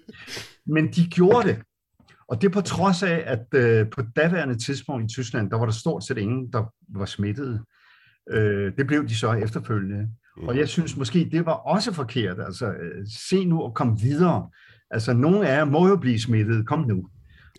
Men 0.66 0.92
de 0.92 1.08
gjorde 1.08 1.48
det. 1.48 1.62
Og 2.28 2.42
det 2.42 2.52
på 2.52 2.62
trods 2.62 3.04
af, 3.04 3.24
at 3.26 3.60
øh, 3.62 3.90
på 3.90 4.02
daværende 4.16 4.58
tidspunkt 4.58 5.12
i 5.12 5.14
Tyskland, 5.14 5.52
der 5.52 5.58
var 5.58 5.66
der 5.66 5.74
stort 5.74 6.04
set 6.04 6.18
ingen, 6.18 6.52
der 6.54 6.74
var 6.90 7.06
smittet. 7.06 7.62
Øh, 8.32 8.72
det 8.78 8.88
blev 8.88 9.08
de 9.08 9.16
så 9.16 9.34
efterfølgende. 9.34 10.08
Og 10.38 10.58
jeg 10.58 10.68
synes 10.68 10.98
måske, 10.98 11.30
det 11.32 11.46
var 11.46 11.54
også 11.54 11.94
forkert. 11.94 12.40
Altså, 12.40 12.66
øh, 12.66 13.06
se 13.30 13.46
nu 13.46 13.62
og 13.62 13.76
kom 13.76 14.02
videre. 14.02 14.50
Altså, 14.92 15.14
nogen 15.14 15.44
af 15.44 15.58
jer 15.58 15.66
må 15.66 15.88
jo 15.88 15.96
blive 15.96 16.20
smittet. 16.20 16.68
Kom 16.68 16.80
nu. 16.80 17.08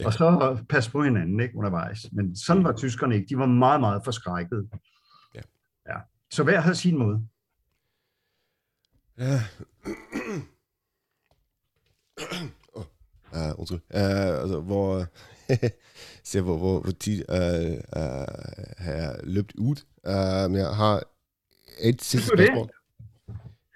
Ja. 0.00 0.06
Og 0.06 0.12
så 0.12 0.58
pas 0.68 0.88
på 0.88 1.02
hinanden 1.02 1.40
ikke, 1.40 1.56
undervejs. 1.56 2.06
Men 2.12 2.36
sådan 2.36 2.64
var 2.64 2.72
tyskerne 2.72 3.14
ikke. 3.14 3.26
De 3.28 3.38
var 3.38 3.46
meget, 3.46 3.80
meget 3.80 4.04
forskrækket. 4.04 4.68
Ja. 5.34 5.40
ja. 5.88 5.96
Så 6.30 6.44
hver 6.44 6.60
havde 6.60 6.76
sin 6.76 6.98
måde. 6.98 7.28
Ja. 9.18 9.40
oh, 12.74 12.84
uh, 13.32 13.58
undskyld. 13.58 13.80
Uh, 13.94 14.40
altså, 14.42 14.60
hvor, 14.60 15.06
se, 16.24 16.40
hvor, 16.40 16.58
hvor, 16.58 16.80
hvor 16.80 16.92
tid 16.92 17.24
uh, 17.28 17.72
uh, 17.96 18.28
har 18.78 18.92
jeg 18.92 19.20
løbet 19.22 19.56
ud. 19.56 19.76
Uh, 20.08 20.50
men 20.50 20.60
jeg 20.60 20.74
har 20.74 21.02
et 21.80 22.02
sidste 22.02 22.28
spørgsmål. 22.28 22.70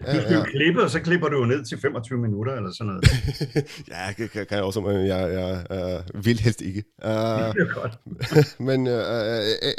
Ja, 0.06 0.16
du 0.16 0.22
skal 0.22 0.34
jo 0.34 0.42
klippe, 0.42 0.82
og 0.82 0.90
så 0.90 1.00
klipper 1.00 1.28
du 1.28 1.38
jo 1.38 1.44
ned 1.44 1.64
til 1.64 1.78
25 1.78 2.18
minutter 2.18 2.54
eller 2.54 2.72
sådan 2.72 2.86
noget. 2.86 3.04
ja, 3.92 4.12
kan, 4.12 4.28
kan 4.28 4.46
jeg 4.50 4.62
også, 4.62 4.80
men 4.80 5.06
jeg, 5.06 5.32
jeg 5.32 5.66
uh, 6.14 6.24
vil 6.24 6.40
helst 6.40 6.60
ikke. 6.60 6.84
Uh, 6.98 7.08
det 7.54 7.62
er 7.62 7.74
godt. 7.74 7.98
men 8.68 8.86
uh, 8.86 8.92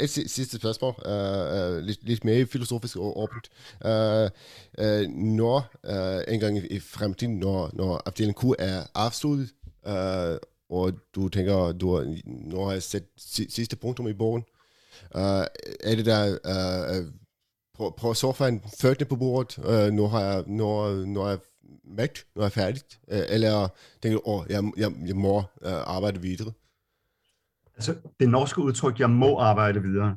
et 0.00 0.10
sidste 0.10 0.56
spørgsmål, 0.56 0.94
uh, 1.06 1.76
uh, 1.76 1.82
lidt, 1.82 1.98
lidt 2.02 2.24
mere 2.24 2.46
filosofisk 2.46 2.96
og 2.96 3.22
åbent. 3.22 3.48
Uh, 3.84 4.30
uh, 4.84 5.10
når 5.36 5.70
uh, 5.88 6.34
en 6.34 6.40
gang 6.40 6.72
i 6.72 6.80
fremtiden, 6.80 7.38
når, 7.38 7.70
når 7.72 8.02
afdelingen 8.06 8.34
Q 8.34 8.54
er 8.58 8.82
afsluttet, 8.94 9.48
uh, 9.86 10.36
og 10.70 10.92
du 11.14 11.28
tænker, 11.28 11.72
du 11.72 12.04
nu 12.24 12.64
har 12.64 12.72
jeg 12.72 12.82
sat 12.82 13.04
sidste 13.48 13.76
punktum 13.76 14.08
i 14.08 14.12
bogen, 14.12 14.44
uh, 15.14 15.20
er 15.20 15.94
det 15.96 16.06
der... 16.06 16.38
Uh, 17.00 17.06
på, 17.78 17.94
på 18.00 18.14
sofaen, 18.14 18.62
fødderne 18.80 19.08
på 19.08 19.16
bordet, 19.16 19.58
øh, 19.58 19.92
nu 19.92 20.06
har 20.06 20.20
jeg, 20.20 20.44
nu, 20.46 20.88
nu 21.04 21.20
er 21.20 21.28
jeg 21.28 21.38
mægt, 21.84 22.26
nu 22.36 22.40
er 22.40 22.44
jeg 22.44 22.52
færdig, 22.52 22.82
øh, 23.10 23.22
eller 23.28 23.68
tænker 24.02 24.18
du, 24.18 24.22
åh, 24.24 24.44
jeg, 24.48 24.62
jeg, 24.76 24.92
jeg 25.06 25.16
må 25.16 25.38
øh, 25.38 25.72
arbejde 25.72 26.20
videre? 26.20 26.52
Altså, 27.76 27.94
det 28.20 28.28
norske 28.28 28.60
udtryk, 28.60 29.00
jeg 29.00 29.10
må 29.10 29.38
arbejde 29.38 29.82
videre, 29.82 30.16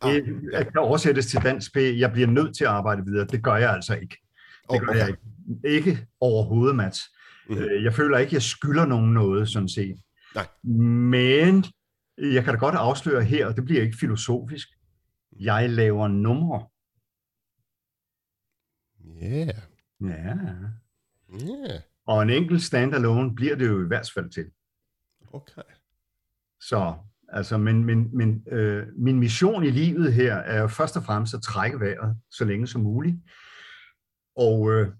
ah, 0.00 0.14
det 0.14 0.24
ja. 0.52 0.62
kan 0.62 0.76
oversættes 0.76 1.26
til 1.26 1.40
dansk, 1.42 1.76
jeg 1.76 2.12
bliver 2.12 2.28
nødt 2.28 2.56
til 2.56 2.64
at 2.64 2.70
arbejde 2.70 3.04
videre. 3.04 3.26
Det 3.26 3.42
gør 3.42 3.56
jeg 3.56 3.70
altså 3.70 3.94
ikke. 3.94 4.16
Det 4.62 4.68
oh, 4.68 4.80
gør 4.80 4.88
okay. 4.88 4.98
jeg 4.98 5.08
ikke. 5.08 5.20
Ikke 5.64 6.06
overhovedet, 6.20 6.76
Mats. 6.76 7.00
Mm-hmm. 7.48 7.84
Jeg 7.84 7.94
føler 7.94 8.18
ikke, 8.18 8.34
jeg 8.34 8.42
skylder 8.42 8.86
nogen 8.86 9.12
noget, 9.12 9.48
sådan 9.48 9.68
set. 9.68 9.96
Nej. 10.34 10.46
Men 10.72 11.64
jeg 12.18 12.44
kan 12.44 12.54
da 12.54 12.58
godt 12.58 12.74
afsløre 12.74 13.24
her, 13.24 13.46
og 13.46 13.56
det 13.56 13.64
bliver 13.64 13.82
ikke 13.82 13.96
filosofisk. 14.00 14.68
Jeg 15.40 15.70
laver 15.70 16.08
numre. 16.08 16.66
Yeah. 19.22 19.54
Ja. 20.00 20.36
Yeah. 21.34 21.80
Og 22.06 22.22
en 22.22 22.30
enkelt 22.30 22.62
standalone 22.62 23.34
bliver 23.34 23.56
det 23.56 23.68
jo 23.68 23.84
i 23.84 23.86
hvert 23.86 24.10
fald 24.14 24.30
til. 24.30 24.50
Okay. 25.32 25.62
Så, 26.60 26.94
altså, 27.28 27.58
men, 27.58 27.84
men, 27.84 28.16
men 28.16 28.44
øh, 28.50 28.86
min 28.96 29.18
mission 29.18 29.64
i 29.64 29.70
livet 29.70 30.12
her 30.12 30.34
er 30.34 30.60
jo 30.60 30.68
først 30.68 30.96
og 30.96 31.04
fremmest 31.04 31.34
at 31.34 31.42
trække 31.42 31.80
vejret 31.80 32.16
så 32.30 32.44
længe 32.44 32.66
som 32.66 32.80
muligt. 32.80 33.16
Og 34.36 34.72
øh, 34.72 34.92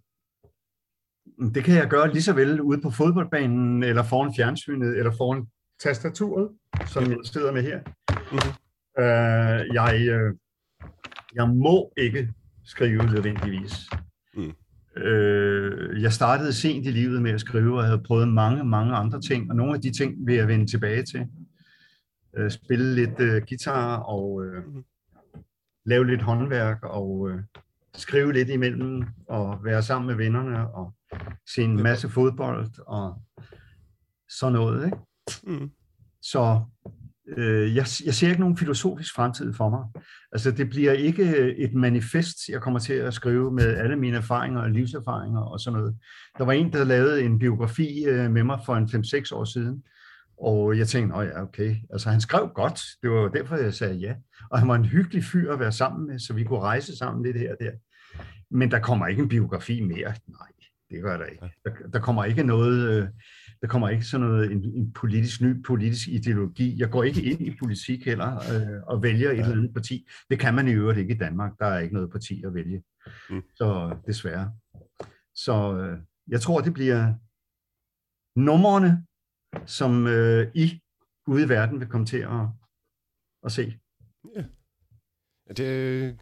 det 1.54 1.64
kan 1.64 1.74
jeg 1.74 1.88
gøre 1.88 2.12
lige 2.12 2.22
så 2.22 2.32
vel 2.32 2.60
ude 2.60 2.80
på 2.80 2.90
fodboldbanen, 2.90 3.82
eller 3.82 4.02
foran 4.02 4.34
fjernsynet, 4.36 4.98
eller 4.98 5.12
foran 5.16 5.46
tastaturet, 5.80 6.50
som 6.86 7.10
jeg 7.10 7.18
sidder 7.24 7.52
med 7.52 7.62
her. 7.62 7.78
Mm-hmm. 8.10 8.54
Øh, 9.02 9.74
jeg, 9.74 10.08
øh, 10.08 10.34
jeg 11.34 11.48
må 11.48 11.92
ikke 11.96 12.34
skrive 12.68 13.02
nødvendigvis. 13.02 13.90
Mm. 14.34 14.52
Øh, 15.02 16.02
jeg 16.02 16.12
startede 16.12 16.52
sent 16.52 16.86
i 16.86 16.90
livet 16.90 17.22
med 17.22 17.30
at 17.30 17.40
skrive, 17.40 17.76
og 17.76 17.80
jeg 17.80 17.88
havde 17.88 18.02
prøvet 18.02 18.28
mange, 18.28 18.64
mange 18.64 18.94
andre 18.94 19.20
ting, 19.20 19.50
og 19.50 19.56
nogle 19.56 19.74
af 19.74 19.80
de 19.80 19.92
ting 19.92 20.26
vil 20.26 20.34
jeg 20.34 20.48
vende 20.48 20.66
tilbage 20.66 21.02
til. 21.02 21.26
Øh, 22.36 22.50
spille 22.50 22.94
lidt 22.94 23.20
øh, 23.20 23.42
guitar 23.48 23.96
og 23.96 24.44
øh, 24.44 24.66
mm. 24.66 24.84
lave 25.84 26.06
lidt 26.06 26.22
håndværk 26.22 26.82
og 26.82 27.30
øh, 27.30 27.42
skrive 27.94 28.32
lidt 28.32 28.48
imellem 28.48 29.04
og 29.28 29.64
være 29.64 29.82
sammen 29.82 30.06
med 30.06 30.24
vennerne 30.24 30.74
og 30.74 30.94
se 31.54 31.62
en 31.62 31.82
masse 31.82 32.08
fodbold 32.08 32.68
og 32.86 33.22
sådan 34.28 34.52
noget. 34.52 34.84
Ikke? 34.84 34.98
Mm. 35.42 35.70
Så 36.22 36.60
øh, 37.36 37.76
jeg, 37.76 37.86
jeg 38.04 38.14
ser 38.14 38.28
ikke 38.28 38.40
nogen 38.40 38.56
filosofisk 38.56 39.14
fremtid 39.14 39.54
for 39.54 39.68
mig. 39.68 40.02
Altså, 40.32 40.50
det 40.50 40.70
bliver 40.70 40.92
ikke 40.92 41.54
et 41.56 41.74
manifest, 41.74 42.36
jeg 42.48 42.60
kommer 42.60 42.80
til 42.80 42.92
at 42.92 43.14
skrive 43.14 43.52
med 43.52 43.76
alle 43.76 43.96
mine 43.96 44.16
erfaringer 44.16 44.60
og 44.60 44.70
livserfaringer 44.70 45.40
og 45.40 45.60
sådan 45.60 45.78
noget. 45.78 45.96
Der 46.38 46.44
var 46.44 46.52
en, 46.52 46.72
der 46.72 46.84
lavede 46.84 47.22
en 47.22 47.38
biografi 47.38 48.04
øh, 48.04 48.30
med 48.30 48.44
mig 48.44 48.58
for 48.66 48.76
en 48.76 48.84
5-6 48.84 49.34
år 49.34 49.44
siden, 49.44 49.82
og 50.40 50.78
jeg 50.78 50.88
tænkte, 50.88 51.18
ja, 51.18 51.42
okay. 51.42 51.76
Altså, 51.92 52.10
han 52.10 52.20
skrev 52.20 52.50
godt. 52.54 52.80
Det 53.02 53.10
var 53.10 53.28
derfor, 53.28 53.56
jeg 53.56 53.74
sagde 53.74 53.94
ja. 53.94 54.14
Og 54.50 54.58
han 54.58 54.68
var 54.68 54.74
en 54.74 54.84
hyggelig 54.84 55.24
fyr 55.24 55.52
at 55.52 55.60
være 55.60 55.72
sammen 55.72 56.06
med, 56.06 56.18
så 56.18 56.34
vi 56.34 56.44
kunne 56.44 56.60
rejse 56.60 56.96
sammen 56.96 57.24
lidt 57.24 57.38
her 57.38 57.50
og 57.50 57.56
der. 57.60 57.70
Men 58.50 58.70
der 58.70 58.78
kommer 58.78 59.06
ikke 59.06 59.22
en 59.22 59.28
biografi 59.28 59.80
mere. 59.80 60.14
Nej, 60.28 60.48
det 60.90 61.02
gør 61.02 61.16
der 61.16 61.24
ikke. 61.24 61.50
Der, 61.64 61.70
der 61.92 62.00
kommer 62.00 62.24
ikke 62.24 62.42
noget... 62.42 63.02
Øh, 63.02 63.08
der 63.62 63.68
kommer 63.68 63.88
ikke 63.88 64.04
sådan 64.04 64.26
noget, 64.26 64.52
en, 64.52 64.64
en 64.64 64.92
politisk, 64.92 65.40
ny 65.40 65.62
politisk 65.62 66.08
ideologi. 66.08 66.78
Jeg 66.78 66.90
går 66.90 67.02
ikke 67.02 67.22
ind 67.22 67.40
i 67.40 67.56
politik 67.58 68.04
heller 68.04 68.36
øh, 68.36 68.82
og 68.86 69.02
vælger 69.02 69.30
et 69.30 69.38
eller 69.38 69.52
andet 69.52 69.74
parti. 69.74 70.08
Det 70.30 70.38
kan 70.38 70.54
man 70.54 70.68
i 70.68 70.72
øvrigt 70.72 70.98
ikke 70.98 71.14
i 71.14 71.18
Danmark. 71.18 71.58
Der 71.58 71.66
er 71.66 71.78
ikke 71.78 71.94
noget 71.94 72.10
parti 72.10 72.42
at 72.44 72.54
vælge. 72.54 72.82
Mm. 73.30 73.42
Så 73.54 73.96
desværre. 74.06 74.52
Så 75.34 75.78
øh, 75.78 75.98
jeg 76.28 76.40
tror, 76.40 76.60
det 76.60 76.74
bliver 76.74 77.14
numrene, 78.36 79.06
som 79.66 80.06
øh, 80.06 80.50
I 80.54 80.80
ude 81.26 81.44
i 81.44 81.48
verden 81.48 81.80
vil 81.80 81.88
komme 81.88 82.06
til 82.06 82.18
at, 82.18 82.46
at 83.44 83.52
se. 83.52 83.78
Ja. 84.36 84.44
Det, 85.56 86.20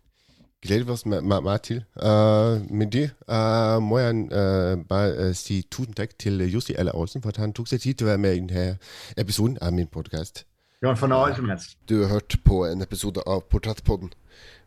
glæder 0.62 0.84
vi 0.84 0.90
os 0.90 1.06
meget, 1.06 1.42
meget 1.42 1.62
til. 1.62 1.84
Uh, 1.96 2.70
med 2.70 2.86
det 2.90 3.10
uh, 3.28 3.82
må 3.82 3.98
jeg 3.98 4.14
uh, 4.14 4.86
bare 4.86 5.28
uh, 5.28 5.34
sige 5.34 5.62
tusind 5.70 5.94
tak 5.94 6.18
til 6.18 6.52
Jussi 6.52 6.74
Aller 6.74 6.92
Olsen, 6.94 7.22
for 7.22 7.28
at 7.28 7.36
han 7.36 7.52
tog 7.52 7.68
sig 7.68 7.80
tid 7.80 7.94
til 7.94 8.04
at 8.04 8.08
være 8.08 8.18
med 8.18 8.34
i 8.34 8.38
den 8.38 8.50
her 8.50 8.74
episode 9.16 9.58
af 9.60 9.72
min 9.72 9.86
podcast. 9.86 10.46
Det 10.80 10.86
var 10.86 10.90
en 10.90 10.96
fornøjelse, 10.96 11.42
Mads. 11.42 11.78
Du 11.88 12.02
har 12.02 12.08
hørt 12.08 12.36
på 12.44 12.66
en 12.66 12.82
episode 12.82 13.22
av 13.26 13.42
Portrettpodden. 13.50 14.12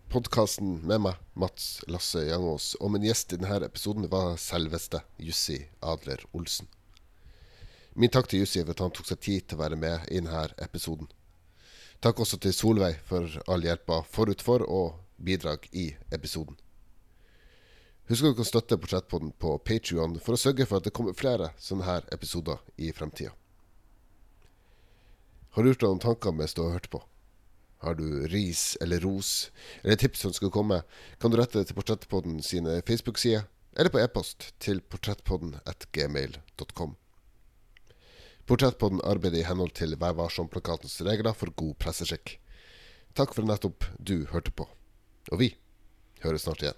Podkasten 0.10 0.88
med 0.88 0.98
meg, 1.00 1.14
Mats 1.38 1.84
Lasse 1.88 2.20
Jangås, 2.20 2.74
og 2.82 2.90
min 2.92 3.04
gjest 3.06 3.34
i 3.34 3.38
denne 3.38 3.66
episoden 3.66 4.08
var 4.10 4.40
selveste 4.42 5.04
Jussi 5.22 5.60
Adler 5.86 6.24
Olsen. 6.34 6.68
Min 7.94 8.10
takk 8.10 8.30
til 8.30 8.40
Jussi 8.40 8.64
for 8.64 8.74
at 8.74 8.82
han 8.82 8.96
tok 8.96 9.06
seg 9.06 9.22
tid 9.22 9.46
til 9.46 9.60
å 9.60 9.62
være 9.62 9.78
med 9.78 10.10
i 10.10 10.18
denne 10.18 10.48
episoden. 10.66 11.12
Takk 12.02 12.24
også 12.24 12.40
til 12.42 12.56
Solveig 12.58 12.98
for 13.06 13.30
all 13.52 13.66
hjelpa 13.68 14.02
forut 14.10 14.42
for 14.42 14.66
og 14.66 14.98
bidrag 15.20 15.68
i 15.72 15.92
episoden. 16.16 16.58
Husk 18.10 18.26
at 18.26 18.34
du 18.34 18.40
kan 18.40 18.48
støtte 18.48 18.78
Portrettpodden 18.82 19.36
på 19.38 19.52
Patrion 19.62 20.16
for 20.24 20.34
å 20.34 20.42
sørge 20.42 20.66
for 20.66 20.80
at 20.80 20.88
det 20.88 20.96
kommer 20.98 21.18
flere 21.18 21.52
sånne 21.62 21.86
her 21.86 22.08
episoder 22.16 22.58
i 22.82 22.90
fremtida. 22.96 23.36
Har 25.54 25.64
du 25.64 25.70
gjort 25.70 25.84
deg 25.84 25.92
noen 25.92 26.02
tanker 26.02 26.34
mens 26.34 26.56
du 26.58 26.64
har 26.64 26.74
hørt 26.78 26.90
på? 26.90 27.04
Har 27.86 27.96
du 28.00 28.26
ris 28.28 28.74
eller 28.82 29.00
ros 29.06 29.52
eller 29.84 30.00
tips 30.02 30.26
som 30.26 30.34
skulle 30.34 30.56
komme, 30.56 30.82
kan 31.22 31.32
du 31.32 31.38
rette 31.38 31.62
det 31.62 31.70
til 31.70 31.78
Portrettpodden 31.78 32.42
sine 32.44 32.80
Facebook-sider, 32.88 33.46
eller 33.78 33.94
på 33.94 34.02
e-post 34.02 34.50
til 34.60 34.82
portrettpodden 34.82 35.60
at 35.70 35.86
gmail.com. 35.94 36.98
Portrettpodden 38.50 39.06
arbeider 39.06 39.44
i 39.44 39.46
henhold 39.46 39.76
til 39.78 39.94
Vær 40.02 40.18
varsom-plakatens 40.18 40.98
regler 41.06 41.38
for 41.38 41.54
god 41.54 41.78
presseskikk. 41.78 42.40
Takk 43.14 43.38
for 43.38 43.46
nettopp 43.46 43.86
du 44.02 44.26
hørte 44.34 44.52
på. 44.52 44.66
Og 45.32 45.40
vi 45.40 45.54
høres 46.24 46.42
snart 46.42 46.62
igen. 46.66 46.78